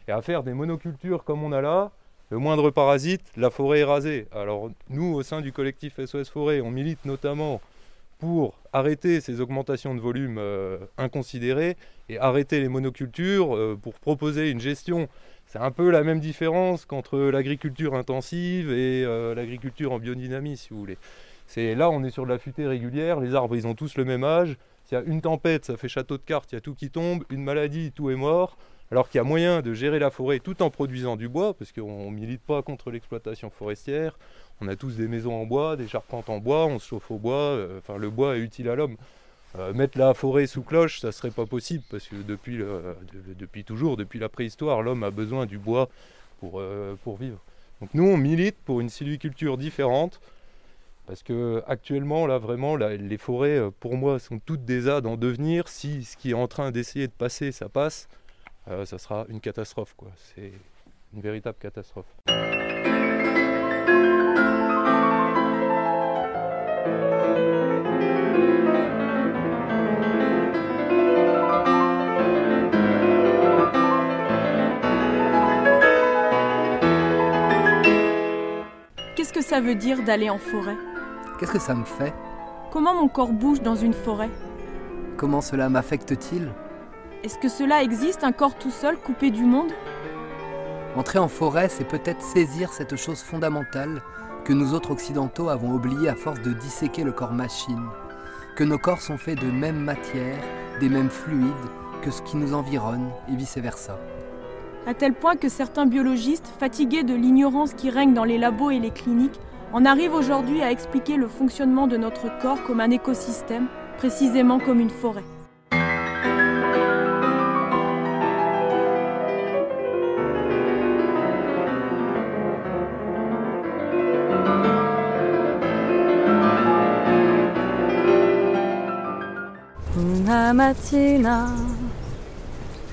Et 0.10 0.12
à 0.12 0.22
faire 0.22 0.44
des 0.44 0.54
monocultures 0.54 1.24
comme 1.24 1.44
on 1.44 1.54
a 1.54 1.62
là, 1.62 1.94
le 2.30 2.40
moindre 2.40 2.72
parasite, 2.72 3.24
la 3.38 3.50
forêt 3.50 3.80
est 3.80 3.84
rasée. 3.86 4.28
Alors 4.34 4.70
nous, 4.90 5.14
au 5.14 5.24
sein 5.24 5.40
du 5.40 5.54
collectif 5.54 5.98
SOS 6.06 6.30
Forêt, 6.30 6.60
on 6.60 6.72
milite 6.72 7.06
notamment 7.06 7.62
pour 8.20 8.60
arrêter 8.74 9.22
ces 9.22 9.42
augmentations 9.42 9.96
de 9.96 10.02
volume 10.02 10.38
euh, 10.38 10.78
inconsidérées 10.98 11.78
et 12.10 12.20
arrêter 12.20 12.60
les 12.60 12.68
monocultures 12.68 13.56
euh, 13.56 13.80
pour 13.82 13.94
proposer 13.94 14.52
une 14.52 14.60
gestion. 14.60 15.08
C'est 15.48 15.58
un 15.58 15.72
peu 15.72 15.90
la 15.90 16.04
même 16.04 16.20
différence 16.20 16.86
qu'entre 16.86 17.18
l'agriculture 17.18 17.96
intensive 17.96 18.72
et 18.72 19.04
euh, 19.06 19.34
l'agriculture 19.34 19.94
en 19.94 20.00
biodynamie, 20.00 20.58
si 20.58 20.70
vous 20.70 20.80
voulez. 20.80 20.98
C'est 21.48 21.74
là, 21.74 21.90
on 21.90 22.04
est 22.04 22.12
sur 22.12 22.26
de 22.26 22.30
la 22.30 22.38
futée 22.38 22.68
régulière. 22.68 23.20
Les 23.22 23.34
arbres, 23.34 23.56
ils 23.56 23.66
ont 23.66 23.74
tous 23.74 23.98
le 23.98 24.06
même 24.06 24.24
âge. 24.24 24.58
S'il 24.86 24.98
y 24.98 25.02
a 25.02 25.04
une 25.04 25.22
tempête, 25.22 25.66
ça 25.66 25.78
fait 25.78 25.88
château 25.88 26.18
de 26.18 26.24
cartes, 26.24 26.52
il 26.52 26.56
y 26.56 26.58
a 26.58 26.62
tout 26.62 26.76
qui 26.76 26.92
tombe. 26.92 27.24
Une 27.30 27.44
maladie, 27.44 27.92
tout 27.92 28.12
est 28.12 28.16
mort. 28.16 28.58
Alors 28.92 29.08
qu'il 29.08 29.20
y 29.20 29.22
a 29.22 29.24
moyen 29.24 29.62
de 29.62 29.74
gérer 29.74 30.00
la 30.00 30.10
forêt 30.10 30.40
tout 30.40 30.62
en 30.62 30.70
produisant 30.70 31.16
du 31.16 31.30
bois, 31.30 31.54
parce 31.54 31.72
qu'on 31.72 32.12
ne 32.12 32.16
milite 32.16 32.42
pas 32.42 32.62
contre 32.64 32.92
l'exploitation 32.92 33.50
forestière. 33.50 34.18
On 34.62 34.68
a 34.68 34.76
tous 34.76 34.98
des 34.98 35.08
maisons 35.08 35.34
en 35.34 35.46
bois, 35.46 35.76
des 35.78 35.88
charpentes 35.88 36.30
en 36.30 36.40
bois, 36.40 36.66
on 36.66 36.80
se 36.80 36.88
chauffe 36.90 37.10
au 37.12 37.18
bois. 37.18 37.34
euh, 37.36 37.80
Enfin, 37.80 37.98
le 37.98 38.10
bois 38.10 38.36
est 38.36 38.42
utile 38.42 38.70
à 38.70 38.76
l'homme. 38.76 38.98
Euh, 39.58 39.74
mettre 39.74 39.98
la 39.98 40.14
forêt 40.14 40.46
sous 40.48 40.62
cloche, 40.62 41.00
ça 41.00 41.12
serait 41.12 41.32
pas 41.32 41.46
possible, 41.46 41.84
parce 41.90 42.08
que 42.08 42.16
depuis, 42.16 42.60
depuis 43.40 43.64
toujours, 43.64 43.98
depuis 43.98 44.20
la 44.20 44.30
préhistoire, 44.30 44.82
l'homme 44.84 45.04
a 45.04 45.12
besoin 45.12 45.46
du 45.46 45.58
bois 45.58 45.90
pour, 46.40 46.60
euh, 46.60 46.96
pour 47.04 47.18
vivre. 47.18 47.40
Donc 47.82 47.90
nous, 47.94 48.06
on 48.06 48.18
milite 48.18 48.58
pour 48.66 48.82
une 48.82 48.90
sylviculture 48.90 49.58
différente, 49.58 50.20
parce 51.08 51.24
que 51.24 51.64
actuellement, 51.66 52.28
là, 52.28 52.38
vraiment, 52.38 52.76
les 52.76 53.18
forêts, 53.18 53.60
pour 53.80 53.96
moi, 53.96 54.20
sont 54.20 54.38
toutes 54.38 54.66
des 54.66 54.82
ZAD 54.82 55.08
en 55.08 55.18
devenir. 55.18 55.68
Si 55.68 56.04
ce 56.04 56.16
qui 56.16 56.32
est 56.32 56.36
en 56.36 56.48
train 56.48 56.70
d'essayer 56.70 57.08
de 57.08 57.14
passer, 57.14 57.52
ça 57.52 57.70
passe, 57.70 58.08
ça 58.68 58.98
sera 59.00 59.26
une 59.30 59.40
catastrophe. 59.40 59.96
C'est 60.36 60.52
une 61.16 61.22
véritable 61.22 61.58
catastrophe. 61.60 62.06
Ça 79.50 79.60
veut 79.62 79.74
dire 79.74 80.04
d'aller 80.04 80.30
en 80.30 80.38
forêt 80.38 80.78
Qu'est-ce 81.40 81.54
que 81.54 81.60
ça 81.60 81.74
me 81.74 81.84
fait 81.84 82.14
Comment 82.72 82.94
mon 82.94 83.08
corps 83.08 83.34
bouge 83.34 83.64
dans 83.64 83.76
une 83.76 83.94
forêt 83.96 84.30
Comment 85.18 85.42
cela 85.42 85.70
m'affecte-t-il 85.70 86.50
Est-ce 87.24 87.40
que 87.40 87.50
cela 87.50 87.82
existe, 87.82 88.24
un 88.24 88.32
corps 88.32 88.60
tout 88.60 88.70
seul, 88.70 88.96
coupé 88.98 89.32
du 89.32 89.46
monde 89.46 89.72
Entrer 90.96 91.18
en 91.18 91.28
forêt, 91.28 91.68
c'est 91.68 91.88
peut-être 91.88 92.22
saisir 92.22 92.72
cette 92.74 92.96
chose 92.96 93.22
fondamentale 93.22 94.04
que 94.46 94.54
nous 94.54 94.76
autres 94.76 94.92
occidentaux 94.92 95.50
avons 95.50 95.72
oubliée 95.74 96.10
à 96.10 96.16
force 96.16 96.42
de 96.42 96.54
disséquer 96.54 97.04
le 97.04 97.12
corps 97.12 97.34
machine, 97.34 97.88
que 98.56 98.64
nos 98.64 98.78
corps 98.78 99.02
sont 99.02 99.18
faits 99.18 99.40
de 99.40 99.50
même 99.50 99.80
matière, 99.80 100.38
des 100.80 100.90
mêmes 100.90 101.10
fluides 101.10 101.50
que 102.04 102.12
ce 102.12 102.22
qui 102.22 102.38
nous 102.38 102.54
environne 102.54 103.10
et 103.28 103.36
vice-versa. 103.36 103.98
À 104.90 104.96
tel 104.96 105.14
point 105.14 105.36
que 105.36 105.50
certains 105.50 105.86
biologistes, 105.86 106.52
fatigués 106.58 107.04
de 107.04 107.14
l'ignorance 107.14 107.76
qui 107.76 107.92
règne 107.92 108.16
dans 108.16 108.24
les 108.24 108.40
labos 108.40 108.72
et 108.72 108.80
les 108.80 108.90
cliniques, 108.90 109.40
en 109.72 109.86
arrivent 109.86 110.16
aujourd'hui 110.16 110.64
à 110.64 110.72
expliquer 110.72 111.16
le 111.16 111.28
fonctionnement 111.28 111.86
de 111.86 111.96
notre 111.96 112.36
corps 112.40 112.64
comme 112.64 112.80
un 112.80 112.90
écosystème, 112.90 113.68
précisément 114.00 114.58
comme 114.58 114.80
une 114.80 114.90
forêt. 114.90 115.24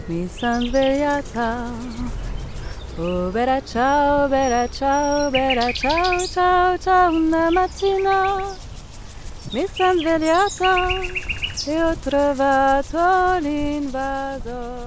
Mi 0.08 0.28
son 0.28 0.68
svegliata. 0.68 1.70
Ciao, 2.94 3.30
bella 3.30 3.60
ciao, 3.60 4.28
bella 4.28 4.68
ciao, 4.68 6.26
ciao, 6.26 6.78
ciao. 6.78 7.12
Una 7.12 7.50
mattina 7.50 8.54
mi 9.52 9.66
son 9.72 9.98
svegliata 9.98 10.88
e 11.66 11.82
ho 11.82 11.96
trovato 11.96 13.38
l'invasor. 13.40 14.85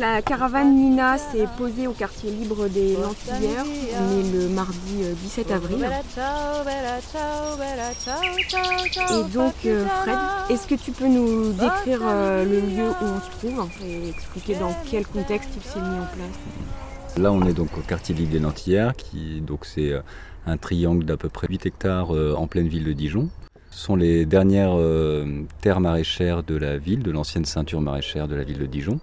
La 0.00 0.22
caravane 0.22 0.74
Nina 0.74 1.18
s'est 1.18 1.46
posée 1.58 1.86
au 1.86 1.92
quartier 1.92 2.30
libre 2.30 2.68
des 2.68 2.94
Lentillères. 2.94 3.66
On 3.66 4.18
est 4.18 4.32
le 4.32 4.48
mardi 4.48 5.02
euh, 5.02 5.12
17 5.12 5.50
avril. 5.50 5.78
Bella 5.78 6.00
ciao, 6.14 6.64
bella 6.64 7.00
ciao, 7.12 7.56
bella 7.58 7.92
ciao, 8.02 8.16
ciao, 8.48 8.88
ciao. 8.88 9.20
Et 9.20 9.30
donc, 9.30 9.54
euh, 9.66 9.84
Fred, 10.02 10.18
est-ce 10.48 10.66
que 10.66 10.74
tu 10.74 10.92
peux 10.92 11.06
nous 11.06 11.52
décrire 11.52 12.00
euh, 12.02 12.44
le 12.44 12.60
lieu 12.60 12.88
où 12.88 13.04
on 13.04 13.20
se 13.20 13.30
trouve 13.38 13.68
et 13.84 14.08
expliquer 14.08 14.54
dans 14.54 14.74
quel 14.90 15.06
contexte 15.06 15.50
il 15.54 15.62
s'est 15.62 15.80
mis 15.80 15.98
en 15.98 16.06
place? 16.06 17.18
Là, 17.18 17.32
on 17.32 17.44
est 17.46 17.52
donc 17.52 17.76
au 17.76 17.82
quartier 17.82 18.14
libre 18.14 18.30
des 18.30 18.38
Lentillères, 18.38 18.94
qui 18.96 19.42
donc 19.42 19.66
c'est 19.66 19.92
euh, 19.92 20.00
un 20.46 20.56
triangle 20.56 21.04
d'à 21.04 21.18
peu 21.18 21.28
près 21.28 21.46
8 21.48 21.66
hectares 21.66 22.14
euh, 22.14 22.34
en 22.34 22.46
pleine 22.46 22.68
ville 22.68 22.84
de 22.84 22.92
Dijon. 22.94 23.28
Ce 23.70 23.84
sont 23.84 23.96
les 23.96 24.24
dernières 24.24 24.76
euh, 24.76 25.42
terres 25.60 25.80
maraîchères 25.80 26.42
de 26.42 26.56
la 26.56 26.78
ville, 26.78 27.02
de 27.02 27.10
l'ancienne 27.10 27.44
ceinture 27.44 27.80
maraîchère 27.80 28.28
de 28.28 28.34
la 28.34 28.44
ville 28.44 28.58
de 28.58 28.66
Dijon. 28.66 28.98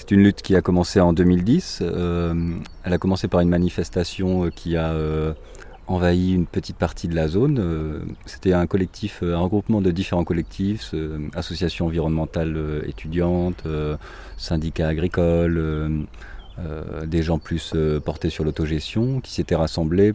C'est 0.00 0.12
une 0.12 0.22
lutte 0.22 0.40
qui 0.40 0.56
a 0.56 0.62
commencé 0.62 0.98
en 0.98 1.12
2010. 1.12 1.80
euh, 1.82 2.34
elle 2.84 2.92
a 2.94 2.96
commencé 2.96 3.28
par 3.28 3.40
une 3.40 3.50
manifestation 3.50 4.46
euh, 4.46 4.50
qui 4.50 4.74
a 4.74 4.92
euh, 4.92 5.34
envahi 5.88 6.32
une 6.32 6.46
petite 6.46 6.76
partie 6.76 7.06
de 7.06 7.14
la 7.14 7.28
zone. 7.28 8.06
C'était 8.24 8.54
un 8.54 8.66
collectif, 8.66 9.22
un 9.22 9.36
regroupement 9.36 9.82
de 9.82 9.90
différents 9.90 10.24
collectifs, 10.24 10.94
associations 11.34 11.84
environnementales 11.84 12.82
étudiantes, 12.86 13.64
syndicats 14.38 14.88
agricoles, 14.88 16.06
des 17.04 17.22
gens 17.22 17.38
plus 17.38 17.74
portés 18.02 18.30
sur 18.30 18.44
l'autogestion 18.44 19.20
qui 19.20 19.32
s'étaient 19.32 19.56
rassemblés 19.56 20.12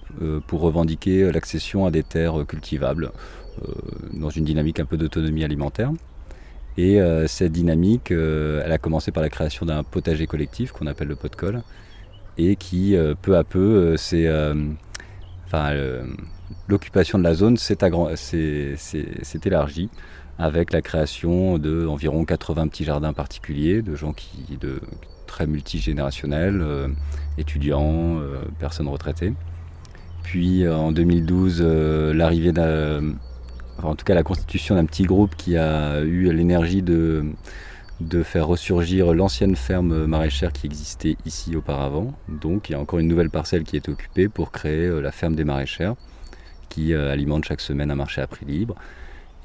pour 0.48 0.62
revendiquer 0.62 1.30
l'accession 1.32 1.86
à 1.86 1.92
des 1.92 2.04
terres 2.04 2.46
cultivables 2.48 3.12
dans 4.14 4.30
une 4.30 4.46
dynamique 4.46 4.80
un 4.80 4.86
peu 4.86 4.96
d'autonomie 4.96 5.44
alimentaire. 5.44 5.92
Et 6.78 7.00
euh, 7.00 7.28
cette 7.28 7.54
dynamique, 7.54 8.12
euh, 8.12 8.62
elle 8.66 8.72
a 8.72 8.78
commencé 8.78 9.12
par 9.12 9.24
la 9.24 9.30
création 9.30 9.66
d'un 9.66 9.84
potager 9.84 10.28
collectif 10.28 10.72
qu'on 10.72 10.88
appelle 10.88 11.08
le 11.08 11.16
pot 11.16 11.30
de 11.30 11.36
et 12.38 12.58
qui 12.58 12.96
euh, 12.96 13.16
peu 13.20 13.38
à 13.38 13.46
peu 13.46 13.96
euh, 14.38 16.04
l'occupation 16.68 17.18
de 17.18 17.24
la 17.24 17.34
zone 17.34 17.56
s'est 17.56 17.78
élargie 19.46 19.90
avec 20.38 20.74
la 20.74 20.82
création 20.82 21.58
de 21.58 21.88
environ 21.88 22.26
80 22.26 22.68
petits 22.68 22.84
jardins 22.84 23.14
particuliers 23.14 23.82
de 23.82 23.96
gens 23.96 24.12
qui 24.12 24.58
de 24.60 24.82
très 25.28 25.48
multigénérationnels, 25.48 26.62
étudiants, 27.38 28.20
personnes 28.60 28.90
retraitées. 28.90 29.34
Puis 30.26 30.68
en 30.68 30.92
2012, 30.92 31.60
euh, 31.62 32.12
l'arrivée 32.14 32.52
d'un, 32.52 33.14
en 33.84 33.96
tout 33.96 34.06
cas 34.06 34.16
la 34.16 34.24
constitution 34.24 34.76
d'un 34.76 34.86
petit 34.86 35.04
groupe 35.04 35.36
qui 35.36 35.58
a 35.58 36.02
eu 36.02 36.32
l'énergie 36.32 36.82
de 36.82 37.34
faire 38.24 38.48
ressurgir 38.48 39.14
l'ancienne 39.14 39.56
ferme 39.56 40.06
maraîchère 40.06 40.52
qui 40.52 40.66
existait 40.66 41.18
ici 41.26 41.56
auparavant. 41.56 42.14
Donc 42.28 42.70
il 42.70 42.74
y 42.74 42.76
a 42.76 42.80
encore 42.80 43.00
une 43.00 43.08
nouvelle 43.08 43.30
parcelle 43.30 43.64
qui 43.64 43.76
est 43.76 43.90
occupée 43.90 44.28
pour 44.28 44.52
créer 44.52 44.86
euh, 44.86 45.00
la 45.00 45.12
ferme 45.12 45.36
des 45.36 45.44
maraîchères 45.44 45.96
qui 46.70 46.94
euh, 46.94 47.12
alimente 47.12 47.46
chaque 47.46 47.62
semaine 47.62 47.92
un 47.92 47.96
marché 47.96 48.22
à 48.22 48.28
prix 48.28 48.46
libre. 48.46 48.76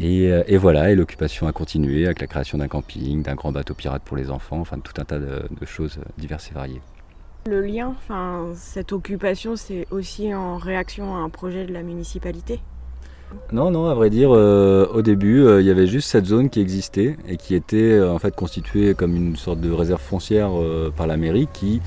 Et, 0.00 0.32
euh, 0.32 0.42
et 0.46 0.56
voilà, 0.56 0.90
et 0.90 0.94
l'occupation 0.94 1.46
a 1.46 1.52
continué 1.52 2.06
avec 2.06 2.20
la 2.20 2.26
création 2.26 2.58
d'un 2.58 2.68
camping, 2.68 3.22
d'un 3.22 3.34
grand 3.34 3.52
bateau 3.52 3.74
pirate 3.74 4.02
pour 4.02 4.16
les 4.16 4.30
enfants, 4.30 4.58
enfin 4.58 4.78
tout 4.78 4.94
un 4.98 5.04
tas 5.04 5.18
de, 5.18 5.42
choses 5.66 6.00
diverses 6.16 6.50
et 6.50 6.54
variées. 6.54 6.80
Le 7.46 7.60
lien, 7.62 7.94
cette 8.54 8.92
occupation, 8.92 9.56
c'est 9.56 9.86
aussi 9.90 10.34
en 10.34 10.56
réaction 10.56 11.14
à 11.14 11.18
un 11.18 11.28
projet 11.28 11.64
de 11.66 11.72
la 11.72 11.82
municipalité? 11.82 12.60
Non, 13.52 13.70
non, 13.72 13.86
à 13.86 13.94
vrai 13.94 14.10
dire, 14.10 14.30
euh, 14.32 14.86
au 14.94 15.02
début, 15.02 15.40
euh, 15.40 15.60
il 15.60 15.66
y 15.66 15.70
avait 15.70 15.88
juste 15.88 16.08
cette 16.08 16.26
zone 16.26 16.50
qui 16.50 16.60
existait 16.60 17.16
et 17.28 17.36
qui 17.36 17.56
était 17.56 17.92
euh, 17.92 18.12
en 18.12 18.18
fait 18.20 18.34
constituée 18.34 18.94
comme 18.94 19.16
une 19.16 19.34
sorte 19.34 19.60
de 19.60 19.72
réserve 19.72 20.00
foncière 20.00 20.50
par 20.96 21.06
la 21.06 21.16
mairie 21.16 21.48
qui 21.52 21.80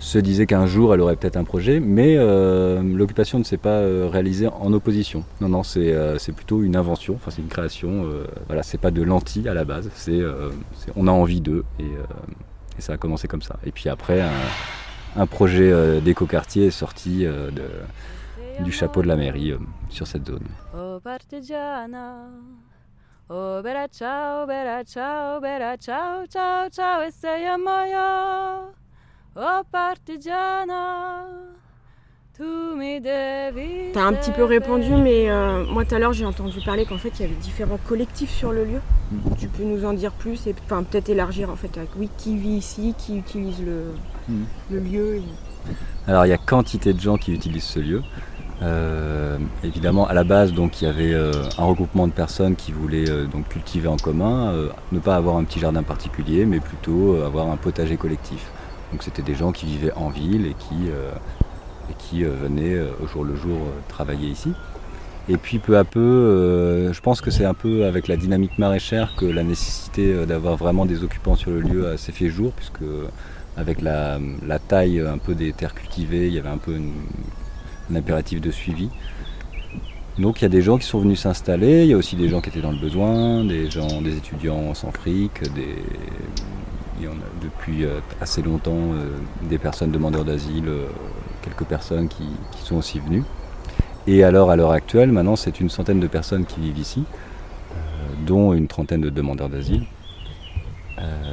se 0.00 0.18
disait 0.18 0.46
qu'un 0.46 0.66
jour 0.66 0.92
elle 0.92 1.00
aurait 1.00 1.16
peut-être 1.16 1.36
un 1.36 1.44
projet, 1.44 1.80
mais 1.80 2.16
l'occupation 2.82 3.38
ne 3.38 3.44
s'est 3.44 3.56
pas 3.56 3.80
réalisée 4.08 4.48
en 4.48 4.72
opposition. 4.72 5.24
Non, 5.40 5.48
non, 5.48 5.62
c'est 5.62 6.32
plutôt 6.34 6.62
une 6.62 6.76
invention, 6.76 7.14
enfin 7.14 7.30
c'est 7.30 7.40
une 7.40 7.48
création. 7.48 8.04
voilà, 8.46 8.62
c'est 8.62 8.78
pas 8.78 8.90
de 8.90 9.02
lentilles 9.02 9.48
à 9.48 9.54
la 9.54 9.64
base, 9.64 9.88
c'est 9.94 10.20
on 10.96 11.06
a 11.06 11.10
envie 11.10 11.40
d'eux 11.40 11.64
et, 11.78 11.86
ça 12.78 12.94
a 12.94 12.96
commencé 12.96 13.28
comme 13.28 13.42
ça. 13.42 13.56
Et 13.64 13.70
puis 13.70 13.88
après, 13.88 14.22
un, 15.16 15.26
projet 15.26 15.72
d'écoquartier 16.02 16.66
est 16.66 16.70
sorti 16.70 17.24
de- 17.24 17.62
du 18.62 18.72
chapeau 18.72 19.02
de 19.02 19.08
la 19.08 19.16
mairie 19.16 19.52
euh, 19.52 19.58
sur 19.90 20.06
cette 20.06 20.26
zone. 20.26 20.46
Oh 20.76 20.98
partigiana, 21.02 22.28
oh 23.28 23.60
bella 23.62 23.86
ciao, 23.88 24.46
bella 24.46 24.82
ciao, 24.84 25.40
bella 25.40 25.76
ciao, 25.76 26.26
ciao, 26.26 26.68
ciao 26.70 27.02
e 27.02 27.10
sei 27.10 27.46
a 27.46 27.56
moia. 27.58 28.72
Oh 29.36 29.62
partigiana, 29.70 31.24
tu 32.36 32.44
mi 32.76 33.00
devi. 33.00 33.90
T'as 33.92 34.04
un 34.06 34.12
petit 34.12 34.30
peu 34.30 34.44
répondu, 34.44 34.90
mais 34.94 35.28
euh, 35.30 35.64
moi 35.66 35.84
tout 35.84 35.94
à 35.94 35.98
l'heure 35.98 36.12
j'ai 36.12 36.24
entendu 36.24 36.60
parler 36.64 36.84
qu'en 36.84 36.98
fait 36.98 37.10
il 37.18 37.22
y 37.22 37.24
avait 37.24 37.34
différents 37.40 37.78
collectifs 37.88 38.30
sur 38.30 38.52
le 38.52 38.64
lieu. 38.64 38.80
Tu 39.38 39.48
peux 39.48 39.64
nous 39.64 39.84
en 39.84 39.92
dire 39.92 40.12
plus 40.12 40.46
et 40.46 40.54
enfin, 40.64 40.82
peut-être 40.82 41.08
élargir 41.08 41.50
en 41.50 41.56
fait 41.56 41.76
avec 41.76 41.90
oui, 41.96 42.08
qui 42.16 42.36
vit 42.36 42.56
ici, 42.56 42.94
qui 42.96 43.18
utilise 43.18 43.60
le, 43.62 43.94
le 44.70 44.78
lieu. 44.78 45.16
et- 45.16 45.22
Alors 46.06 46.26
il 46.26 46.28
y 46.28 46.32
a 46.32 46.38
quantité 46.38 46.92
de 46.92 47.00
gens 47.00 47.16
qui 47.16 47.32
utilisent 47.32 47.64
ce 47.64 47.78
lieu. 47.80 48.02
Euh, 48.62 49.36
évidemment, 49.64 50.06
à 50.06 50.14
la 50.14 50.24
base, 50.24 50.52
donc 50.52 50.80
il 50.80 50.84
y 50.84 50.88
avait 50.88 51.12
euh, 51.12 51.32
un 51.58 51.64
regroupement 51.64 52.06
de 52.06 52.12
personnes 52.12 52.54
qui 52.56 52.72
voulaient 52.72 53.08
euh, 53.08 53.26
donc 53.26 53.48
cultiver 53.48 53.88
en 53.88 53.96
commun, 53.96 54.52
ne 54.92 54.98
pas 55.00 55.16
avoir 55.16 55.36
un 55.36 55.44
petit 55.44 55.58
jardin 55.60 55.82
particulier, 55.82 56.46
mais 56.46 56.60
plutôt 56.60 57.20
avoir 57.22 57.50
un 57.50 57.56
potager 57.56 57.96
collectif. 57.96 58.46
Donc 58.92 59.02
c'était 59.02 59.22
des 59.22 59.34
gens 59.34 59.52
qui 59.52 59.66
vivaient 59.66 59.92
en 59.94 60.08
ville 60.08 60.46
et 60.46 60.54
qui, 60.54 60.86
et 61.90 61.94
qui 61.98 62.22
venaient 62.22 62.80
au 63.02 63.08
jour 63.08 63.24
le 63.24 63.34
jour 63.34 63.58
travailler 63.88 64.28
ici. 64.28 64.52
Et 65.28 65.36
puis 65.36 65.58
peu 65.58 65.76
à 65.78 65.84
peu, 65.84 66.92
je 66.92 67.00
pense 67.00 67.20
que 67.20 67.30
c'est 67.32 67.44
un 67.44 67.54
peu 67.54 67.86
avec 67.86 68.06
la 68.06 68.16
dynamique 68.16 68.56
maraîchère 68.58 69.14
que 69.16 69.24
la 69.26 69.42
nécessité 69.42 70.26
d'avoir 70.26 70.56
vraiment 70.56 70.86
des 70.86 71.02
occupants 71.02 71.34
sur 71.34 71.50
le 71.50 71.60
lieu 71.60 71.96
s'est 71.96 72.12
fait 72.12 72.28
jour, 72.28 72.52
puisque 72.52 72.84
avec 73.56 73.80
la, 73.80 74.20
la 74.46 74.58
taille 74.60 75.00
un 75.00 75.18
peu 75.18 75.34
des 75.34 75.52
terres 75.52 75.74
cultivées, 75.74 76.28
il 76.28 76.34
y 76.34 76.38
avait 76.38 76.48
un 76.50 76.58
peu 76.58 76.76
une- 76.76 76.92
un 77.90 77.96
impératif 77.96 78.40
de 78.40 78.50
suivi. 78.50 78.90
Donc 80.18 80.40
il 80.40 80.44
y 80.44 80.46
a 80.46 80.50
des 80.50 80.62
gens 80.62 80.78
qui 80.78 80.86
sont 80.86 81.00
venus 81.00 81.20
s'installer, 81.20 81.82
il 81.82 81.88
y 81.88 81.92
a 81.92 81.96
aussi 81.96 82.14
des 82.14 82.28
gens 82.28 82.40
qui 82.40 82.48
étaient 82.48 82.60
dans 82.60 82.70
le 82.70 82.78
besoin, 82.78 83.44
des 83.44 83.68
gens, 83.68 84.00
des 84.00 84.16
étudiants 84.16 84.72
sans 84.74 84.92
fric, 84.92 85.42
des, 85.54 85.76
il 87.00 87.06
a 87.06 87.10
depuis 87.42 87.84
euh, 87.84 88.00
assez 88.20 88.42
longtemps 88.42 88.92
euh, 88.92 89.16
des 89.42 89.58
personnes 89.58 89.90
demandeurs 89.90 90.24
d'asile, 90.24 90.68
euh, 90.68 90.86
quelques 91.42 91.64
personnes 91.64 92.08
qui, 92.08 92.24
sont 92.62 92.76
aussi 92.76 93.00
venues. 93.00 93.24
Et 94.06 94.22
alors 94.22 94.50
à 94.50 94.56
l'heure 94.56 94.70
actuelle, 94.70 95.10
maintenant 95.10 95.36
c'est 95.36 95.60
une 95.60 95.70
centaine 95.70 96.00
de 96.00 96.06
personnes 96.06 96.46
qui 96.46 96.60
vivent 96.60 96.78
ici, 96.78 97.04
dont 98.26 98.52
une 98.52 98.68
trentaine 98.68 99.00
de 99.00 99.10
demandeurs 99.10 99.48
d'asile. 99.48 99.84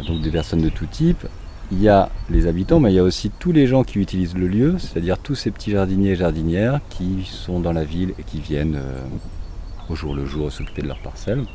Donc 0.08 0.22
des 0.22 0.32
personnes 0.32 0.62
de 0.62 0.70
tout 0.70 0.88
type. 0.88 1.28
Il 1.74 1.82
y 1.82 1.88
a 1.88 2.10
les 2.30 2.48
habitants, 2.48 2.82
mais 2.82 2.92
il 2.92 2.96
y 2.96 3.00
a 3.00 3.04
aussi 3.04 3.30
tous 3.30 3.54
les 3.54 3.66
gens 3.66 3.86
qui 3.86 4.00
utilisent 4.00 4.36
le 4.36 4.48
lieu, 4.48 4.76
c'est-à-dire 4.78 5.18
tous 5.18 5.36
ces 5.36 5.52
petits 5.52 5.72
jardiniers 5.72 6.12
et 6.12 6.16
jardinières 6.18 6.82
qui 6.90 7.24
sont 7.26 7.62
dans 7.62 7.72
la 7.72 7.86
ville 7.86 8.14
et 8.20 8.24
qui 8.24 8.42
viennent 8.42 8.76
euh, 8.76 9.00
au 9.90 9.96
jour 9.96 10.14
le 10.14 10.26
jour 10.26 10.52
s'occuper 10.52 10.82
de 10.82 10.88
leur 10.88 11.00
parcelle. 11.00 11.46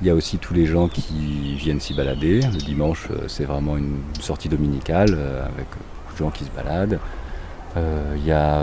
Il 0.00 0.06
y 0.06 0.10
a 0.10 0.14
aussi 0.14 0.38
tous 0.38 0.54
les 0.54 0.64
gens 0.64 0.88
qui 0.88 1.54
viennent 1.56 1.80
s'y 1.80 1.92
balader. 1.92 2.40
Le 2.40 2.58
dimanche, 2.58 3.08
euh, 3.10 3.28
c'est 3.28 3.44
vraiment 3.44 3.76
une 3.76 3.98
sortie 4.20 4.48
dominicale 4.48 5.10
euh, 5.12 5.44
avec 5.44 5.66
beaucoup 5.68 6.12
de 6.14 6.18
gens 6.18 6.30
qui 6.30 6.44
se 6.44 6.50
baladent. 6.50 6.98
Il 7.76 8.24
y 8.24 8.32
a 8.32 8.62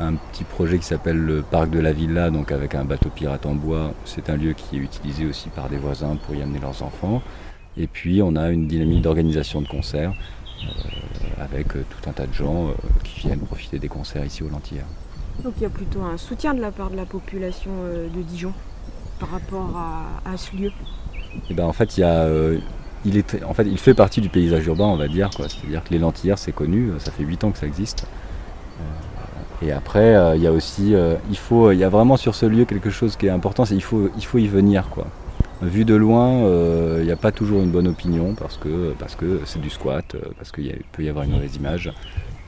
un 0.00 0.14
petit 0.14 0.44
projet 0.44 0.78
qui 0.78 0.84
s'appelle 0.84 1.16
le 1.16 1.40
parc 1.40 1.70
de 1.70 1.78
la 1.78 1.92
villa, 1.92 2.30
donc 2.30 2.52
avec 2.52 2.74
un 2.74 2.84
bateau 2.84 3.08
pirate 3.08 3.46
en 3.46 3.54
bois. 3.54 3.94
C'est 4.04 4.28
un 4.28 4.36
lieu 4.36 4.52
qui 4.52 4.76
est 4.76 4.80
utilisé 4.80 5.24
aussi 5.24 5.48
par 5.48 5.70
des 5.70 5.78
voisins 5.78 6.16
pour 6.26 6.34
y 6.34 6.42
amener 6.42 6.58
leurs 6.58 6.82
enfants. 6.82 7.22
Et 7.78 7.86
puis 7.86 8.22
on 8.22 8.36
a 8.36 8.50
une 8.50 8.66
dynamique 8.66 9.02
d'organisation 9.02 9.62
de 9.62 9.68
concerts 9.68 10.12
euh, 10.12 11.44
avec 11.44 11.76
euh, 11.76 11.84
tout 11.88 12.10
un 12.10 12.12
tas 12.12 12.26
de 12.26 12.34
gens 12.34 12.68
euh, 12.68 12.72
qui 13.04 13.20
viennent 13.20 13.40
profiter 13.40 13.78
des 13.78 13.88
concerts 13.88 14.24
ici 14.24 14.42
au 14.42 14.48
Lentillère. 14.48 14.86
Donc 15.44 15.54
il 15.58 15.62
y 15.62 15.66
a 15.66 15.70
plutôt 15.70 16.02
un 16.02 16.16
soutien 16.16 16.54
de 16.54 16.60
la 16.60 16.72
part 16.72 16.90
de 16.90 16.96
la 16.96 17.06
population 17.06 17.70
de 18.12 18.22
Dijon 18.22 18.52
par 19.20 19.30
rapport 19.30 19.76
à, 19.76 20.32
à 20.32 20.36
ce 20.36 20.56
lieu? 20.56 20.72
Et 21.48 21.54
ben 21.54 21.64
en 21.64 21.72
fait 21.72 21.96
il 21.96 22.00
y 22.00 22.04
a 22.04 22.28
il 23.04 23.16
est 23.16 23.44
en 23.44 23.54
fait 23.54 23.64
il 23.64 23.78
fait 23.78 23.94
partie 23.94 24.20
du 24.20 24.28
paysage 24.28 24.66
urbain 24.66 24.86
on 24.86 24.96
va 24.96 25.06
dire 25.06 25.30
quoi. 25.30 25.48
C'est-à-dire 25.48 25.84
que 25.84 25.90
les 25.90 26.00
Lentillères 26.00 26.38
c'est 26.38 26.52
connu, 26.52 26.90
ça 26.98 27.12
fait 27.12 27.22
8 27.22 27.44
ans 27.44 27.50
que 27.52 27.58
ça 27.58 27.66
existe. 27.66 28.06
Et 29.60 29.72
après 29.72 30.14
euh, 30.14 30.36
il 30.36 30.42
y 30.42 30.46
a 30.46 30.52
aussi 30.52 30.94
euh, 30.94 31.16
il 31.30 31.36
faut 31.36 31.72
il 31.72 31.78
y 31.78 31.84
a 31.84 31.88
vraiment 31.88 32.16
sur 32.16 32.34
ce 32.34 32.46
lieu 32.46 32.64
quelque 32.64 32.90
chose 32.90 33.16
qui 33.16 33.26
est 33.26 33.30
important, 33.30 33.64
c'est 33.64 33.74
il 33.74 33.82
faut 33.82 34.10
il 34.16 34.24
faut 34.24 34.38
y 34.38 34.46
venir 34.46 34.88
quoi. 34.88 35.06
Vu 35.60 35.84
de 35.84 35.94
loin, 35.94 36.44
euh, 36.44 36.98
il 37.00 37.06
n'y 37.06 37.10
a 37.10 37.16
pas 37.16 37.32
toujours 37.32 37.62
une 37.62 37.70
bonne 37.70 37.88
opinion 37.88 38.34
parce 38.34 38.56
que 38.56 38.94
parce 38.98 39.16
que 39.16 39.40
c'est 39.44 39.60
du 39.60 39.70
squat, 39.70 40.14
euh, 40.14 40.20
parce 40.36 40.52
qu'il 40.52 40.72
peut 40.92 41.02
y 41.02 41.08
avoir 41.08 41.24
une 41.24 41.32
mauvaise 41.32 41.56
image. 41.56 41.92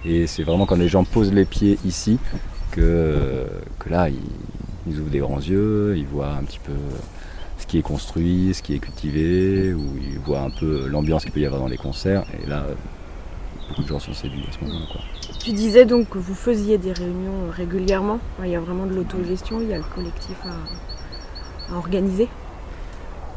Et 0.05 0.27
c'est 0.27 0.43
vraiment 0.43 0.67
quand 0.67 0.77
les 0.77 0.89
gens 0.89 1.05
posent 1.05 1.33
les 1.33 1.45
pieds 1.45 1.79
ici 1.85 2.19
que, 2.71 2.81
euh, 2.81 3.47
que 3.79 3.91
là, 3.91 4.09
ils, 4.09 4.99
ouvrent 5.01 5.11
des 5.11 5.19
grands 5.19 5.41
yeux, 5.41 5.95
ils 5.97 6.07
voient 6.07 6.33
un 6.33 6.43
petit 6.43 6.61
peu 6.61 6.73
ce 7.59 7.67
qui 7.67 7.79
est 7.79 7.83
construit, 7.83 8.55
ce 8.55 8.63
qui 8.63 8.75
est 8.75 8.79
cultivé, 8.79 9.75
ou 9.75 9.85
ils 10.01 10.19
voient 10.19 10.41
un 10.41 10.51
peu 10.51 10.87
l'ambiance 10.89 11.25
qu'il 11.25 11.33
peut 11.33 11.41
y 11.41 11.47
avoir 11.47 11.61
dans 11.61 11.69
les 11.69 11.77
concerts. 11.77 12.25
Et 12.43 12.49
là, 12.49 12.65
euh, 12.69 12.75
beaucoup 13.69 13.83
de 13.83 13.89
gens 13.89 13.99
sont 13.99 14.15
séduits 14.15 14.45
à 14.49 14.53
ce 14.53 14.65
moment-là. 14.65 15.01
Tu 15.39 15.53
disais 15.53 15.85
donc 15.85 16.09
que 16.09 16.19
vous 16.19 16.35
faisiez 16.35 16.79
des 16.79 16.93
réunions 16.93 17.47
euh, 17.47 17.51
régulièrement. 17.51 18.19
Il 18.43 18.51
y 18.51 18.57
a 18.57 18.61
vraiment 18.61 18.87
de 18.87 18.95
l'autogestion, 18.95 19.61
il 19.61 19.69
y 19.69 19.75
a 19.75 19.79
le 19.79 19.85
collectif 19.95 20.37
à 20.45 21.77
organiser. 21.77 22.29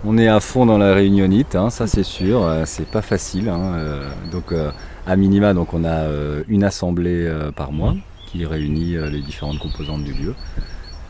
On 0.05 0.17
est 0.17 0.27
à 0.27 0.41
fond 0.41 0.65
dans 0.65 0.77
la 0.77 0.93
réunionite, 0.93 1.55
hein, 1.55 1.69
ça 1.69 1.87
c'est 1.87 2.03
sûr, 2.03 2.43
euh, 2.43 2.63
c'est 2.65 2.87
pas 2.87 3.01
facile. 3.01 3.47
hein, 3.47 3.75
euh, 3.75 4.09
donc 4.33 4.51
euh, 4.51 4.69
à 5.07 5.15
minima, 5.15 5.53
on 5.55 5.85
a 5.85 6.05
une 6.49 6.65
assemblée 6.65 7.31
par 7.55 7.71
mois 7.71 7.95
qui 8.27 8.45
réunit 8.45 8.95
les 9.11 9.21
différentes 9.21 9.59
composantes 9.59 10.03
du 10.03 10.13
lieu, 10.13 10.35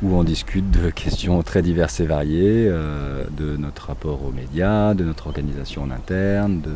où 0.04 0.16
on 0.16 0.24
discute 0.24 0.70
de 0.70 0.90
questions 0.96 1.42
très 1.42 1.64
diverses 1.64 2.00
et 2.00 2.06
variées, 2.06 2.66
de 2.66 3.58
notre 3.58 3.88
rapport 3.88 4.26
aux 4.26 4.32
médias, 4.32 4.94
de 4.94 5.04
notre 5.04 5.28
organisation 5.28 5.84
en 5.84 5.92
interne, 5.92 6.62
de, 6.62 6.72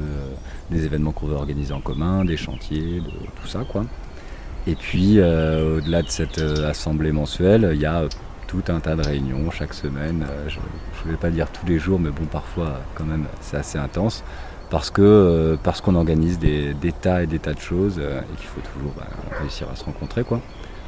des 0.76 0.86
événements 0.86 1.12
qu'on 1.12 1.28
veut 1.28 1.36
organiser 1.36 1.74
en 1.74 1.82
commun, 1.82 2.24
des 2.24 2.38
chantiers, 2.38 3.02
de 3.02 3.42
tout 3.42 3.48
ça. 3.48 3.62
Et 4.68 4.76
puis 4.76 5.20
au-delà 5.20 6.04
de 6.04 6.10
cette 6.10 6.40
assemblée 6.40 7.12
mensuelle, 7.12 7.72
il 7.74 7.82
y 7.82 7.86
a 7.88 8.04
tout 8.48 8.64
un 8.70 8.80
tas 8.80 8.96
de 8.96 9.06
réunions 9.06 9.52
chaque 9.52 9.74
semaine. 9.74 10.26
euh, 10.28 10.50
je 10.50 11.06
ne 11.06 11.12
vais 11.12 11.18
pas 11.18 11.30
dire 11.30 11.48
tous 11.52 11.66
les 11.68 11.78
jours, 11.78 12.00
mais 12.00 12.10
bon, 12.10 12.26
parfois 12.26 12.82
quand 12.96 13.06
même, 13.06 13.26
c'est 13.42 13.58
assez 13.58 13.78
intense. 13.78 14.24
parce 14.70 14.90
que 14.90 15.02
euh, 15.02 15.56
parce 15.62 15.82
qu'on 15.82 15.96
organise 15.96 16.40
des, 16.40 16.74
tas 17.02 17.24
et 17.24 17.28
des 17.28 17.40
tas 17.40 17.54
de 17.54 17.60
choses 17.60 17.98
euh, 18.00 18.22
et 18.22 18.36
qu'il 18.38 18.48
faut 18.48 18.62
toujours 18.74 18.94
bah, 18.98 19.08
réussir 19.40 19.68
à 19.72 19.76
se 19.76 19.86
rencontrer. 19.86 20.24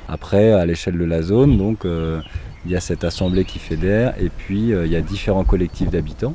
Après, 0.07 0.51
à 0.53 0.65
l'échelle 0.65 0.97
de 0.97 1.05
la 1.05 1.21
zone, 1.21 1.57
donc 1.57 1.85
il 1.85 2.71
y 2.71 2.75
a 2.75 2.79
cette 2.79 3.03
assemblée 3.03 3.45
qui 3.45 3.59
fédère 3.59 4.15
et 4.19 4.29
puis 4.29 4.69
il 4.69 4.87
y 4.87 4.95
a 4.95 5.01
différents 5.01 5.43
collectifs 5.43 5.91
d'habitants 5.91 6.33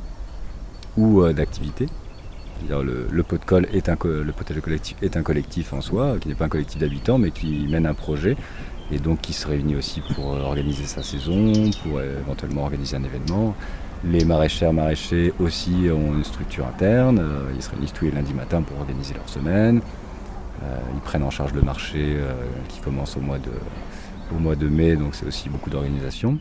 ou 0.95 1.27
d'activités. 1.33 1.87
Le, 2.69 3.21
pot 3.23 3.37
de 3.37 3.43
colle 3.43 3.67
est 3.73 3.89
un 3.89 3.97
le 4.01 4.61
collectif 4.61 4.95
est 5.01 5.17
un 5.17 5.23
collectif 5.23 5.73
en 5.73 5.81
soi, 5.81 6.15
qui 6.21 6.29
n'est 6.29 6.35
pas 6.35 6.45
un 6.45 6.49
collectif 6.49 6.79
d'habitants, 6.79 7.17
mais 7.17 7.31
qui 7.31 7.67
mène 7.69 7.85
un 7.85 7.93
projet 7.93 8.37
et 8.91 8.99
donc 8.99 9.21
qui 9.21 9.33
se 9.33 9.47
réunit 9.47 9.75
aussi 9.75 10.01
pour 10.13 10.33
euh, 10.33 10.41
organiser 10.41 10.85
sa 10.85 11.01
saison, 11.03 11.71
pour 11.83 11.97
euh, 11.97 12.19
éventuellement 12.19 12.63
organiser 12.63 12.95
un 12.97 13.03
événement. 13.03 13.55
Les 14.03 14.23
maraîchères, 14.23 14.73
maraîchers 14.73 15.33
aussi 15.39 15.89
ont 15.91 16.13
une 16.13 16.23
structure 16.23 16.67
interne. 16.67 17.19
euh, 17.19 17.51
Ils 17.55 17.63
se 17.63 17.71
réunissent 17.71 17.93
tous 17.93 18.05
les 18.05 18.11
lundis 18.11 18.33
matins 18.33 18.61
pour 18.61 18.79
organiser 18.79 19.13
leur 19.13 19.27
semaine. 19.27 19.81
Ils 20.95 21.01
prennent 21.01 21.23
en 21.23 21.29
charge 21.29 21.53
le 21.53 21.61
marché 21.61 22.15
qui 22.69 22.79
commence 22.79 23.17
au 23.17 23.19
mois 23.19 23.37
de, 24.55 24.67
mai, 24.67 24.95
donc 24.95 25.13
c'est 25.13 25.25
aussi 25.25 25.47
beaucoup 25.49 25.69
d'organisation. 25.69 26.39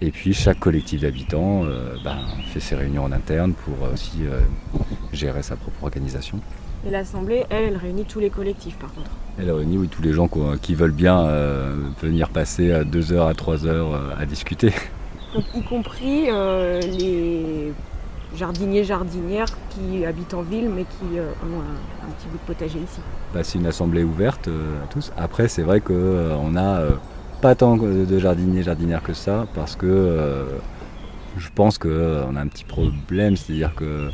Et 0.00 0.10
puis 0.10 0.32
chaque 0.32 0.58
collectif 0.58 1.02
d'habitants 1.02 1.62
ben, 2.02 2.16
fait 2.52 2.58
ses 2.58 2.74
réunions 2.74 3.04
en 3.04 3.12
interne 3.12 3.52
pour 3.52 3.74
aussi 3.92 4.22
gérer 5.12 5.42
sa 5.42 5.56
propre 5.56 5.84
organisation. 5.84 6.40
Et 6.86 6.90
l'Assemblée, 6.90 7.44
elle 7.50 7.76
réunit 7.76 8.06
tous 8.06 8.18
les 8.18 8.30
collectifs 8.30 8.76
par 8.76 8.92
contre. 8.92 9.10
Elle 9.38 9.50
réunit 9.50 9.78
oui, 9.78 9.88
tous 9.88 10.02
les 10.02 10.12
gens 10.12 10.28
qui 10.62 10.74
veulent 10.74 10.92
bien 10.92 11.20
euh, 11.20 11.74
venir 12.00 12.28
passer 12.28 12.72
à 12.72 12.84
2 12.84 13.12
heures 13.12 13.26
à 13.26 13.34
3 13.34 13.66
heures 13.66 13.94
euh, 13.94 14.14
à 14.18 14.26
discuter. 14.26 14.72
Donc 15.34 15.44
y 15.54 15.62
compris 15.62 16.26
euh, 16.30 16.80
les 16.80 17.72
jardiniers, 18.36 18.84
jardinières 18.84 19.48
qui 19.70 20.04
habitent 20.04 20.34
en 20.34 20.42
ville 20.42 20.68
mais 20.68 20.84
qui 20.84 21.18
euh, 21.18 21.30
ont 21.42 21.60
un, 21.60 22.06
un 22.08 22.12
petit 22.12 22.28
bout 22.28 22.38
de 22.38 22.46
potager 22.46 22.78
ici. 22.78 23.00
Bah, 23.32 23.42
c'est 23.42 23.58
une 23.58 23.66
assemblée 23.66 24.04
ouverte 24.04 24.46
euh, 24.46 24.84
à 24.84 24.86
tous. 24.86 25.12
Après, 25.16 25.48
c'est 25.48 25.62
vrai 25.62 25.80
qu'on 25.80 26.54
a 26.56 26.78
euh, 26.80 26.90
pas 27.40 27.56
tant 27.56 27.76
de 27.76 28.18
jardiniers 28.18 28.62
jardinières 28.62 29.02
que 29.02 29.12
ça, 29.12 29.46
parce 29.54 29.76
que 29.76 30.46
je 31.36 31.48
pense 31.54 31.76
qu'on 31.76 32.36
a 32.36 32.40
un 32.40 32.46
petit 32.46 32.64
problème, 32.64 33.36
c'est-à-dire 33.36 33.74
que 33.74 34.08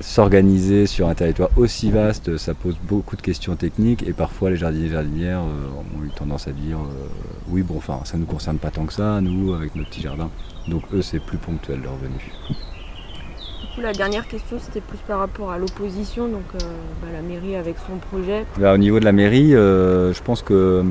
s'organiser 0.00 0.86
sur 0.86 1.08
un 1.08 1.14
territoire 1.14 1.50
aussi 1.56 1.90
vaste, 1.90 2.36
ça 2.36 2.54
pose 2.54 2.76
beaucoup 2.82 3.16
de 3.16 3.22
questions 3.22 3.56
techniques, 3.56 4.06
et 4.06 4.12
parfois 4.12 4.50
les 4.50 4.56
jardiniers 4.56 4.88
jardinières 4.88 5.40
euh, 5.40 5.98
ont 5.98 6.04
eu 6.04 6.10
tendance 6.10 6.48
à 6.48 6.52
dire 6.52 6.78
euh, 6.78 7.08
oui, 7.50 7.62
bon, 7.62 7.76
enfin, 7.76 8.00
ça 8.04 8.16
ne 8.16 8.22
nous 8.22 8.26
concerne 8.26 8.58
pas 8.58 8.70
tant 8.70 8.86
que 8.86 8.92
ça, 8.92 9.20
nous, 9.20 9.54
avec 9.54 9.74
nos 9.74 9.84
petits 9.84 10.02
jardins. 10.02 10.30
Donc 10.68 10.82
eux, 10.92 11.02
c'est 11.02 11.20
plus 11.20 11.38
ponctuel 11.38 11.80
leur 11.82 11.96
venue. 11.96 12.32
Du 12.48 13.66
coup, 13.74 13.80
la 13.80 13.92
dernière 13.92 14.26
question, 14.28 14.58
c'était 14.60 14.80
plus 14.80 14.98
par 14.98 15.18
rapport 15.18 15.50
à 15.50 15.58
l'opposition, 15.58 16.28
donc 16.28 16.44
euh, 16.54 16.58
bah, 17.02 17.08
la 17.12 17.22
mairie 17.22 17.56
avec 17.56 17.76
son 17.86 17.96
projet. 17.96 18.44
Là, 18.58 18.74
au 18.74 18.78
niveau 18.78 19.00
de 19.00 19.04
la 19.04 19.12
mairie, 19.12 19.54
euh, 19.54 20.12
je 20.12 20.22
pense 20.22 20.42
que 20.42 20.54
euh, 20.54 20.82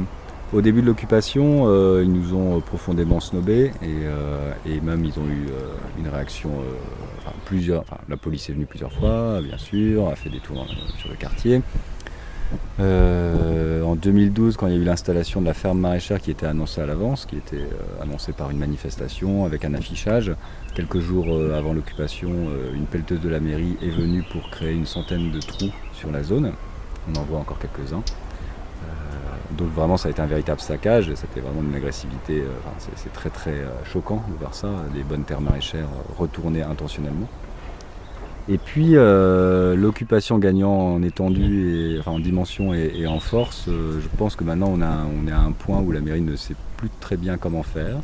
au 0.53 0.61
début 0.61 0.81
de 0.81 0.87
l'occupation, 0.87 1.65
euh, 1.67 2.01
ils 2.03 2.11
nous 2.11 2.33
ont 2.33 2.61
profondément 2.61 3.19
snobés 3.19 3.71
et, 3.81 4.05
euh, 4.05 4.51
et 4.65 4.79
même 4.79 5.03
ils 5.03 5.19
ont 5.19 5.25
eu 5.25 5.47
euh, 5.49 5.73
une 5.99 6.07
réaction. 6.07 6.49
euh, 6.49 7.81
la 8.09 8.17
police 8.17 8.49
est 8.49 8.53
venue 8.53 8.65
plusieurs 8.65 8.91
fois, 8.91 9.41
bien 9.41 9.57
sûr, 9.57 10.07
a 10.09 10.15
fait 10.15 10.29
des 10.29 10.39
tours 10.39 10.61
euh, 10.61 10.97
sur 10.97 11.09
le 11.09 11.15
quartier. 11.15 11.61
Euh, 12.79 13.83
en 13.83 13.95
2012, 13.95 14.55
quand 14.55 14.67
il 14.67 14.73
y 14.73 14.77
a 14.77 14.79
eu 14.79 14.83
l'installation 14.85 15.41
de 15.41 15.45
la 15.45 15.53
ferme 15.53 15.79
maraîchère 15.79 16.21
qui 16.21 16.31
était 16.31 16.45
annoncée 16.45 16.79
à 16.81 16.85
l'avance, 16.85 17.25
qui 17.25 17.35
était 17.35 17.57
euh, 17.57 18.01
annoncée 18.03 18.31
par 18.31 18.49
une 18.51 18.57
manifestation 18.57 19.45
avec 19.45 19.65
un 19.65 19.73
affichage, 19.73 20.31
quelques 20.75 20.99
jours 20.99 21.25
euh, 21.29 21.57
avant 21.57 21.73
l'occupation, 21.73 22.29
euh, 22.31 22.73
une 22.73 22.85
pelleteuse 22.85 23.19
de 23.19 23.29
la 23.29 23.39
mairie 23.39 23.77
est 23.81 23.89
venue 23.89 24.23
pour 24.31 24.49
créer 24.49 24.73
une 24.73 24.85
centaine 24.85 25.31
de 25.31 25.39
trous 25.39 25.71
sur 25.93 26.11
la 26.11 26.23
zone. 26.23 26.53
On 27.09 27.19
en 27.19 27.23
voit 27.23 27.39
encore 27.39 27.59
quelques-uns. 27.59 28.03
Donc 29.51 29.69
vraiment, 29.73 29.97
ça 29.97 30.09
a 30.09 30.11
été 30.11 30.21
un 30.21 30.25
véritable 30.27 30.59
saccage. 30.59 31.11
C'était 31.15 31.39
vraiment 31.39 31.61
une 31.61 31.75
agressivité. 31.75 32.41
euh, 32.41 32.51
c'est- 32.95 33.13
très 33.13 33.29
très 33.29 33.51
euh, 33.51 33.69
choquant 33.85 34.23
de 34.29 34.37
voir 34.39 34.53
ça, 34.53 34.69
des 34.93 35.03
bonnes 35.03 35.23
terres 35.23 35.41
maraîchères 35.41 35.87
euh, 35.87 36.13
retournées 36.17 36.61
intentionnellement. 36.61 37.27
Et 38.49 38.57
puis 38.57 38.93
l'occupation 38.93 40.37
gagnant 40.39 40.71
en 40.71 41.03
étendue, 41.03 41.99
en 42.05 42.17
dimension 42.17 42.73
et, 42.73 43.05
en 43.05 43.19
force, 43.19 43.65
je 43.67 44.07
pense 44.17 44.37
que 44.37 44.45
maintenant 44.45 44.69
on, 44.73 45.27
est 45.27 45.31
à 45.31 45.39
un 45.39 45.51
point 45.51 45.81
où 45.81 45.91
la 45.91 45.99
mairie 45.99 46.21
ne 46.21 46.37
sait 46.37 46.55
plus 46.77 46.89
très 47.01 47.17
bien 47.17 47.37
comment 47.37 47.63
faire 47.63 47.97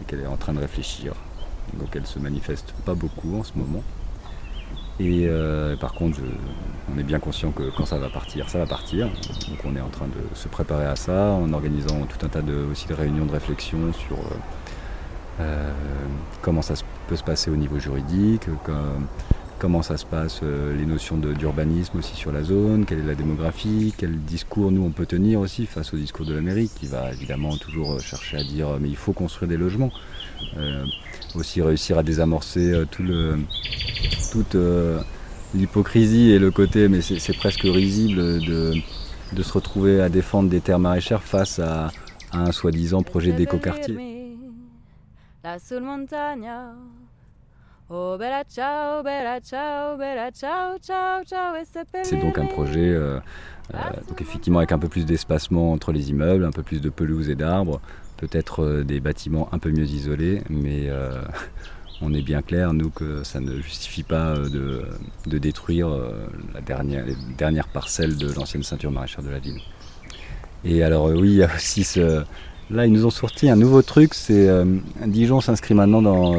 et 0.00 0.04
qu'elle 0.04 0.20
est 0.20 0.28
en 0.28 0.36
train 0.36 0.52
de 0.52 0.60
réfléchir. 0.60 1.14
Donc 1.74 1.88
elle 1.96 2.06
se 2.06 2.20
manifeste 2.20 2.72
pas 2.84 2.94
beaucoup 2.94 3.36
en 3.36 3.42
ce 3.42 3.50
moment. 3.56 3.82
Et 5.02 5.24
euh, 5.26 5.76
par 5.76 5.94
contre, 5.94 6.18
on 6.94 6.98
est 6.98 7.02
bien 7.02 7.18
conscient 7.18 7.52
que 7.52 7.70
quand 7.74 7.86
ça 7.86 7.96
va 7.98 8.10
partir, 8.10 8.50
ça 8.50 8.58
va 8.58 8.66
partir. 8.66 9.06
Donc 9.48 9.58
on 9.64 9.74
est 9.74 9.80
en 9.80 9.88
train 9.88 10.06
de 10.06 10.34
se 10.36 10.46
préparer 10.46 10.84
à 10.84 10.94
ça 10.94 11.30
en 11.32 11.50
organisant 11.54 12.02
tout 12.06 12.24
un 12.26 12.28
tas 12.28 12.42
de, 12.42 12.54
aussi 12.70 12.86
de 12.86 12.92
réunions 12.94 13.24
de 13.24 13.32
réflexion 13.32 13.92
sur 13.94 14.18
euh, 14.18 15.40
euh, 15.40 15.70
comment 16.42 16.60
ça 16.60 16.74
peut 17.08 17.16
se 17.16 17.24
passer 17.24 17.50
au 17.50 17.56
niveau 17.56 17.78
juridique, 17.78 18.42
comme- 18.64 19.06
comment 19.58 19.82
ça 19.82 19.96
se 19.98 20.06
passe, 20.06 20.40
les 20.42 20.86
notions 20.86 21.18
d'urbanisme 21.18 21.98
aussi 21.98 22.16
sur 22.16 22.32
la 22.32 22.42
zone, 22.42 22.86
quelle 22.86 23.00
est 23.00 23.06
la 23.06 23.14
démographie, 23.14 23.92
quel 23.96 24.18
discours 24.18 24.70
nous 24.72 24.82
on 24.82 24.90
peut 24.90 25.04
tenir 25.04 25.38
aussi 25.40 25.66
face 25.66 25.92
au 25.92 25.98
discours 25.98 26.24
de 26.24 26.32
la 26.34 26.40
mairie 26.40 26.70
qui 26.74 26.86
va 26.86 27.12
évidemment 27.12 27.54
toujours 27.58 28.00
chercher 28.00 28.38
à 28.38 28.42
dire 28.42 28.68
mais 28.80 28.88
il 28.88 28.96
faut 28.96 29.12
construire 29.12 29.50
des 29.50 29.58
logements. 29.58 29.90
Aussi 31.34 31.62
réussir 31.62 31.98
à 31.98 32.02
désamorcer 32.02 32.72
euh, 32.72 32.84
tout 32.90 33.02
le, 33.02 33.38
toute 34.32 34.54
euh, 34.56 35.00
l'hypocrisie 35.54 36.30
et 36.30 36.38
le 36.38 36.50
côté, 36.50 36.88
mais 36.88 37.00
c'est 37.02 37.36
presque 37.36 37.62
risible 37.62 38.40
de, 38.40 38.74
de 39.32 39.42
se 39.42 39.52
retrouver 39.52 40.00
à 40.00 40.08
défendre 40.08 40.48
des 40.48 40.60
terres 40.60 40.78
maraîchères 40.78 41.22
face 41.22 41.58
à, 41.58 41.90
à 42.32 42.38
un 42.38 42.52
soi-disant 42.52 43.02
projet 43.02 43.32
d'écoquartier. 43.32 43.96
C'est 52.04 52.20
donc 52.20 52.38
un 52.38 52.46
projet, 52.46 52.88
euh, 52.88 53.18
euh, 53.74 53.78
donc 54.08 54.20
effectivement 54.20 54.60
avec 54.60 54.70
un 54.70 54.78
peu 54.78 54.88
plus 54.88 55.04
d'espacement 55.04 55.72
entre 55.72 55.90
les 55.90 56.10
immeubles, 56.10 56.44
un 56.44 56.52
peu 56.52 56.62
plus 56.62 56.80
de 56.80 56.88
pelouse 56.88 57.30
et 57.30 57.34
d'arbres, 57.34 57.80
peut-être 58.20 58.62
euh, 58.62 58.84
des 58.84 59.00
bâtiments 59.00 59.48
un 59.52 59.58
peu 59.58 59.70
mieux 59.70 59.86
isolés, 59.86 60.42
mais 60.50 60.88
euh, 60.88 61.22
on 62.02 62.12
est 62.12 62.22
bien 62.22 62.42
clair, 62.42 62.72
nous, 62.72 62.90
que 62.90 63.24
ça 63.24 63.40
ne 63.40 63.60
justifie 63.60 64.02
pas 64.02 64.36
euh, 64.36 64.48
de, 64.48 64.82
de 65.26 65.38
détruire 65.38 65.88
la 66.54 66.60
dernière, 66.60 67.04
les 67.06 67.16
dernières 67.36 67.68
parcelles 67.68 68.16
de 68.16 68.32
l'ancienne 68.32 68.62
ceinture 68.62 68.90
maraîchère 68.90 69.24
de 69.24 69.30
la 69.30 69.38
ville. 69.38 69.60
Et 70.64 70.82
alors 70.82 71.06
oui, 71.06 71.30
il 71.30 71.36
y 71.36 71.42
a 71.42 71.50
aussi 71.54 71.84
ce... 71.84 72.22
Là, 72.70 72.86
ils 72.86 72.92
nous 72.92 73.04
ont 73.04 73.10
sorti 73.10 73.50
un 73.50 73.56
nouveau 73.56 73.82
truc, 73.82 74.14
c'est 74.14 74.48
Dijon 75.04 75.40
s'inscrit 75.40 75.74
maintenant 75.74 76.02
dans, 76.02 76.36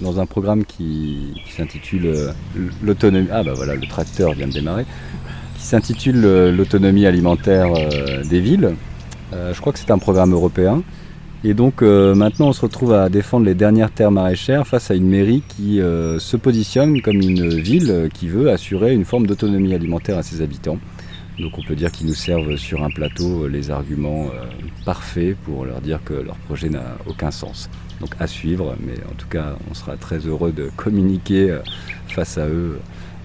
dans 0.00 0.20
un 0.20 0.26
programme 0.26 0.66
qui, 0.66 1.40
qui 1.46 1.52
s'intitule 1.52 2.34
l'autonomie. 2.82 3.28
Ah 3.32 3.42
bah 3.42 3.54
voilà, 3.54 3.76
le 3.76 3.86
tracteur 3.88 4.34
vient 4.34 4.46
de 4.46 4.52
démarrer 4.52 4.84
qui 5.56 5.62
s'intitule 5.62 6.50
L'autonomie 6.50 7.06
alimentaire 7.06 7.72
des 8.28 8.40
villes. 8.40 8.74
Je 9.32 9.58
crois 9.58 9.72
que 9.72 9.78
c'est 9.78 9.90
un 9.90 9.96
programme 9.96 10.34
européen. 10.34 10.82
Et 11.42 11.54
donc 11.54 11.80
euh, 11.80 12.14
maintenant 12.14 12.48
on 12.48 12.52
se 12.52 12.60
retrouve 12.60 12.92
à 12.92 13.08
défendre 13.08 13.46
les 13.46 13.54
dernières 13.54 13.90
terres 13.90 14.10
maraîchères 14.10 14.66
face 14.66 14.90
à 14.90 14.94
une 14.94 15.08
mairie 15.08 15.42
qui 15.48 15.80
euh, 15.80 16.18
se 16.18 16.36
positionne 16.36 17.00
comme 17.00 17.16
une 17.16 17.48
ville 17.48 17.90
euh, 17.90 18.08
qui 18.08 18.28
veut 18.28 18.50
assurer 18.50 18.92
une 18.92 19.06
forme 19.06 19.26
d'autonomie 19.26 19.74
alimentaire 19.74 20.18
à 20.18 20.22
ses 20.22 20.42
habitants. 20.42 20.78
Donc 21.38 21.52
on 21.56 21.62
peut 21.62 21.76
dire 21.76 21.90
qu'ils 21.90 22.08
nous 22.08 22.14
servent 22.14 22.56
sur 22.56 22.84
un 22.84 22.90
plateau 22.90 23.44
euh, 23.44 23.48
les 23.48 23.70
arguments 23.70 24.26
euh, 24.26 24.44
parfaits 24.84 25.34
pour 25.46 25.64
leur 25.64 25.80
dire 25.80 26.00
que 26.04 26.12
leur 26.12 26.36
projet 26.36 26.68
n'a 26.68 26.98
aucun 27.06 27.30
sens. 27.30 27.70
Donc 28.02 28.10
à 28.20 28.26
suivre, 28.26 28.76
mais 28.86 28.94
en 29.10 29.14
tout 29.16 29.28
cas 29.28 29.56
on 29.70 29.72
sera 29.72 29.96
très 29.96 30.18
heureux 30.18 30.52
de 30.52 30.70
communiquer 30.76 31.58
face 32.08 32.36
à 32.36 32.46
eux 32.48 32.78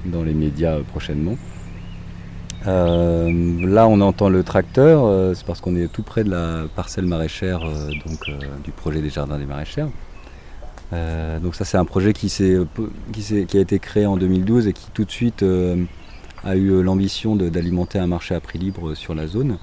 dans 0.06 0.24
les 0.24 0.34
médias 0.34 0.80
prochainement. 0.88 1.38
Euh, 2.68 3.68
là, 3.68 3.88
on 3.88 4.02
entend 4.02 4.30
le 4.30 4.44
tracteur, 4.44 5.06
euh, 5.06 5.34
c'est 5.36 5.46
parce 5.46 5.62
qu'on 5.62 5.76
est 5.76 5.88
tout 5.92 6.04
près 6.04 6.24
de 6.24 6.32
la 6.32 6.64
parcelle 6.76 7.06
maraîchère 7.06 7.62
euh, 7.64 7.92
du 8.64 8.72
projet 8.72 9.02
des 9.02 9.10
jardins 9.10 9.38
des 9.38 9.46
maraîchères. 9.46 9.90
Donc 11.42 11.56
ça, 11.56 11.66
c'est 11.66 11.78
un 11.78 11.84
projet 11.84 12.14
qui, 12.14 12.32
a 12.42 13.60
été 13.60 13.80
créé 13.80 14.06
en 14.06 14.16
2012 14.16 14.68
et 14.68 14.74
qui 14.74 14.90
tout 14.92 15.04
de 15.04 15.12
suite 15.12 15.44
a 15.44 16.56
eu 16.56 16.82
l'ambition 16.82 17.36
d'alimenter 17.36 18.00
un 18.00 18.08
marché 18.08 18.34
à 18.34 18.40
prix 18.40 18.60
libre 18.60 18.94
sur 18.94 19.14
la 19.14 19.28
zone 19.28 19.58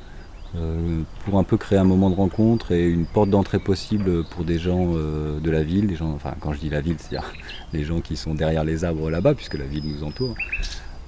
pour 1.25 1.39
un 1.39 1.43
peu 1.43 1.57
créer 1.57 1.79
un 1.79 1.85
moment 1.85 2.11
de 2.11 2.17
rencontre 2.17 2.73
et 2.73 2.87
une 2.87 3.07
porte 3.07 3.31
d'entrée 3.31 3.61
possible 3.61 4.25
pour 4.25 4.45
des 4.45 4.59
gens 4.59 4.93
de 4.93 5.51
la 5.51 5.63
ville, 5.63 5.97
quand 6.41 6.53
je 6.53 6.59
dis 6.59 6.69
la 6.69 6.83
ville, 6.83 6.97
c'est-à-dire 6.99 7.33
les 7.73 7.85
gens 7.85 8.01
qui 8.01 8.17
sont 8.19 8.35
derrière 8.35 8.65
les 8.65 8.85
arbres 8.85 9.09
là-bas, 9.09 9.33
puisque 9.33 9.55
la 9.55 9.65
ville 9.65 9.85
nous 9.87 10.05
entoure. 10.05 10.35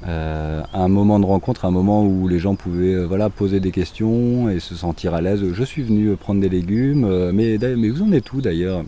Euh, 0.07 0.63
un 0.75 0.89
moment 0.89 1.19
de 1.19 1.25
rencontre, 1.25 1.65
un 1.65 1.71
moment 1.71 2.05
où 2.05 2.29
les 2.29 2.39
gens 2.39 2.57
pouvaient 2.57 2.95
euh, 2.95 3.07
voilà, 3.07 3.31
poser 3.31 3.59
des 3.61 3.71
questions 3.71 4.51
et 4.51 4.61
se 4.61 4.75
sentir 4.75 5.15
à 5.15 5.23
l'aise. 5.23 5.43
Je 5.53 5.65
suis 5.65 5.83
venu 5.83 6.09
euh, 6.09 6.17
prendre 6.17 6.41
des 6.41 6.51
légumes, 6.51 7.31
mais, 7.33 7.57
vous 7.57 8.03
en 8.03 8.13
êtes 8.13 8.33
où 8.33 8.41
d'ailleurs? 8.41 8.85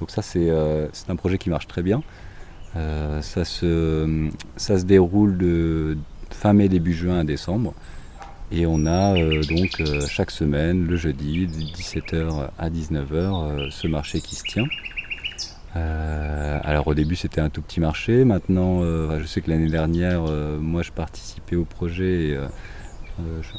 Donc 0.00 0.10
ça 0.10 0.22
c'est 0.22 0.48
un 1.08 1.16
projet 1.16 1.38
qui 1.38 1.50
marche 1.50 1.66
très 1.66 1.82
bien. 1.82 2.02
Ça, 2.74 3.44
se, 3.44 4.28
ça 4.56 4.78
se 4.78 4.84
déroule 4.84 5.36
de 5.36 5.98
fin 6.30 6.52
mai, 6.52 6.68
début 6.68 6.94
juin 6.94 7.18
à 7.18 7.24
décembre. 7.24 7.74
Et 8.52 8.64
on 8.66 8.86
a 8.86 9.14
donc 9.14 9.82
chaque 10.06 10.30
semaine, 10.30 10.86
le 10.86 10.96
jeudi, 10.96 11.48
de 11.48 11.52
17h 11.52 12.50
à 12.56 12.70
19h, 12.70 13.70
ce 13.70 13.88
marché 13.88 14.20
qui 14.20 14.36
se 14.36 14.44
tient. 14.44 14.66
Alors 16.62 16.86
au 16.88 16.94
début 16.94 17.16
c'était 17.16 17.40
un 17.40 17.48
tout 17.48 17.62
petit 17.62 17.80
marché, 17.80 18.24
maintenant 18.24 18.82
je 18.82 19.24
sais 19.26 19.40
que 19.40 19.50
l'année 19.50 19.70
dernière 19.70 20.22
moi 20.60 20.82
je 20.82 20.92
participais 20.92 21.56
au 21.56 21.64
projet 21.64 22.28
et, 22.28 22.38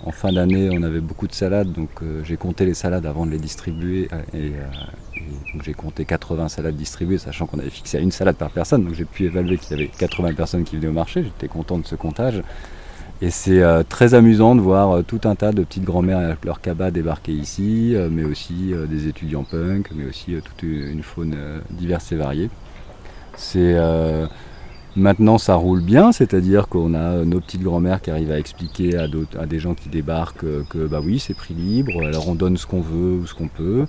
en 0.05 0.11
fin 0.11 0.31
d'année 0.31 0.69
on 0.71 0.83
avait 0.83 1.01
beaucoup 1.01 1.27
de 1.27 1.33
salades. 1.33 1.71
Donc 1.71 1.89
j'ai 2.23 2.37
compté 2.37 2.65
les 2.65 2.73
salades 2.73 3.05
avant 3.05 3.25
de 3.25 3.31
les 3.31 3.39
distribuer. 3.39 4.09
Et, 4.33 4.53
j'ai 5.63 5.73
compté 5.73 6.05
80 6.05 6.49
salades 6.49 6.75
distribuées 6.75 7.17
sachant 7.17 7.45
qu'on 7.45 7.59
avait 7.59 7.69
fixé 7.69 7.97
à 7.97 8.01
une 8.01 8.11
salade 8.11 8.35
par 8.35 8.51
personne. 8.51 8.85
Donc 8.85 8.93
j'ai 8.93 9.05
pu 9.05 9.25
évaluer 9.25 9.57
qu'il 9.57 9.71
y 9.71 9.73
avait 9.81 9.87
80 9.87 10.33
personnes 10.33 10.63
qui 10.63 10.75
venaient 10.77 10.87
au 10.87 10.93
marché, 10.93 11.23
j'étais 11.23 11.47
content 11.47 11.77
de 11.77 11.85
ce 11.85 11.95
comptage. 11.95 12.41
Et 13.21 13.31
c'est 13.31 13.61
euh, 13.61 13.83
très 13.87 14.13
amusant 14.13 14.55
de 14.55 14.61
voir 14.61 14.91
euh, 14.91 15.01
tout 15.01 15.19
un 15.25 15.35
tas 15.35 15.51
de 15.51 15.63
petites 15.63 15.83
grand-mères 15.83 16.19
avec 16.19 16.45
leur 16.45 16.61
cabas 16.61 16.89
débarquer 16.89 17.33
ici, 17.33 17.93
euh, 17.93 18.07
mais 18.09 18.23
aussi 18.23 18.73
des 18.89 19.07
étudiants 19.07 19.43
punk, 19.43 19.89
mais 19.93 20.05
aussi 20.05 20.35
toute 20.43 20.63
une 20.63 21.03
faune 21.03 21.35
diverse 21.71 22.11
et 22.11 22.15
variée. 22.15 22.49
C'est 23.35 23.77
Maintenant, 24.95 25.37
ça 25.37 25.53
roule 25.53 25.81
bien, 25.81 26.11
c'est-à-dire 26.11 26.67
qu'on 26.67 26.95
a 26.95 27.23
nos 27.23 27.39
petites 27.39 27.61
grand-mères 27.61 28.01
qui 28.01 28.09
arrivent 28.09 28.31
à 28.31 28.39
expliquer 28.39 28.97
à, 28.97 29.05
à, 29.39 29.45
des 29.45 29.59
gens 29.59 29.75
qui 29.75 29.87
débarquent 29.87 30.67
que 30.67 30.87
bah 30.87 30.99
oui, 31.01 31.19
c'est 31.19 31.35
prix 31.35 31.53
libre, 31.53 32.03
alors 32.03 32.27
on 32.27 32.33
donne 32.33 32.57
ce 32.57 32.65
qu'on 32.65 32.81
veut 32.81 33.13
ou 33.13 33.27
ce 33.27 33.35
qu'on 33.35 33.47
peut. 33.47 33.85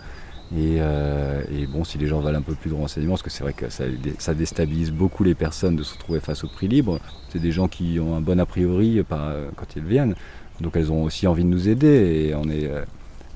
Euh, 0.56 1.42
et, 1.52 1.66
bon, 1.66 1.84
si 1.84 1.98
les 1.98 2.06
gens 2.06 2.20
veulent 2.20 2.34
un 2.34 2.42
peu 2.42 2.54
plus 2.54 2.70
de 2.70 2.74
renseignements, 2.74 3.12
parce 3.12 3.22
que 3.22 3.30
c'est 3.30 3.44
vrai 3.44 3.52
que 3.52 3.66
ça, 3.68 4.34
déstabilise 4.34 4.90
beaucoup 4.90 5.22
les 5.22 5.34
personnes 5.34 5.76
de 5.76 5.82
se 5.82 5.94
retrouver 5.94 6.20
face 6.20 6.44
au 6.44 6.48
prix 6.48 6.68
libre, 6.68 6.98
c'est 7.28 7.38
des 7.38 7.52
gens 7.52 7.68
qui 7.68 7.98
ont 8.00 8.16
un 8.16 8.20
bon 8.20 8.40
a 8.40 8.46
priori 8.46 9.02
quand 9.08 9.76
ils 9.76 9.82
viennent, 9.82 10.14
donc 10.60 10.76
elles 10.76 10.90
ont 10.90 11.04
aussi 11.04 11.26
envie 11.26 11.44
de 11.44 11.48
nous 11.48 11.68
aider, 11.68 12.28
et 12.28 12.34
on 12.34 12.44
est, 12.44 12.66
euh, 12.66 12.82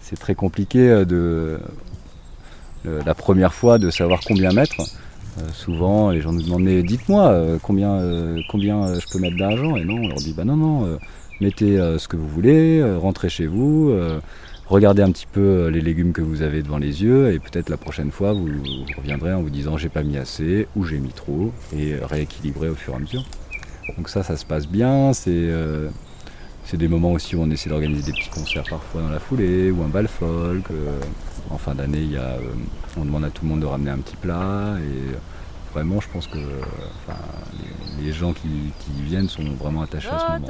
c'est 0.00 0.18
très 0.18 0.34
compliqué 0.34 0.90
euh, 0.90 1.04
de, 1.04 1.58
la 2.84 3.14
première 3.14 3.54
fois 3.54 3.78
de 3.78 3.88
savoir 3.88 4.20
combien 4.26 4.52
mettre. 4.52 4.82
souvent, 5.54 6.10
les 6.10 6.20
gens 6.20 6.32
nous 6.32 6.42
demandent 6.42 6.64
mais 6.64 6.82
dites-moi 6.82 7.58
combien, 7.62 7.98
combien 8.50 8.98
je 9.00 9.06
peux 9.10 9.18
mettre 9.18 9.38
d'argent, 9.38 9.76
et 9.76 9.84
non, 9.84 9.94
on 10.02 10.08
leur 10.08 10.18
dit 10.18 10.34
bah 10.34 10.44
non 10.44 10.56
non, 10.56 10.98
mettez 11.40 11.78
ce 11.96 12.06
que 12.08 12.18
vous 12.18 12.28
voulez, 12.28 12.84
rentrez 12.98 13.30
chez 13.30 13.46
vous 13.46 13.90
regardez 14.66 15.02
un 15.02 15.10
petit 15.10 15.26
peu 15.30 15.40
euh, 15.40 15.70
les 15.70 15.80
légumes 15.80 16.12
que 16.12 16.22
vous 16.22 16.42
avez 16.42 16.62
devant 16.62 16.78
les 16.78 17.02
yeux 17.02 17.32
et 17.32 17.38
peut-être 17.38 17.68
la 17.68 17.76
prochaine 17.76 18.10
fois 18.10 18.32
vous, 18.32 18.48
reviendrez 18.96 19.32
en 19.32 19.42
vous 19.42 19.50
disant 19.50 19.76
j'ai 19.76 19.88
pas 19.88 20.02
mis 20.02 20.16
assez 20.16 20.66
ou 20.76 20.84
j'ai 20.84 20.98
mis 20.98 21.12
trop 21.12 21.52
et 21.76 21.94
rééquilibrer 21.96 22.68
au 22.68 22.74
fur 22.74 22.94
et 22.94 22.96
à 22.96 22.98
mesure. 23.00 23.24
Donc 23.96 24.08
ça, 24.08 24.22
ça 24.22 24.36
se 24.36 24.46
passe 24.46 24.66
bien. 24.66 25.12
C'est 25.12 25.30
euh, 25.30 25.88
des 26.72 26.88
moments 26.88 27.12
aussi 27.12 27.36
où 27.36 27.42
on 27.42 27.50
essaie 27.50 27.68
d'organiser 27.70 28.10
des 28.10 28.18
petits 28.18 28.30
concerts 28.30 28.64
parfois 28.68 29.02
dans 29.02 29.10
la 29.10 29.20
foulée 29.20 29.70
ou 29.70 29.82
un 29.82 29.88
bal 29.88 30.08
folk. 30.08 30.64
Euh, 30.70 30.98
en 31.50 31.58
fin 31.58 31.74
d'année, 31.74 32.08
on 32.96 33.04
demande 33.04 33.24
à 33.24 33.30
tout 33.30 33.44
le 33.44 33.50
monde 33.50 33.60
de 33.60 33.66
ramener 33.66 33.90
un 33.90 33.98
petit 33.98 34.16
plat 34.16 34.76
et 34.80 35.14
vraiment, 35.74 36.00
je 36.00 36.08
pense 36.08 36.28
que 36.28 36.38
les, 38.00 38.12
gens 38.12 38.32
qui, 38.32 38.48
viennent 39.02 39.28
sont 39.28 39.42
vraiment 39.58 39.82
attachés 39.82 40.08
à 40.08 40.18
ce 40.18 40.24
moment. 40.24 40.46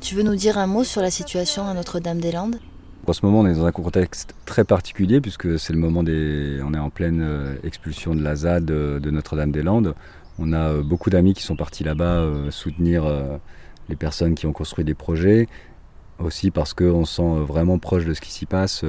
Tu 0.00 0.14
veux 0.14 0.22
nous 0.22 0.36
dire 0.36 0.58
un 0.58 0.66
mot 0.66 0.84
sur 0.84 1.00
la 1.00 1.10
situation 1.10 1.66
à 1.66 1.72
Notre-Dame-des-Landes? 1.74 2.60
En 3.06 3.12
ce 3.12 3.24
moment, 3.24 3.40
on 3.40 3.46
est 3.46 3.54
dans 3.54 3.64
un 3.64 3.72
contexte 3.72 4.34
très 4.44 4.64
particulier 4.64 5.20
puisque 5.20 5.58
c'est 5.58 5.72
le 5.72 5.78
moment 5.78 6.02
des. 6.02 6.60
On 6.64 6.72
est 6.74 6.78
en 6.78 6.90
pleine 6.90 7.20
euh, 7.22 7.56
expulsion 7.62 8.14
de 8.14 8.22
la 8.22 8.34
ZAD 8.34 8.64
de, 8.64 9.10
Notre-Dame-des-Landes. 9.10 9.94
On 10.38 10.52
a 10.52 10.70
euh, 10.70 10.82
beaucoup 10.82 11.10
d'amis 11.10 11.34
qui 11.34 11.42
sont 11.42 11.56
partis 11.56 11.84
là-bas 11.84 12.18
euh, 12.20 12.50
soutenir 12.50 13.04
les 13.88 13.96
personnes 13.96 14.34
qui 14.34 14.46
ont 14.46 14.52
construit 14.52 14.84
des 14.84 14.94
projets. 14.94 15.48
Aussi 16.18 16.50
parce 16.50 16.74
qu'on 16.74 17.04
se 17.04 17.16
sent 17.16 17.40
vraiment 17.40 17.78
proche 17.78 18.04
de 18.04 18.14
ce 18.14 18.20
qui 18.20 18.30
s'y 18.30 18.46
passe 18.46 18.84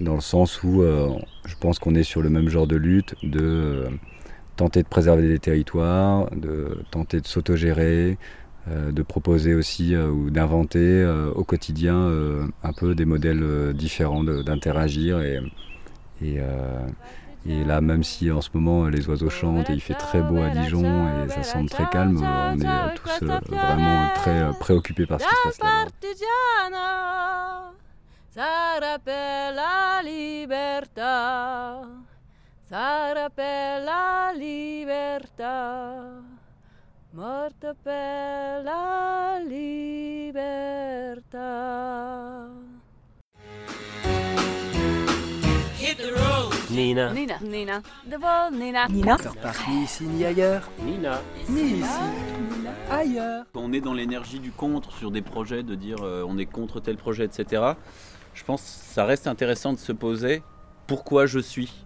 dans 0.00 0.14
le 0.14 0.20
sens 0.20 0.62
où 0.62 0.82
euh, 0.82 1.10
je 1.46 1.54
pense 1.56 1.78
qu'on 1.78 1.94
est 1.94 2.02
sur 2.02 2.22
le 2.22 2.30
même 2.30 2.48
genre 2.48 2.66
de 2.66 2.76
lutte, 2.76 3.14
de 3.22 3.40
euh, 3.42 3.88
tenter 4.56 4.82
de 4.82 4.88
préserver 4.88 5.28
des 5.28 5.38
territoires, 5.38 6.30
de 6.34 6.82
tenter 6.90 7.20
de 7.20 7.26
s'autogérer, 7.26 8.18
euh, 8.68 8.92
de 8.92 9.02
proposer 9.02 9.54
aussi 9.54 9.96
ou 9.96 10.30
d'inventer 10.30 11.04
au 11.34 11.44
quotidien 11.44 12.10
un 12.62 12.72
peu 12.72 12.94
des 12.94 13.04
modèles 13.04 13.72
différents 13.74 14.24
d'interagir. 14.24 15.20
Et, 16.20 16.40
là, 17.64 17.80
même 17.80 18.02
si 18.02 18.30
en 18.30 18.40
ce 18.40 18.50
moment 18.52 18.88
les 18.88 19.08
oiseaux 19.08 19.30
chantent 19.30 19.70
et 19.70 19.72
il 19.72 19.80
fait 19.80 19.94
très 19.94 20.20
beau 20.20 20.38
à 20.38 20.50
Dijon 20.50 21.24
et 21.24 21.28
ça 21.28 21.42
semble 21.42 21.70
très 21.70 21.88
calme, 21.88 22.20
on 22.20 22.60
est 22.60 22.94
tous 22.96 23.24
vraiment 23.48 24.08
très 24.16 24.50
préoccupés 24.58 25.06
par 25.06 25.20
ce 25.20 25.26
qui 25.26 25.34
se 25.34 25.42
passe 25.44 25.58
là-bas. 25.60 25.86
Sarà 28.38 29.00
per 29.00 29.52
la 29.52 30.00
libertà, 30.00 31.82
sarà 32.68 33.28
per 33.30 33.82
la 33.82 34.30
libertà, 34.32 36.22
morto 37.10 37.74
per 37.82 38.62
la 38.62 39.40
libertà. 39.44 40.86
Nina. 46.70 47.10
Nina. 47.10 47.38
Nina. 47.40 47.82
De 48.04 48.16
vol, 48.18 48.52
Nina. 48.52 48.86
Nina. 48.86 49.16
ni 49.66 49.82
ici 49.82 50.04
ni 50.04 50.24
ailleurs. 50.24 50.68
Nina. 50.84 51.20
Ni 51.48 51.78
ici. 51.80 51.88
Ailleurs. 52.88 53.46
On 53.54 53.72
est 53.72 53.80
dans 53.80 53.94
l'énergie 53.94 54.38
du 54.38 54.52
contre 54.52 54.92
sur 54.92 55.10
des 55.10 55.22
projets, 55.22 55.64
de 55.64 55.74
dire 55.74 55.96
euh, 56.02 56.22
on 56.28 56.38
est 56.38 56.46
contre 56.46 56.78
tel 56.78 56.96
projet, 56.96 57.24
etc 57.24 57.74
je 58.38 58.44
pense 58.44 58.62
que 58.62 58.94
ça 58.94 59.04
reste 59.04 59.26
intéressant 59.26 59.72
de 59.72 59.78
se 59.78 59.90
poser 59.90 60.42
pourquoi 60.86 61.26
je 61.26 61.40
suis. 61.40 61.84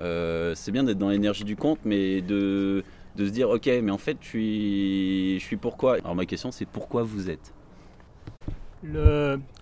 Euh, 0.00 0.52
c'est 0.56 0.72
bien 0.72 0.82
d'être 0.82 0.98
dans 0.98 1.10
l'énergie 1.10 1.44
du 1.44 1.54
compte, 1.54 1.78
mais 1.84 2.20
de, 2.22 2.82
se 3.16 3.22
dire 3.22 3.50
ok, 3.50 3.70
mais 3.82 3.92
en 3.92 3.98
fait, 3.98 4.16
je 4.20 4.26
suis, 4.26 5.38
je 5.38 5.44
suis 5.44 5.56
pourquoi? 5.56 5.98
Alors 5.98 6.16
ma 6.16 6.26
question, 6.26 6.50
c'est 6.50 6.66
pourquoi 6.66 7.04
vous 7.04 7.30
êtes? 7.30 7.54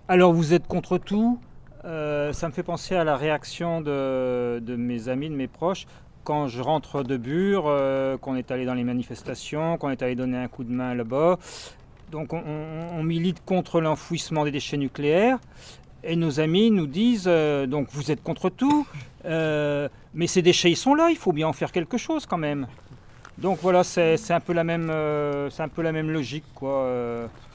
Alors 0.09 0.32
vous 0.32 0.55
êtes 0.55 0.66
contre 0.66 0.97
tout. 0.97 1.38
Euh, 1.84 2.32
ça 2.32 2.49
me 2.49 2.53
fait 2.53 2.62
penser 2.62 2.95
à 2.95 3.05
la 3.05 3.16
réaction 3.16 3.82
de, 3.82 4.76
mes 4.76 5.09
amis, 5.09 5.28
de 5.28 5.34
mes 5.34 5.49
proches, 5.49 5.86
quand 6.24 6.49
je 6.49 6.62
rentre 6.62 7.03
de 7.03 7.18
Bure, 7.18 7.64
euh, 7.66 8.16
qu'on 8.16 8.34
est 8.34 8.51
allé 8.51 8.64
dans 8.64 8.74
les 8.74 8.84
manifestations, 8.84 9.76
qu'on 9.76 9.91
est 9.91 10.03
allé 10.03 10.14
donner 10.14 10.38
un 10.38 10.49
coup 10.49 10.64
de 10.64 10.72
main 10.72 10.95
là-bas. 10.95 11.38
Donc 12.11 12.32
on, 12.32 12.43
on 12.93 13.03
milite 13.03 13.45
contre 13.45 13.80
l'enfouissement 13.80 14.45
des 14.45 14.51
déchets 14.51 14.78
nucléaires. 14.78 15.38
Et 16.03 16.16
nos 16.16 16.40
amis 16.40 16.70
nous 16.70 16.86
disent, 16.86 17.26
euh, 17.26 17.66
donc 17.66 17.88
vous 17.90 18.11
êtes 18.11 18.22
contre 18.22 18.48
tout, 18.48 18.86
euh, 19.26 19.88
mais 20.14 20.26
ces 20.26 20.40
déchets 20.40 20.70
ils 20.70 20.76
sont 20.76 20.94
là, 20.94 21.11
il 21.11 21.16
faut 21.16 21.32
bien 21.32 21.48
en 21.48 21.53
faire 21.53 21.72
quelque 21.72 21.98
chose 21.98 22.24
quand 22.24 22.38
même. 22.38 22.66
Donc 23.36 23.59
voilà, 23.62 23.84
c'est 23.84 24.30
un, 24.30 24.40
peu 24.40 24.53
la 24.53 24.64
même, 24.64 24.88
euh, 24.90 25.51
un 25.59 25.68
peu 25.68 25.82
la 25.82 25.92
même 25.92 26.11
logique. 26.11 26.44
Quoi. 26.55 26.86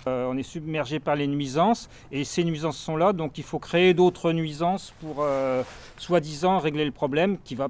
on 0.08 0.38
est 0.38 0.44
submergé 0.44 1.00
par 1.00 1.16
les 1.16 1.28
nuisances, 1.28 1.90
et 2.12 2.24
ces 2.24 2.44
nuisances 2.44 2.78
sont 2.78 2.98
là, 2.98 3.14
donc 3.14 3.38
il 3.38 3.44
faut 3.44 3.60
créer 3.60 3.94
d'autres 3.94 4.32
nuisances 4.32 4.94
pour, 5.00 5.26
soi-disant, 5.98 6.60
régler 6.60 6.86
le 6.86 6.92
problème, 6.92 7.38
qui 7.44 7.54
va 7.54 7.70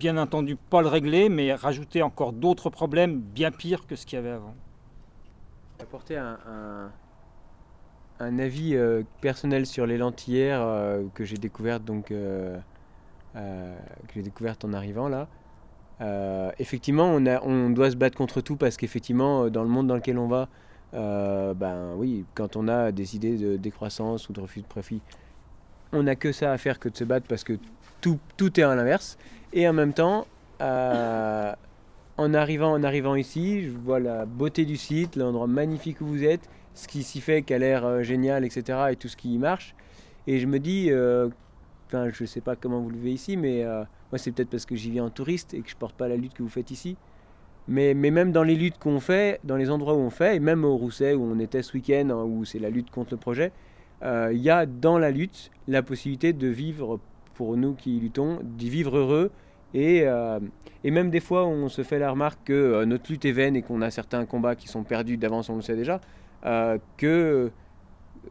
bien 0.00 0.16
entendu 0.16 0.56
pas 0.56 0.80
le 0.80 0.88
régler, 0.88 1.28
mais 1.28 1.54
rajouter 1.54 2.02
encore 2.02 2.32
d'autres 2.32 2.70
problèmes 2.70 3.18
bien 3.20 3.52
pires 3.52 3.86
que 3.86 3.94
ce 3.94 4.04
qu'il 4.04 4.16
y 4.16 4.20
avait 4.20 4.30
avant. 4.30 4.54
Apporter 5.80 6.16
un 6.16 6.90
avis 8.20 8.74
euh, 8.74 9.02
personnel 9.20 9.66
sur 9.66 9.86
les 9.86 9.98
lentillères 9.98 10.62
euh, 10.62 11.04
que 11.14 11.24
j'ai 11.24 11.36
découvertes 11.36 11.84
donc 11.84 12.10
euh, 12.10 12.58
que 13.34 14.14
j'ai 14.14 14.22
découverte 14.22 14.64
en 14.64 14.72
arrivant 14.72 15.08
là. 15.08 15.28
effectivement, 16.58 17.04
on, 17.04 17.24
a, 17.26 17.40
on 17.42 17.70
doit 17.70 17.90
se 17.90 17.96
battre 17.96 18.16
contre 18.16 18.40
tout 18.40 18.56
parce 18.56 18.76
qu'effectivement, 18.76 19.48
dans 19.48 19.62
le 19.62 19.68
monde 19.68 19.86
dans 19.86 19.94
lequel 19.94 20.18
on 20.18 20.26
va, 20.26 20.48
ben 20.92 21.94
oui, 21.96 22.24
quand 22.34 22.56
on 22.56 22.66
a 22.66 22.90
des 22.90 23.14
idées 23.14 23.36
de 23.36 23.56
décroissance 23.56 24.28
ou 24.28 24.32
de 24.32 24.40
refus 24.40 24.62
de 24.62 24.66
profit, 24.66 25.00
on 25.92 26.02
n'a 26.02 26.16
que 26.16 26.32
ça 26.32 26.50
à 26.50 26.58
faire 26.58 26.80
que 26.80 26.88
de 26.88 26.96
se 26.96 27.04
battre 27.04 27.26
parce 27.28 27.44
que 27.44 27.52
tout, 28.00 28.18
tout 28.36 28.58
est 28.58 28.64
à 28.64 28.74
l'inverse. 28.74 29.18
Et 29.52 29.68
en 29.68 29.72
même 29.72 29.92
temps, 29.92 30.26
en 30.58 32.34
arrivant, 32.34 32.72
en 32.72 32.82
arrivant 32.82 33.14
ici, 33.14 33.62
je 33.62 33.70
vois 33.70 34.00
la 34.00 34.26
beauté 34.26 34.64
du 34.64 34.76
site, 34.76 35.14
l'endroit 35.14 35.46
magnifique 35.46 36.00
où 36.00 36.06
vous 36.06 36.24
êtes, 36.24 36.48
ce 36.78 36.86
qui 36.86 37.02
s'y 37.02 37.20
fait, 37.20 37.42
qui 37.42 37.52
a 37.52 37.58
l'air 37.58 37.84
euh, 37.84 38.02
génial, 38.02 38.44
etc. 38.44 38.78
et 38.92 38.96
tout 38.96 39.08
ce 39.08 39.16
qui 39.16 39.36
marche. 39.36 39.74
Et 40.28 40.38
je 40.38 40.46
me 40.46 40.60
dis, 40.60 40.88
euh, 40.90 41.28
enfin, 41.88 42.08
je 42.08 42.24
sais 42.24 42.40
pas 42.40 42.54
comment 42.54 42.80
vous 42.80 42.90
le 42.90 42.96
vivez 42.96 43.12
ici, 43.12 43.36
mais 43.36 43.64
euh, 43.64 43.82
moi, 44.12 44.18
c'est 44.18 44.30
peut-être 44.30 44.50
parce 44.50 44.64
que 44.64 44.76
j'y 44.76 44.90
viens 44.90 45.06
en 45.06 45.10
touriste 45.10 45.54
et 45.54 45.60
que 45.60 45.68
je 45.68 45.74
porte 45.74 45.96
pas 45.96 46.06
la 46.06 46.16
lutte 46.16 46.34
que 46.34 46.42
vous 46.42 46.48
faites 46.48 46.70
ici. 46.70 46.96
Mais, 47.66 47.94
même 47.94 48.30
dans 48.30 48.44
les 48.44 48.54
luttes 48.54 48.78
qu'on 48.78 49.00
fait, 49.00 49.40
dans 49.44 49.56
les 49.56 49.70
endroits 49.70 49.94
où 49.94 49.98
on 49.98 50.10
fait, 50.10 50.36
et 50.36 50.40
même 50.40 50.64
au 50.64 50.76
Rousset 50.76 51.14
où 51.14 51.22
on 51.22 51.38
était 51.40 51.62
ce 51.62 51.74
week-end, 51.74 52.08
hein, 52.10 52.24
où 52.24 52.44
c'est 52.44 52.60
la 52.60 52.70
lutte 52.70 52.90
contre 52.90 53.10
le 53.10 53.18
projet, 53.18 53.52
il 54.02 54.38
y 54.38 54.48
a 54.48 54.64
dans 54.64 54.96
la 54.96 55.10
lutte 55.10 55.50
la 55.66 55.82
possibilité 55.82 56.32
de 56.32 56.46
vivre 56.46 57.00
pour 57.34 57.56
nous 57.56 57.74
qui 57.74 57.98
luttons, 57.98 58.38
d'y 58.42 58.70
vivre 58.70 58.96
heureux. 58.96 59.30
Et, 59.74 60.06
même 60.84 61.10
des 61.10 61.20
fois, 61.20 61.46
on 61.46 61.68
se 61.68 61.82
fait 61.82 61.98
la 61.98 62.10
remarque 62.10 62.38
que 62.44 62.84
notre 62.84 63.10
lutte 63.10 63.26
est 63.26 63.32
vaine 63.32 63.54
et 63.54 63.60
qu'on 63.60 63.82
a 63.82 63.90
certains 63.90 64.24
combats 64.24 64.54
qui 64.54 64.68
sont 64.68 64.84
perdus 64.84 65.18
d'avance, 65.18 65.50
on 65.50 65.56
le 65.56 65.62
sait 65.62 65.76
déjà, 65.76 66.00
euh, 66.46 66.78
que, 66.96 67.50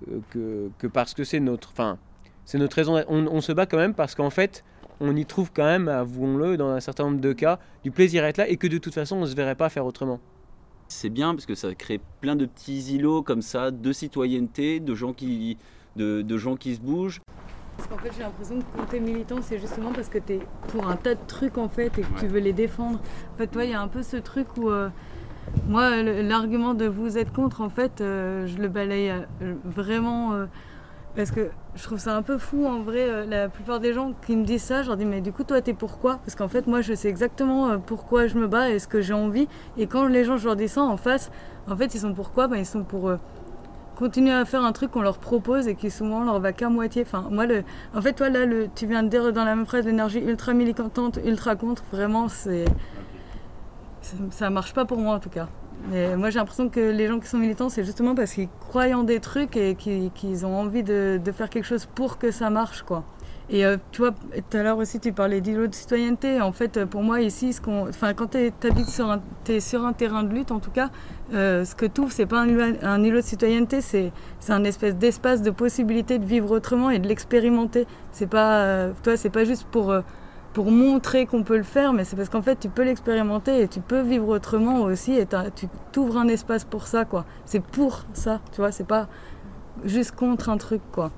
euh, 0.10 0.20
que, 0.30 0.70
que 0.78 0.88
parce 0.88 1.14
que 1.14 1.24
c'est 1.24 1.39
notre, 1.39 1.70
enfin, 1.72 1.97
c'est 2.45 2.58
notre 2.58 2.76
raison. 2.76 3.03
On, 3.08 3.28
on 3.28 3.41
se 3.41 3.51
bat 3.51 3.66
quand 3.66 3.78
même 3.78 3.93
parce 3.93 4.16
qu'en 4.16 4.30
fait, 4.30 4.64
on 4.99 5.16
y 5.16 5.26
trouve 5.26 5.51
quand 5.53 5.66
même, 5.66 5.88
avouons-le, 5.88 6.58
dans 6.58 6.70
un 6.70 6.80
certain 6.80 7.03
nombre 7.03 7.20
de 7.22 7.34
cas, 7.34 7.60
du 7.84 7.91
plaisir 7.91 8.24
à 8.24 8.28
être 8.30 8.38
là 8.38 8.47
et 8.47 8.58
que 8.58 8.68
de 8.68 8.78
toute 8.78 8.93
façon, 8.93 9.18
on 9.18 9.22
ne 9.22 9.26
se 9.28 9.36
verrait 9.36 9.55
pas 9.55 9.70
faire 9.70 9.86
autrement. 9.86 10.20
C'est 10.88 11.10
bien 11.10 11.36
parce 11.36 11.45
que 11.45 11.55
ça 11.55 11.76
crée 11.76 11.99
plein 12.22 12.36
de 12.36 12.45
petits 12.45 12.95
îlots 12.95 13.22
comme 13.22 13.41
ça 13.41 13.72
de 13.72 13.91
citoyenneté, 13.91 14.80
de 14.80 14.95
gens 14.95 15.14
qui, 15.14 15.58
de, 15.97 16.22
de 16.22 16.38
gens 16.38 16.55
qui 16.55 16.76
se 16.76 16.80
bougent. 16.80 17.20
Parce 17.76 17.89
qu'en 17.89 17.97
fait, 17.97 18.12
j'ai 18.16 18.24
l'impression 18.24 18.58
que 18.60 18.64
quand 18.76 18.86
t'es 18.86 18.99
militant, 18.99 19.39
c'est 19.41 19.60
justement 19.60 19.91
parce 19.91 20.10
que 20.10 20.18
t'es 20.18 20.39
pour 20.70 20.88
un 20.88 20.95
tas 20.95 21.14
de 21.14 21.20
trucs 21.28 21.58
en 21.60 21.70
fait 21.70 21.95
et 21.99 22.01
que 22.01 22.20
tu 22.20 22.28
veux 22.28 22.39
les 22.39 22.53
défendre. 22.53 22.99
En 23.34 23.38
fait, 23.38 23.47
toi, 23.47 23.66
il 23.66 23.72
y 23.72 23.74
a 23.74 23.82
un 23.82 23.88
peu 23.88 24.01
ce 24.01 24.18
truc 24.18 24.47
où. 24.58 24.70
euh, 24.70 24.89
moi, 25.68 26.02
l'argument 26.02 26.74
de 26.74 26.86
vous 26.86 27.18
êtes 27.18 27.34
contre, 27.34 27.62
en 27.62 27.70
fait, 27.70 28.02
euh, 28.02 28.48
je 28.48 28.58
le 28.58 28.68
balaye 28.68 29.10
euh, 29.41 29.54
vraiment. 29.66 30.34
euh, 30.34 30.45
parce 31.16 31.32
que 31.32 31.50
je 31.76 31.84
trouve 31.84 31.98
ça 31.98 32.16
un 32.16 32.22
peu 32.22 32.38
fou 32.38 32.66
en 32.68 32.80
vrai. 32.82 33.26
la 33.26 33.50
plupart 33.50 33.80
des 33.80 33.91
gens 33.91 34.14
qui 34.26 34.36
me 34.36 34.45
disent 34.45 34.62
ça, 34.64 34.84
je 34.84 34.88
leur 34.88 34.98
dis 34.98 35.06
Mais 35.06 35.20
du 35.22 35.32
coup, 35.32 35.43
toi, 35.43 35.62
t'es 35.62 35.74
pourquoi? 35.74 36.18
Parce 36.18 36.36
qu'en 36.36 36.48
fait, 36.48 36.68
moi, 36.68 36.82
je 36.82 36.93
sais 36.93 37.10
exactement 37.10 37.80
pourquoi 37.80 38.28
je 38.28 38.38
me 38.38 38.48
bats 38.48 38.70
et 38.70 38.78
ce 38.80 38.88
que 38.88 39.02
j'ai 39.02 39.14
envie. 39.14 39.48
Et 39.78 39.88
quand 39.88 40.06
les 40.08 40.24
gens, 40.24 40.38
je 40.38 40.45
leur 40.45 40.56
dis 40.56 40.68
ça 40.68 40.82
en 40.84 40.95
face, 40.98 41.32
en 41.68 41.76
fait, 41.76 41.95
ils 41.95 42.02
sont 42.02 42.14
pourquoi 42.14 42.48
ben, 42.48 42.58
Ils 42.58 42.66
sont 42.66 42.84
pour. 42.84 43.12
continuer 43.95 44.32
à 44.32 44.45
faire 44.45 44.64
un 44.64 44.74
truc 44.74 44.91
qu'on 44.91 45.02
leur 45.02 45.18
propose 45.18 45.68
et 45.68 45.74
qui 45.76 45.89
souvent 45.89 46.24
leur 46.24 46.39
va 46.39 46.54
qu'à 46.54 46.70
moitié. 46.70 47.02
Enfin, 47.02 47.26
moi, 47.32 47.48
le, 47.48 47.64
en 47.95 48.02
fait, 48.02 48.14
toi, 48.14 48.30
là, 48.30 48.45
le, 48.45 48.68
tu 48.76 48.86
viens 48.86 49.02
de 49.02 49.10
dire 49.10 49.34
dans 49.34 49.43
la 49.43 49.56
même 49.56 49.66
phrase 49.66 49.86
l'énergie 49.86 50.20
ultra 50.20 50.54
militante, 50.54 51.20
ultra 51.26 51.56
contre. 51.56 51.84
Vraiment, 51.91 52.28
c'est. 52.30 52.66
Ça, 54.02 54.16
ça 54.32 54.50
marche 54.50 54.74
pas 54.74 54.86
pour 54.86 54.98
moi 54.98 55.16
en 55.16 55.20
tout 55.20 55.30
cas. 55.30 55.48
Mais 55.91 56.18
moi, 56.18 56.30
j'ai 56.30 56.39
l'impression 56.39 56.70
que 56.70 56.80
les 56.80 57.08
gens 57.08 57.20
qui 57.20 57.28
sont 57.28 57.38
militants, 57.38 57.70
c'est 57.70 57.84
justement 57.84 58.16
parce 58.16 58.34
qu'ils 58.34 58.50
croient 58.60 58.93
en 58.93 59.04
des 59.04 59.20
trucs 59.20 59.56
et 59.56 59.76
qu'ils 59.76 60.45
ont 60.45 60.60
envie 60.60 60.84
de, 60.84 61.20
faire 61.34 61.50
quelque 61.50 61.66
chose 61.66 61.86
pour 61.86 62.18
que 62.18 62.32
ça 62.32 62.50
marche, 62.50 62.82
quoi. 62.82 63.04
Et 63.50 63.66
euh, 63.66 63.78
tu 63.93 64.02
tout 64.02 64.58
à 64.58 64.64
l'heure 64.64 64.78
aussi, 64.78 65.00
tu 65.00 65.14
parlais 65.14 65.39
d'îlot 65.39 65.68
de 65.68 65.76
citoyenneté. 65.76 66.41
En 66.41 66.52
fait, 66.52 66.76
euh, 66.76 66.86
pour 66.86 67.02
moi, 67.02 67.22
ici, 67.22 67.54
ce 67.54 67.62
qu'on, 67.62 67.88
enfin, 67.88 68.14
quand 68.14 68.32
tu 68.32 68.52
habites 68.68 68.89
sur 68.89 69.10
un, 69.10 69.22
sur 69.62 69.86
un 69.86 69.93
terrain 69.93 70.24
de 70.24 70.34
lutte, 70.34 70.52
en 70.52 70.60
tout 70.60 70.72
cas, 70.72 70.89
euh, 71.34 71.66
ce 71.66 71.76
que 71.76 71.86
tu 71.86 72.02
c'est 72.10 72.26
pas 72.26 72.41
un, 72.41 72.74
un 72.82 73.04
îlot 73.04 73.18
de 73.18 73.26
citoyenneté, 73.26 73.82
c'est, 73.82 74.12
c'est 74.39 74.54
un 74.54 74.64
espèce 74.64 74.95
d'espace 74.95 75.41
de 75.41 75.52
possibilité 75.52 76.20
de 76.20 76.26
vivre 76.26 76.52
autrement 76.52 76.89
et 76.89 77.00
de 77.00 77.08
l'expérimenter. 77.08 77.86
C'est 78.12 78.28
pas, 78.28 78.62
euh, 78.64 78.91
toi, 79.04 79.18
c'est 79.18 79.30
pas 79.30 79.43
juste 79.45 79.66
pour, 79.72 79.91
euh, 79.91 80.02
pour 80.58 80.72
montrer 80.72 81.28
qu'on 81.28 81.43
peut 81.43 81.55
le 81.55 81.62
faire, 81.62 81.93
mais 81.93 82.03
c'est 82.03 82.16
parce 82.16 82.30
qu'en 82.30 82.41
fait, 82.41 82.60
tu 82.60 82.68
peux 82.68 82.82
l'expérimenter 82.84 83.62
et 83.62 83.68
tu 83.68 83.80
peux 83.80 84.01
vivre 84.01 84.28
autrement 84.30 84.82
aussi. 84.86 85.14
Et 85.14 85.28
tu 85.55 85.68
t'ouvres 85.91 86.18
un 86.18 86.28
espace 86.28 86.64
pour 86.66 86.88
ça, 86.88 87.05
quoi. 87.05 87.26
C'est 87.45 87.62
pour 87.62 88.05
ça, 88.14 88.41
tu 88.51 88.62
vois. 88.62 88.72
C'est 88.72 88.88
pas 88.88 89.08
juste 89.86 90.14
contre 90.14 90.49
un 90.49 90.58
truc, 90.58 90.82
quoi. 90.91 91.12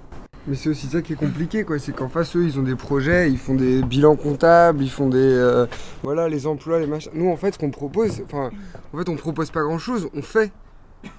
Mais 0.45 0.57
c'est 0.57 0.67
aussi 0.67 0.87
ça 0.87 1.01
qui 1.01 1.13
est 1.13 1.15
compliqué, 1.15 1.63
quoi. 1.63 1.79
C'est 1.79 1.93
qu'en 1.93 2.09
face, 2.09 2.35
eux, 2.35 2.43
ils 2.43 2.59
ont 2.59 2.63
des 2.63 2.75
projets, 2.75 3.31
ils 3.31 3.37
font 3.37 3.55
des 3.55 3.81
bilans 3.81 4.17
comptables, 4.17 4.83
ils 4.83 4.89
font 4.89 5.07
des. 5.07 5.17
euh, 5.19 5.67
voilà, 6.03 6.27
les 6.27 6.45
emplois, 6.45 6.77
les 6.77 6.87
machins. 6.87 7.13
Nous, 7.15 7.29
en 7.29 7.37
fait, 7.37 7.53
ce 7.53 7.59
qu'on 7.59 7.71
propose, 7.71 8.21
enfin, 8.25 8.49
en 8.93 8.97
fait, 8.97 9.07
on 9.07 9.15
propose 9.15 9.51
pas 9.51 9.61
grand 9.61 9.79
chose, 9.79 10.09
on 10.13 10.21
fait. 10.21 10.51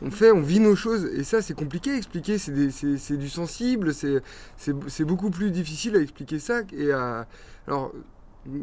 On 0.02 0.10
fait, 0.10 0.30
on 0.30 0.40
vit 0.42 0.60
nos 0.60 0.76
choses. 0.76 1.06
Et 1.06 1.24
ça, 1.24 1.40
c'est 1.42 1.54
compliqué 1.54 1.90
à 1.92 1.96
expliquer. 1.96 2.38
C'est 2.38 2.52
des- 2.52 2.70
c'est- 2.70 3.16
du 3.16 3.28
sensible, 3.28 3.92
c'est 3.94 5.04
beaucoup 5.04 5.30
plus 5.30 5.50
difficile 5.50 5.96
à 5.96 6.00
expliquer 6.00 6.38
ça. 6.38 6.62
Et 6.76 6.92
à. 6.92 7.26
Alors. 7.66 7.92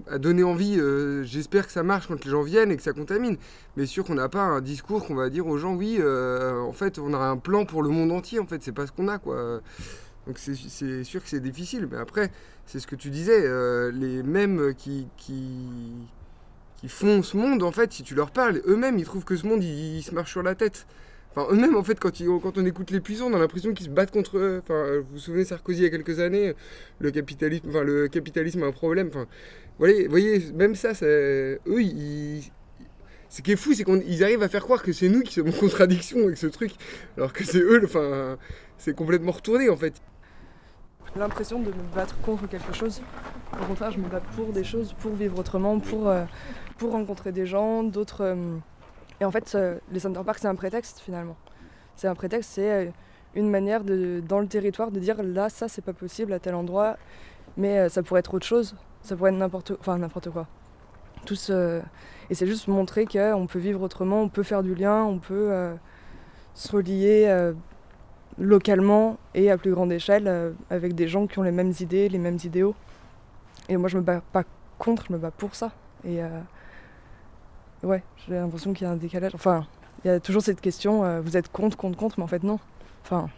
À 0.09 0.17
donner 0.17 0.43
envie, 0.43 0.79
euh, 0.79 1.21
j'espère 1.23 1.67
que 1.67 1.71
ça 1.71 1.83
marche 1.83 2.07
quand 2.07 2.25
les 2.25 2.31
gens 2.31 2.41
viennent 2.41 2.71
et 2.71 2.77
que 2.77 2.81
ça 2.81 2.93
contamine. 2.93 3.37
Mais 3.77 3.85
sûr 3.85 4.03
qu'on 4.03 4.15
n'a 4.15 4.27
pas 4.27 4.41
un 4.41 4.59
discours 4.59 5.05
qu'on 5.05 5.13
va 5.13 5.29
dire 5.29 5.45
aux 5.45 5.59
gens, 5.59 5.75
oui, 5.75 5.97
euh, 5.99 6.59
en 6.61 6.73
fait, 6.73 6.97
on 6.97 7.13
a 7.13 7.19
un 7.19 7.37
plan 7.37 7.63
pour 7.63 7.83
le 7.83 7.89
monde 7.89 8.11
entier. 8.11 8.39
En 8.39 8.47
fait, 8.47 8.63
c'est 8.63 8.71
pas 8.71 8.87
ce 8.87 8.91
qu'on 8.91 9.07
a, 9.07 9.19
quoi. 9.19 9.61
Donc 10.25 10.39
c'est- 10.39 10.55
c'est 10.55 11.03
sûr 11.03 11.21
que 11.21 11.29
c'est 11.29 11.39
difficile, 11.39 11.87
mais 11.91 11.97
après, 11.97 12.31
c'est 12.65 12.79
ce 12.79 12.87
que 12.87 12.95
tu 12.95 13.11
disais, 13.11 13.39
euh, 13.45 13.91
les 13.91 14.23
mêmes 14.23 14.73
qui, 14.75 15.05
qui, 15.15 15.37
qui 16.77 16.89
font 16.89 17.21
ce 17.21 17.37
monde, 17.37 17.61
en 17.61 17.71
fait, 17.71 17.93
si 17.93 18.01
tu 18.01 18.15
leur 18.15 18.31
parles, 18.31 18.63
eux-mêmes, 18.67 18.97
ils 18.97 19.05
trouvent 19.05 19.25
que 19.25 19.35
ce 19.35 19.45
monde, 19.45 19.63
il, 19.63 19.97
il 19.97 20.01
se 20.01 20.13
marche 20.15 20.31
sur 20.31 20.41
la 20.41 20.55
tête. 20.55 20.87
Enfin, 21.35 21.47
eux-mêmes, 21.53 21.75
en 21.75 21.83
fait, 21.83 21.99
quand, 21.99 22.11
on 22.57 22.65
écoute 22.65 22.89
les 22.91 22.99
puissants, 22.99 23.27
on 23.31 23.33
a 23.35 23.39
l'impression 23.39 23.73
qu'ils 23.73 23.85
se 23.85 23.91
battent 23.91 24.11
contre 24.11 24.37
eux. 24.37 24.61
Euh, 24.69 25.01
vous 25.01 25.13
vous 25.13 25.19
souvenez 25.19 25.45
Sarkozy 25.45 25.81
il 25.81 25.83
y 25.83 25.87
a 25.87 25.89
quelques 25.89 26.19
années, 26.19 26.55
le 26.99 27.11
capitalisme, 27.11 27.81
le 27.81 28.07
capitalisme 28.07 28.63
a 28.63 28.65
un 28.67 28.71
problème. 28.71 29.09
Enfin, 29.09 29.27
voyez, 29.77 30.07
même 30.55 30.75
ça, 30.75 30.93
c'est- 30.95 31.59
eux, 31.67 31.81
ils, 31.81 32.43
ce 33.29 33.41
qui 33.41 33.51
est 33.51 33.55
fou, 33.55 33.73
c'est 33.73 33.83
qu'ils 33.83 34.23
arrivent 34.23 34.41
à 34.43 34.49
faire 34.49 34.63
croire 34.63 34.81
que 34.81 34.93
c'est 34.93 35.09
nous 35.09 35.21
qui 35.21 35.33
sommes 35.33 35.49
en 35.49 35.51
contradiction 35.51 36.19
avec 36.23 36.37
ce 36.37 36.47
truc, 36.47 36.71
alors 37.17 37.33
que 37.33 37.43
c'est 37.43 37.59
eux, 37.59 37.81
enfin, 37.83 38.37
c'est 38.77 38.95
complètement 38.95 39.31
retourné, 39.31 39.69
en 39.69 39.77
fait. 39.77 39.93
l'impression 41.15 41.59
de 41.59 41.67
me 41.69 41.95
battre 41.95 42.17
contre 42.21 42.47
quelque 42.47 42.73
chose. 42.73 43.01
Au 43.61 43.65
contraire, 43.65 43.91
je 43.91 43.99
me 43.99 44.07
bats 44.07 44.21
pour 44.35 44.53
des 44.53 44.63
choses, 44.63 44.93
pour 44.93 45.13
vivre 45.15 45.39
autrement, 45.39 45.79
pour, 45.79 46.07
euh, 46.07 46.25
rencontrer 46.91 47.31
des 47.31 47.45
gens, 47.45 47.83
d'autres. 47.83 48.21
euh, 48.21 48.57
Et 49.19 49.25
en 49.25 49.31
fait, 49.31 49.53
euh, 49.55 49.79
les 49.91 49.99
Center 49.99 50.21
Parks, 50.25 50.39
c'est 50.39 50.47
un 50.47 50.55
prétexte 50.55 50.99
finalement. 50.99 51.35
C'est 51.97 52.07
un 52.07 52.13
prétexte, 52.13 52.51
c'est 52.53 52.71
euh, 52.71 52.91
une 53.33 53.49
manière 53.49 53.83
de, 53.83 54.21
dans 54.25 54.39
le 54.39 54.47
territoire 54.47 54.91
de 54.91 54.99
dire 54.99 55.21
là, 55.23 55.49
ça, 55.49 55.67
c'est 55.67 55.81
pas 55.81 55.93
possible 55.93 56.31
à 56.31 56.39
tel 56.39 56.53
endroit, 56.53 56.97
mais 57.57 57.79
euh, 57.79 57.89
ça 57.89 58.03
pourrait 58.03 58.19
être 58.19 58.35
autre 58.35 58.45
chose. 58.45 58.75
Ça 59.01 59.15
pourrait 59.15 59.31
être 59.31 59.37
n'importe 59.37 59.71
enfin, 59.79 59.97
n'importe 59.97 60.29
quoi. 60.29 60.45
Tous, 61.25 61.49
euh, 61.49 61.81
Et 62.29 62.35
c'est 62.35 62.45
juste 62.45 62.67
montrer 62.67 63.05
qu'on 63.07 63.47
peut 63.47 63.57
vivre 63.57 63.81
autrement, 63.81 64.21
on 64.21 64.29
peut 64.29 64.43
faire 64.43 64.61
du 64.61 64.75
lien, 64.75 65.03
on 65.03 65.17
peut 65.17 65.75
se 66.53 66.71
relier. 66.71 67.51
localement 68.37 69.17
et 69.33 69.49
à 69.49 69.57
plus 69.57 69.71
grande 69.71 69.91
échelle 69.91 70.53
avec 70.69 70.93
des 70.93 71.07
gens 71.07 71.25
qui 71.25 71.39
ont 71.39 71.43
les 71.43 71.51
mêmes 71.51 71.73
idées, 71.79 72.07
les 72.09 72.19
mêmes 72.19 72.37
idéaux. 72.43 72.75
Et 73.69 73.77
moi, 73.77 73.89
je 73.89 73.97
me 73.97 74.03
bats 74.03 74.21
pas 74.31 74.43
contre, 74.77 75.05
je 75.07 75.13
me 75.13 75.17
bats 75.17 75.31
pour 75.31 75.55
ça. 75.55 75.71
Ouais, 77.83 78.03
j'ai 78.27 78.35
l'impression 78.35 78.73
qu'il 78.73 78.85
y 78.85 78.89
a 78.89 78.93
un 78.93 78.97
décalage. 78.97 79.35
Enfin, 79.35 79.65
il 80.03 80.07
y 80.07 80.11
a 80.11 80.19
toujours 80.19 80.41
cette 80.41 80.61
question 80.61 81.03
euh, 81.03 81.21
vous 81.21 81.37
êtes 81.37 81.51
contre, 81.51 81.77
contre, 81.77 81.97
contre, 81.97 82.19
mais 82.19 82.23
en 82.23 82.27
fait, 82.27 82.43
non. 82.43 82.59
Enfin, 83.03 83.29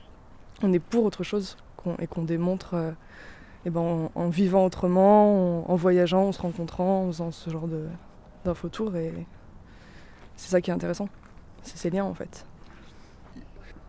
on 0.62 0.74
est 0.74 0.80
pour 0.80 1.06
autre 1.06 1.24
chose 1.24 1.58
et 2.00 2.08
qu'on 2.08 2.24
démontre 2.24 2.74
euh, 2.74 2.92
eh 3.66 3.70
ben, 3.70 4.10
en, 4.14 4.30
vivant 4.30 4.66
autrement, 4.66 5.70
en, 5.70 5.76
voyageant, 5.76 6.28
en 6.28 6.32
se 6.32 6.42
rencontrant, 6.42 7.04
en 7.04 7.08
faisant 7.08 7.32
ce 7.32 7.50
genre 7.50 7.68
d'infotours. 8.46 8.96
Et 8.96 9.14
c'est 10.36 10.50
ça 10.50 10.62
qui 10.62 10.72
est 10.72 10.74
intéressant. 10.74 11.10
C'est 11.64 11.78
ces 11.78 11.90
liens, 11.90 12.06
en 12.06 12.14
fait. 12.14 12.46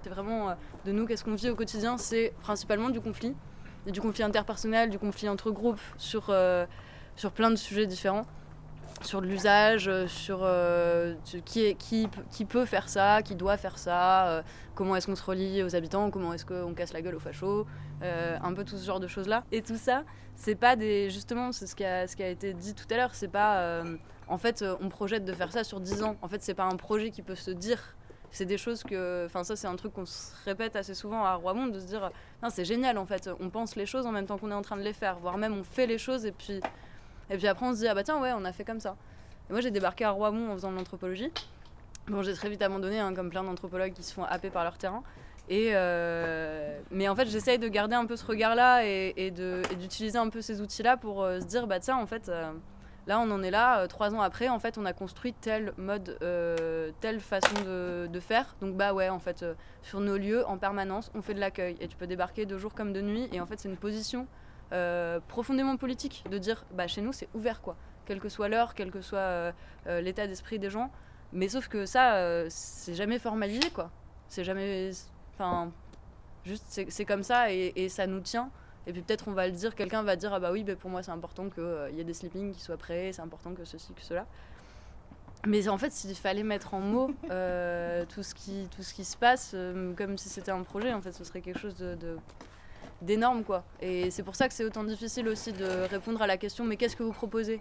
C'est 0.03 0.11
vraiment 0.11 0.51
euh, 0.51 0.55
de 0.87 0.93
nous, 0.93 1.07
qu'est-ce 1.07 1.25
qu'on 1.25 1.35
vit 1.35 1.51
au 1.51 1.55
quotidien, 1.55 1.99
c'est 1.99 2.33
principalement 2.41 2.91
du 2.91 3.01
conflit, 3.01 3.35
et 3.87 3.93
du 3.93 4.01
conflit 4.01 4.23
interpersonnel, 4.23 4.91
du 4.91 4.99
conflit 4.99 5.29
entre 5.29 5.51
groupes, 5.51 5.81
sur, 5.97 6.27
euh, 6.31 6.67
sur 7.17 7.33
plein 7.33 7.51
de 7.51 7.57
sujets 7.57 7.87
différents, 7.87 8.27
sur 9.03 9.21
l'usage, 9.21 9.89
euh, 9.89 10.07
sur 10.07 10.41
euh, 10.43 11.15
qui, 11.45 11.77
qui, 11.77 12.45
peut 12.45 12.65
faire 12.65 12.89
ça, 12.89 13.23
qui 13.23 13.35
doit 13.35 13.57
faire 13.57 13.79
ça, 13.79 14.29
euh, 14.29 14.43
comment 14.75 14.97
est-ce 14.97 15.07
qu'on 15.07 15.17
se 15.17 15.25
relie 15.25 15.63
aux 15.63 15.75
habitants, 15.75 16.11
comment 16.11 16.33
est-ce 16.33 16.45
qu'on 16.45 16.75
casse 16.75 16.93
la 16.93 17.03
gueule 17.03 17.15
aux 17.15 17.21
fachos, 17.21 17.67
un 18.03 18.55
peu 18.55 18.65
tout 18.65 18.77
ce 18.77 18.85
genre 18.85 19.01
de 19.01 19.07
choses-là. 19.07 19.45
Et 19.53 19.63
tout 19.63 19.77
ça, 19.77 20.05
c'est 20.35 20.55
pas 20.55 20.77
des. 20.77 21.11
Justement, 21.11 21.53
c'est 21.53 21.67
ce 21.67 21.77
qui 21.77 21.85
a, 21.85 22.05
été 22.05 22.55
dit 22.55 22.75
tout 22.75 22.87
à 22.91 22.97
l'heure, 22.97 23.15
c'est 23.15 23.29
pas. 23.29 23.83
en 24.29 24.39
fait, 24.39 24.65
on 24.81 24.89
projette 24.89 25.25
de 25.25 25.33
faire 25.33 25.53
ça 25.53 25.65
sur 25.65 25.81
10 25.81 26.03
ans. 26.03 26.17
En 26.23 26.29
fait, 26.29 26.43
c'est 26.43 26.55
pas 26.55 26.65
un 26.65 26.77
projet 26.77 27.11
qui 27.11 27.23
peut 27.23 27.35
se 27.35 27.51
dire 27.51 27.97
c'est 28.33 28.47
des 28.47 28.59
choses 28.59 28.85
que 28.85 29.25
enfin 29.27 29.43
ça 29.43 29.57
c'est 29.57 29.67
un 29.67 29.75
truc 29.75 29.93
qu'on 29.93 30.07
se 30.07 30.33
répète 30.45 30.77
assez 30.77 30.95
souvent 30.95 31.25
à 31.25 31.35
Roimond 31.35 31.67
de 31.67 31.81
se 31.81 31.87
dire 31.87 32.13
c'est 32.49 32.65
génial 32.65 32.97
en 32.97 33.05
fait 33.05 33.29
on 33.41 33.51
pense 33.51 33.75
les 33.75 33.87
choses 33.87 34.07
en 34.07 34.13
même 34.13 34.27
temps 34.27 34.39
qu'on 34.39 34.53
est 34.53 34.55
en 34.55 34.63
train 34.63 34.77
de 34.77 34.83
les 34.83 34.93
faire 34.93 35.19
voire 35.19 35.37
même 35.37 35.53
on 35.59 35.65
fait 35.65 35.89
les 35.89 35.99
choses 35.99 36.25
et 36.25 36.31
puis 36.31 36.61
et 37.31 37.37
puis 37.37 37.47
après 37.47 37.67
on 37.67 37.73
se 37.73 37.79
dit 37.79 37.89
ah 37.89 37.95
bah 37.95 38.03
tiens 38.03 38.21
ouais 38.21 38.33
on 38.35 38.45
a 38.45 38.53
fait 38.53 38.65
comme 38.65 38.81
ça 38.81 38.97
et 39.49 39.53
moi 39.53 39.61
j'ai 39.61 39.71
débarqué 39.71 40.05
à 40.05 40.11
Roimond 40.11 40.51
en 40.51 40.55
faisant 40.55 40.73
de 40.73 40.77
l'anthropologie 40.77 41.33
bon 42.09 42.23
j'ai 42.23 42.35
très 42.35 42.51
vite 42.51 42.63
abandonné 42.63 42.99
hein, 42.99 43.15
comme 43.15 43.31
plein 43.31 43.45
d'anthropologues 43.45 43.93
qui 43.93 44.03
se 44.03 44.13
font 44.13 44.25
happer 44.25 44.51
par 44.51 44.65
leur 44.65 44.77
terrain 44.77 45.03
et 45.49 45.71
euh, 45.73 46.79
mais 46.91 47.09
en 47.09 47.17
fait 47.17 47.29
j'essaye 47.29 47.59
de 47.59 47.69
garder 47.69 47.95
un 47.95 48.07
peu 48.07 48.17
ce 48.17 48.25
regard 48.27 48.55
là 48.55 48.85
et, 48.85 49.33
d'utiliser 49.79 50.19
un 50.19 50.29
peu 50.29 50.41
ces 50.41 50.61
outils 50.61 50.83
là 50.83 50.97
pour 50.97 51.23
euh, 51.23 51.41
se 51.41 51.47
dire 51.47 51.67
bah 51.67 51.81
tiens 51.81 51.97
en 51.97 52.07
fait 52.07 52.29
euh, 52.29 52.53
Là, 53.07 53.19
on 53.19 53.31
en 53.31 53.43
est 53.43 53.51
là, 53.51 53.89
trois 53.89 54.15
ans 54.15 54.21
après, 54.21 54.49
en 54.49 54.59
fait, 54.61 54.77
on 54.79 54.85
a 54.85 54.93
construit 54.93 55.33
tel 55.33 55.73
mode, 55.79 56.17
telle 57.01 57.19
façon 57.19 57.55
de, 57.65 58.07
de 58.07 58.21
faire. 58.21 58.55
Donc, 58.61 58.77
bah 58.77 58.93
ouais, 58.93 59.09
en 59.09 59.19
fait, 59.19 59.45
sur 59.83 60.01
nos 60.01 60.17
lieux, 60.17 60.47
en 60.47 60.59
permanence, 60.59 61.11
on 61.15 61.23
fait 61.23 61.35
de 61.35 61.41
l'accueil. 61.41 61.77
Et 61.81 61.89
tu 61.89 61.97
peux 61.97 62.07
débarquer 62.07 62.45
de 62.47 62.57
jour 62.59 62.73
comme 62.75 62.93
de 62.93 63.01
nuit. 63.01 63.29
Et 63.33 63.41
en 63.41 63.47
fait, 63.47 63.59
c'est 63.59 63.71
une 63.71 63.79
position 63.79 64.29
profondément 65.29 65.77
politique 65.77 66.25
de 66.31 66.39
dire, 66.39 66.65
bah 66.73 66.87
chez 66.87 67.01
nous, 67.01 67.13
c'est 67.13 67.29
ouvert, 67.35 67.61
quoi. 67.61 67.77
Quelle 68.07 68.21
que 68.21 68.29
soit 68.29 68.49
l'heure, 68.49 68.75
quel 68.75 68.91
que 68.91 69.01
soit 69.01 69.19
euh, 69.19 69.53
euh, 69.87 70.01
l'état 70.01 70.27
d'esprit 70.27 70.59
des 70.59 70.71
gens. 70.71 70.91
Mais 71.33 71.49
sauf 71.49 71.69
que 71.69 71.87
ça, 71.87 72.17
euh, 72.17 72.47
c'est 72.49 72.95
jamais 72.95 73.19
formalisé, 73.19 73.71
quoi. 73.71 73.91
C'est 74.29 74.45
jamais. 74.45 74.91
Enfin, 75.35 75.71
juste, 76.45 76.65
c'est 76.89 77.05
comme 77.05 77.23
ça 77.23 77.53
et, 77.53 77.89
ça 77.89 78.07
nous 78.07 78.21
tient. 78.21 78.51
Et 78.87 78.93
puis 78.93 79.03
peut-être 79.03 79.29
on 79.29 79.33
va 79.33 79.47
le 79.47 79.53
dire, 79.53 79.75
quelqu'un 79.75 80.03
va 80.03 80.17
dire 80.17 80.33
ah 80.33 80.41
bah 80.41 80.51
oui, 80.53 80.65
bah, 80.65 80.75
pour 80.75 80.91
moi 80.91 81.03
c'est 81.03 81.11
important 81.11 81.51
qu'il 81.51 81.95
y 81.95 82.01
ait 82.01 82.05
des 82.05 82.15
sleepings 82.15 82.53
qui 82.53 82.61
soient 82.61 82.79
prêts, 82.79 83.13
c'est 83.13 83.21
important 83.21 83.53
que 83.53 83.65
ceci, 83.65 83.93
que 83.93 84.01
cela. 84.01 84.27
Mais 85.47 85.69
en 85.69 85.79
fait, 85.79 85.93
s'il 85.93 86.15
fallait 86.17 86.43
mettre 86.43 86.75
en 86.75 86.81
mots 86.81 87.11
euh, 87.31 88.05
tout, 88.09 88.23
ce 88.23 88.35
qui, 88.35 88.69
tout 88.75 88.83
ce 88.83 88.93
qui 88.93 89.05
se 89.05 89.17
passe, 89.17 89.53
euh, 89.55 89.95
comme 89.95 90.19
si 90.19 90.29
c'était 90.29 90.51
un 90.51 90.63
projet, 90.63 90.93
en 90.93 91.01
fait, 91.01 91.13
ce 91.13 91.25
serait 91.25 91.41
quelque 91.41 91.59
chose 91.59 91.77
de- 91.77 92.19
d'énorme, 93.03 93.45
quoi. 93.45 93.65
Et 93.81 94.11
c'est 94.11 94.23
pour 94.23 94.35
ça 94.35 94.49
que 94.49 94.55
c'est 94.55 94.65
autant 94.65 94.85
difficile 94.85 95.29
aussi 95.29 95.53
de 95.53 95.89
répondre 95.89 96.21
à 96.23 96.27
la 96.27 96.37
question 96.37 96.65
mais 96.65 96.77
qu'est-ce 96.77 96.97
que 96.97 97.03
vous 97.03 97.13
proposez? 97.13 97.61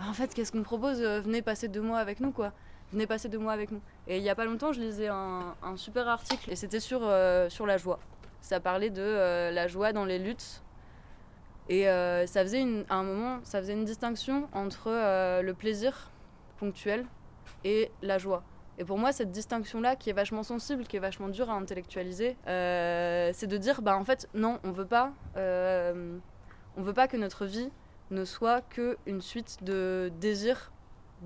En 0.00 0.12
fait, 0.12 0.32
qu'est-ce 0.34 0.52
qu'on 0.52 0.62
propose? 0.62 1.00
Euh, 1.00 1.20
Venez 1.20 1.42
passer 1.42 1.68
deux 1.68 1.80
mois 1.80 1.98
avec 1.98 2.20
nous, 2.20 2.32
quoi. 2.32 2.52
Venez 2.92 3.06
passer 3.06 3.28
deux 3.28 3.38
mois 3.38 3.52
avec 3.52 3.70
nous. 3.70 3.80
Et 4.08 4.18
il 4.18 4.22
y 4.22 4.28
a 4.28 4.34
pas 4.34 4.44
longtemps, 4.44 4.72
je 4.72 4.80
lisais 4.80 5.08
un, 5.08 5.54
super 5.76 6.08
article 6.08 6.50
et 6.50 6.56
c'était 6.56 6.80
sur, 6.80 7.00
euh, 7.02 7.48
sur 7.48 7.66
la 7.66 7.76
joie. 7.76 8.00
Ça 8.40 8.58
parlait 8.58 8.90
de 8.90 9.02
euh, 9.02 9.50
la 9.52 9.68
joie 9.68 9.92
dans 9.92 10.04
les 10.04 10.18
luttes. 10.18 10.62
Et 11.68 11.84
ça 11.84 12.42
faisait 12.42 12.60
une, 12.60 12.84
à 12.88 12.96
un 12.96 13.04
moment, 13.04 13.38
ça 13.44 13.60
faisait 13.60 13.74
une 13.74 13.84
distinction 13.84 14.48
entre 14.52 14.90
le 15.40 15.52
plaisir 15.52 16.10
ponctuel 16.58 17.06
et 17.62 17.92
la 18.02 18.18
joie. 18.18 18.42
Et 18.80 18.84
pour 18.84 18.96
moi, 18.96 19.12
cette 19.12 19.30
distinction-là, 19.30 19.94
qui 19.94 20.08
est 20.08 20.14
vachement 20.14 20.42
sensible, 20.42 20.84
qui 20.84 20.96
est 20.96 21.00
vachement 21.00 21.28
dure 21.28 21.50
à 21.50 21.52
intellectualiser, 21.52 22.38
euh, 22.48 23.30
c'est 23.34 23.46
de 23.46 23.58
dire, 23.58 23.82
bah 23.82 23.94
en 23.94 24.04
fait, 24.06 24.26
non, 24.32 24.58
on 24.64 24.72
veut 24.72 24.86
pas, 24.86 25.12
euh, 25.36 26.16
on 26.78 26.82
veut 26.82 26.94
pas 26.94 27.06
que 27.06 27.18
notre 27.18 27.44
vie 27.44 27.68
ne 28.10 28.24
soit 28.24 28.62
que 28.62 28.96
une 29.04 29.20
suite 29.20 29.62
de 29.62 30.10
désirs, 30.18 30.72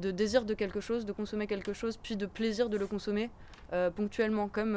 de 0.01 0.11
désir 0.11 0.45
de 0.45 0.53
quelque 0.53 0.81
chose, 0.81 1.07
de 1.07 1.13
consommer 1.13 1.47
quelque 1.47 1.73
chose, 1.73 1.97
puis 1.97 2.17
de 2.17 2.27
plaisir 2.27 2.69
de 2.69 2.77
le 2.77 2.89
consommer 2.89 3.31
euh, 3.73 3.89
ponctuellement, 3.89 4.49
comme 4.49 4.77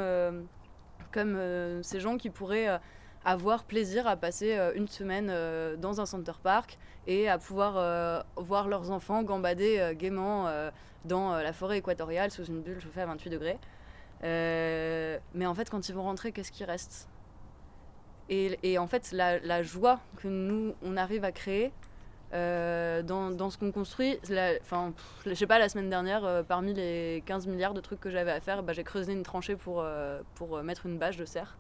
comme 1.12 1.82
ces 1.82 2.00
gens 2.00 2.18
qui 2.18 2.30
pourraient 2.30 2.80
avoir 3.26 3.64
plaisir 3.64 4.06
à 4.06 4.18
passer 4.18 4.56
une 4.76 4.88
semaine 4.88 5.34
dans 5.78 6.00
un 6.00 6.06
center 6.06 6.34
park 6.44 6.78
et 7.08 7.28
à 7.28 7.40
pouvoir 7.40 8.26
voir 8.36 8.68
leurs 8.68 8.92
enfants 8.92 9.24
gambader 9.24 9.96
gaiement 9.98 10.48
dans 11.08 11.34
euh, 11.34 11.42
la 11.42 11.54
forêt 11.54 11.80
équatoriale 11.80 12.32
sous 12.32 12.46
une 12.46 12.62
bulle 12.62 12.80
chauffée 12.80 13.02
à 13.02 13.06
28 13.06 13.30
degrés. 13.30 13.58
Euh, 14.24 15.18
mais 15.34 15.46
en 15.46 15.56
fait, 15.56 15.70
quand 15.70 15.90
ils 15.90 15.96
vont 15.96 16.04
rentrer, 16.04 16.32
qu'est-ce 16.32 16.52
qui 16.52 16.64
reste? 16.64 17.10
Et, 18.30 18.78
en 18.78 18.88
fait, 18.88 19.14
la, 19.14 19.64
joie 19.64 20.02
que 20.18 20.28
nous, 20.28 20.76
on 20.84 20.98
arrive 20.98 21.24
à 21.24 21.32
créer 21.32 21.72
euh, 22.34 23.02
dans, 23.02 23.50
ce 23.50 23.58
qu'on 23.58 23.72
construit, 23.72 24.20
enfin, 24.62 24.94
je 25.26 25.34
sais 25.34 25.48
pas, 25.48 25.60
la 25.60 25.70
semaine 25.70 25.90
dernière, 25.90 26.44
parmi 26.46 26.74
les 26.74 27.24
15 27.26 27.48
milliards 27.48 27.74
de 27.74 27.80
trucs 27.80 28.02
que 28.02 28.10
j'avais 28.10 28.32
à 28.32 28.42
faire, 28.42 28.64
bah, 28.64 28.74
j'ai 28.74 28.84
creusé 28.84 29.14
une 29.14 29.24
tranchée 29.24 29.56
pour, 29.56 29.86
pour 30.36 30.62
mettre 30.62 30.88
une 30.88 30.98
bâche 30.98 31.16
de 31.16 31.24
serre. 31.24 31.58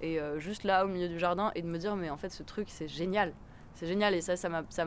Et 0.00 0.18
juste 0.38 0.64
là, 0.64 0.84
au 0.84 0.88
milieu 0.88 1.08
du 1.08 1.20
jardin, 1.20 1.52
et 1.54 1.62
de 1.62 1.68
me 1.68 1.78
dire, 1.78 1.94
mais 1.94 2.10
en 2.10 2.16
fait, 2.16 2.30
ce 2.30 2.42
truc, 2.42 2.66
c'est 2.68 2.88
génial. 2.88 3.32
C'est 3.74 3.86
génial. 3.86 4.12
Et 4.16 4.20
ça, 4.20 4.34
ça 4.34 4.48
m'a. 4.48 4.64
ça 4.70 4.84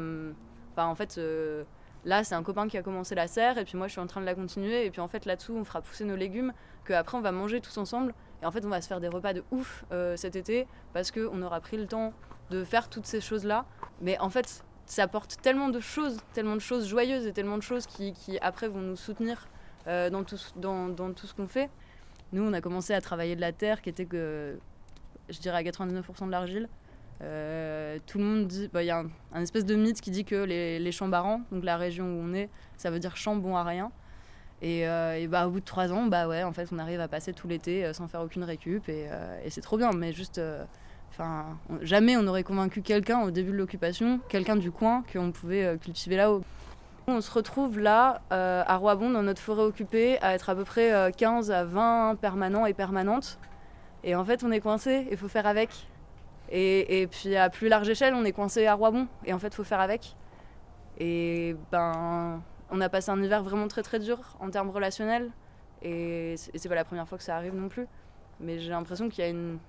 en 0.76 0.96
fait, 0.96 1.18
là, 2.06 2.24
c'est 2.24 2.36
un 2.36 2.44
copain 2.44 2.68
qui 2.68 2.78
a 2.78 2.84
commencé 2.84 3.16
la 3.16 3.28
serre, 3.28 3.58
et 3.58 3.66
puis 3.66 3.78
moi, 3.78 3.88
je 3.88 3.94
suis 3.94 4.02
en 4.02 4.08
train 4.08 4.22
de 4.22 4.26
la 4.26 4.36
continuer. 4.36 4.86
Et 4.86 4.92
puis, 4.92 5.02
en 5.02 5.08
fait, 5.08 5.26
là-dessous, 5.26 5.56
on 5.56 5.64
fera 5.64 5.82
pousser 5.82 6.06
nos 6.06 6.16
légumes, 6.16 6.54
qu'après, 6.86 7.18
on 7.18 7.22
va 7.22 7.32
manger 7.32 7.62
tous 7.62 7.78
ensemble. 7.78 8.14
Et 8.42 8.46
en 8.46 8.52
fait, 8.52 8.66
on 8.66 8.70
va 8.70 8.82
se 8.82 8.88
faire 8.88 9.00
des 9.00 9.08
repas 9.08 9.34
de 9.34 9.44
ouf 9.52 9.86
euh, 9.92 10.16
cet 10.16 10.36
été, 10.36 10.68
parce 10.94 11.12
qu'on 11.12 11.42
aura 11.42 11.60
pris 11.60 11.78
le 11.78 11.88
temps 11.88 12.14
de 12.50 12.64
faire 12.64 12.90
toutes 12.90 13.06
ces 13.06 13.22
choses-là. 13.22 13.66
Mais 14.02 14.20
en 14.20 14.30
fait, 14.30 14.64
ça 14.86 15.04
apporte 15.04 15.38
tellement 15.42 15.70
de 15.70 15.80
choses, 15.80 16.18
tellement 16.34 16.56
de 16.56 16.62
choses 16.62 16.88
joyeuses 16.88 17.26
et 17.26 17.34
tellement 17.34 17.58
de 17.58 17.64
choses 17.64 17.86
qui, 17.86 18.14
qui 18.14 18.38
après, 18.40 18.68
vont 18.68 18.82
nous 18.82 18.96
soutenir 18.96 19.48
euh, 19.88 20.10
dans, 20.10 20.24
tout, 20.24 20.38
dans, 20.56 20.88
dans 20.90 21.14
tout 21.14 21.28
ce 21.28 21.34
qu'on 21.34 21.48
fait. 21.48 21.70
Nous, 22.34 22.44
on 22.44 22.54
a 22.54 22.62
commencé 22.62 22.94
à 22.94 23.02
travailler 23.02 23.36
de 23.36 23.42
la 23.42 23.52
terre, 23.52 23.82
qui 23.82 23.90
était 23.90 24.06
que, 24.06 24.58
je 25.30 25.40
dirais, 25.40 25.58
à 25.58 25.64
99% 25.64 26.26
de 26.26 26.32
l'argile. 26.32 26.70
Euh, 27.22 27.98
tout 28.08 28.18
le 28.18 28.24
monde 28.24 28.48
dit, 28.48 28.70
bah, 28.74 28.84
il 28.84 28.88
y 28.88 28.92
a 28.92 29.04
un, 29.34 29.42
espèce 29.42 29.66
de 29.66 29.76
mythe 29.76 30.02
qui 30.02 30.12
dit 30.12 30.26
que 30.26 30.36
les, 30.36 30.80
les 30.80 30.92
champs 30.92 31.08
barrants, 31.08 31.42
donc 31.52 31.64
la 31.64 31.78
région 31.78 32.06
où 32.06 32.24
on 32.24 32.34
est, 32.34 32.50
ça 32.78 32.90
veut 32.90 33.00
dire 33.00 33.16
champ 33.18 33.36
bon 33.36 33.56
à 33.56 33.64
rien. 33.64 33.92
Et, 34.62 34.88
euh, 34.88 35.28
bah, 35.28 35.48
au 35.48 35.52
bout 35.52 35.60
de 35.60 35.66
trois 35.66 35.92
ans, 35.92 36.06
bah 36.06 36.28
ouais, 36.28 36.44
en 36.44 36.54
fait, 36.54 36.70
on 36.72 36.80
arrive 36.80 37.00
à 37.00 37.08
passer 37.08 37.34
tout 37.34 37.48
l'été 37.48 37.84
euh, 37.84 37.94
sans 37.94 38.08
faire 38.08 38.22
aucune 38.22 38.44
récup 38.44 38.90
et, 38.90 39.08
c'est 39.50 39.62
trop 39.62 39.78
bien. 39.78 39.92
Mais 39.92 40.14
juste, 40.14 40.42
enfin, 41.12 41.58
jamais 41.82 42.18
on 42.18 42.28
aurait 42.28 42.44
convaincu 42.44 42.82
quelqu'un 42.82 43.22
au 43.22 43.32
début 43.32 43.52
de 43.52 43.58
l'occupation, 43.58 44.20
quelqu'un 44.30 44.56
du 44.56 44.72
coin, 44.72 45.04
qu'on 45.12 45.32
pouvait 45.32 45.78
cultiver 45.82 46.16
là-haut. 46.16 46.44
On 47.08 47.20
se 47.20 47.32
retrouve 47.32 47.80
là, 47.80 48.22
à 48.30 48.78
Roibon, 48.78 49.10
dans 49.10 49.24
notre 49.24 49.42
forêt 49.42 49.64
occupée, 49.64 50.20
à 50.22 50.34
être 50.34 50.50
à 50.50 50.56
peu 50.56 50.64
près 50.64 50.94
euh, 50.94 51.12
15 51.12 51.52
à 51.52 51.66
20 51.66 52.16
permanents 52.22 52.66
et 52.66 52.74
permanentes. 52.74 53.40
Et 54.04 54.16
en 54.16 54.24
fait, 54.24 54.44
on 54.44 54.52
est 54.52 54.60
coincé, 54.60 55.08
il 55.12 55.18
faut 55.18 55.28
faire 55.28 55.48
avec. 55.48 55.88
Et, 56.54 57.08
puis 57.10 57.36
à 57.38 57.50
plus 57.50 57.70
large 57.70 57.88
échelle, 57.90 58.14
on 58.14 58.26
est 58.26 58.34
coincé 58.34 58.68
à 58.68 58.74
Roibon, 58.74 59.08
et 59.26 59.34
en 59.34 59.40
fait, 59.40 59.48
il 59.48 59.56
faut 59.56 59.64
faire 59.64 59.80
avec. 59.80 60.16
Et 60.98 61.56
ben, 61.72 62.44
on 62.70 62.82
a 62.82 62.90
passé 62.90 63.10
un 63.10 63.22
hiver 63.24 63.42
vraiment 63.42 63.68
très 63.68 63.84
très 63.84 64.00
dur 64.00 64.20
en 64.40 64.50
termes 64.50 64.70
relationnels, 64.70 65.32
et 65.82 66.36
c'est 66.38 66.54
et 66.54 66.58
c'est 66.58 66.70
pas 66.70 66.76
la 66.76 66.84
première 66.84 67.08
fois 67.08 67.18
que 67.18 67.24
ça 67.24 67.38
arrive 67.38 67.56
non 67.56 67.70
plus. 67.70 67.88
Mais 68.40 68.60
j'ai 68.60 68.70
l'impression 68.72 69.08
qu'il 69.10 69.24
y 69.24 69.28
a 69.28 69.30
une. 69.30 69.60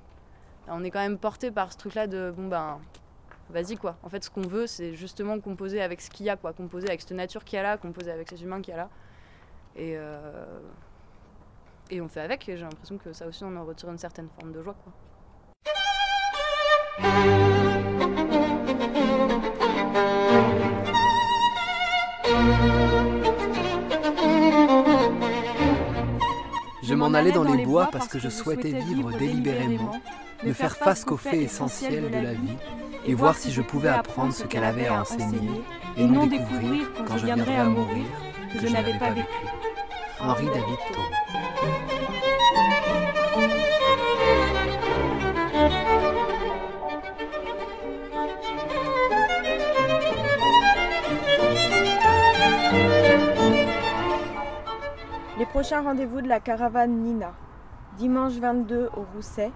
On 0.68 0.82
est 0.84 0.90
quand 0.90 1.00
même 1.00 1.18
porté 1.18 1.50
par 1.50 1.72
ce 1.72 1.78
truc-là 1.78 2.06
de 2.06 2.32
bon 2.36 2.48
ben, 2.48 2.80
vas-y 3.50 3.76
quoi. 3.76 3.96
En 4.02 4.08
fait, 4.08 4.24
ce 4.24 4.30
qu'on 4.30 4.42
veut, 4.42 4.66
c'est 4.66 4.94
justement 4.94 5.38
composer 5.40 5.80
avec 5.82 6.00
ce 6.00 6.10
qu'il 6.10 6.26
y 6.26 6.30
a, 6.30 6.36
quoi. 6.36 6.52
Composer 6.52 6.88
avec 6.88 7.00
cette 7.00 7.12
nature 7.12 7.44
qu'il 7.44 7.56
y 7.56 7.60
a 7.60 7.62
là, 7.62 7.76
composer 7.78 8.10
avec 8.10 8.28
ces 8.28 8.42
humains 8.42 8.60
qu'il 8.60 8.72
y 8.72 8.74
a 8.74 8.78
là. 8.78 8.90
Et, 9.76 9.94
euh, 9.96 10.60
et 11.90 12.00
on 12.00 12.08
fait 12.08 12.20
avec, 12.20 12.48
et 12.48 12.56
j'ai 12.56 12.64
l'impression 12.64 12.98
que 12.98 13.12
ça 13.12 13.26
aussi, 13.26 13.44
on 13.44 13.56
en 13.56 13.64
retire 13.64 13.90
une 13.90 13.98
certaine 13.98 14.28
forme 14.28 14.52
de 14.52 14.62
joie, 14.62 14.74
quoi. 14.84 14.92
Je 16.98 17.04
m'en 26.94 27.14
allais 27.14 27.32
dans 27.32 27.44
les 27.44 27.64
bois 27.64 27.88
parce 27.90 28.08
que 28.08 28.18
je 28.18 28.28
souhaitais 28.28 28.72
vivre 28.72 29.10
délibérément, 29.16 29.92
ne 30.44 30.52
faire 30.52 30.76
face 30.76 31.04
qu'aux 31.04 31.16
faits 31.16 31.40
essentiels 31.40 32.10
de 32.10 32.18
la 32.18 32.34
vie 32.34 32.58
et 33.06 33.14
voir 33.14 33.36
si 33.36 33.50
je 33.50 33.62
pouvais 33.62 33.88
apprendre 33.88 34.34
ce 34.34 34.44
qu'elle 34.44 34.64
avait 34.64 34.88
à 34.88 35.00
enseigner 35.00 35.62
et 35.96 36.04
non 36.04 36.26
découvrir 36.26 36.92
quand 37.06 37.16
je 37.16 37.24
viendrais 37.24 37.56
à 37.56 37.64
mourir 37.64 38.04
que 38.52 38.60
je 38.60 38.72
n'avais 38.72 38.98
pas 38.98 39.10
vécu. 39.10 39.28
Henri 40.20 40.44
David 40.46 40.78
Thoreau. 40.92 41.51
Les 55.52 55.60
prochains 55.60 55.82
rendez-vous 55.82 56.22
de 56.22 56.28
la 56.28 56.40
caravane 56.40 57.02
Nina. 57.02 57.34
Dimanche 57.98 58.38
22 58.38 58.88
au 58.96 59.04
Rousset, 59.14 59.52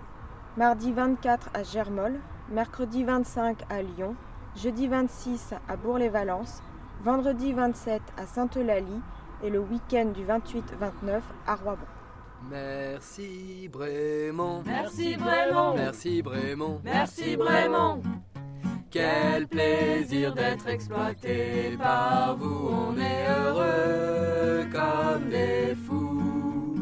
mardi 0.58 0.92
24 0.92 1.48
à 1.54 1.62
Germolles, 1.62 2.20
mercredi 2.50 3.02
25 3.02 3.62
à 3.70 3.80
Lyon, 3.80 4.14
jeudi 4.56 4.88
26 4.88 5.54
à 5.66 5.76
Bourg-les-Valences, 5.76 6.62
vendredi 7.02 7.54
27 7.54 8.02
à 8.18 8.26
Sainte-Eulalie 8.26 9.00
et 9.42 9.48
le 9.48 9.58
week-end 9.58 10.12
du 10.14 10.22
28-29 10.26 11.22
à 11.46 11.54
Roibon. 11.54 11.86
Merci 12.50 13.70
Brémond. 13.72 14.64
Merci, 14.66 15.16
Brémond. 15.16 15.76
Merci 15.76 16.20
Brémond. 16.20 16.80
Merci, 16.84 17.36
Brémond. 17.38 18.02
Quel 18.90 19.46
plaisir 19.48 20.34
d'être 20.34 20.68
exploité 20.68 21.76
par 21.78 22.36
vous. 22.36 22.70
On 22.70 22.96
est 22.96 23.26
heureux 23.28 24.66
comme 24.72 25.28
des 25.28 25.74
fous. 25.74 26.76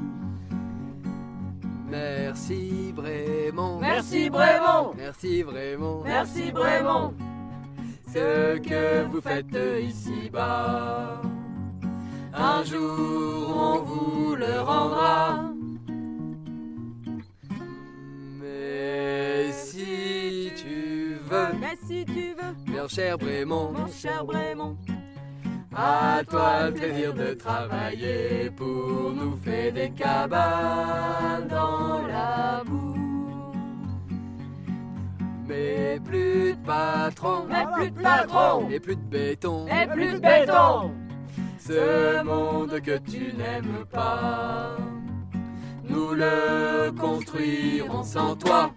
Merci 1.88 2.92
Brémond. 2.94 3.78
Merci, 3.80 4.28
Brémond. 4.30 4.94
Merci 4.96 5.44
Brémond. 5.44 6.02
Merci, 6.04 6.52
Brémond. 6.52 7.14
Ce 8.12 8.58
que 8.58 9.04
vous 9.06 9.20
faites 9.20 9.56
ici-bas. 9.82 11.20
Un 12.32 12.64
jour 12.64 13.56
on 13.56 13.78
vous 13.82 14.34
le 14.34 14.60
rendra. 14.60 15.52
Mais 18.40 19.52
si 21.86 22.04
tu 22.04 22.34
veux, 22.34 22.72
bien 22.72 22.88
cher 22.88 23.18
Brémond, 23.18 23.72
mon 23.72 23.86
cher 23.88 24.24
Brémond, 24.24 24.76
à 25.76 26.22
toi 26.28 26.66
le 26.66 26.72
plaisir 26.74 27.14
de 27.14 27.34
travailler 27.34 28.50
pour 28.56 29.12
nous 29.14 29.36
faire 29.36 29.72
des 29.72 29.90
cabanes 29.90 31.48
dans 31.48 32.06
la 32.06 32.62
boue. 32.64 32.94
Mais 35.46 36.00
plus 36.04 36.52
de 36.54 36.58
patron, 36.64 37.46
Mais 37.48 37.64
plus 37.74 37.90
de 37.90 38.00
patron. 38.00 38.68
et 38.70 38.80
plus 38.80 38.96
de 38.96 39.00
béton, 39.02 39.66
Et 39.66 39.86
plus 39.86 40.12
de 40.14 40.18
béton. 40.18 40.90
ce 41.58 42.22
monde 42.24 42.80
que 42.80 42.98
tu 42.98 43.32
n'aimes 43.36 43.84
pas, 43.90 44.76
nous 45.88 46.14
le 46.14 46.90
construirons 46.98 48.02
sans 48.02 48.36
toi. 48.36 48.72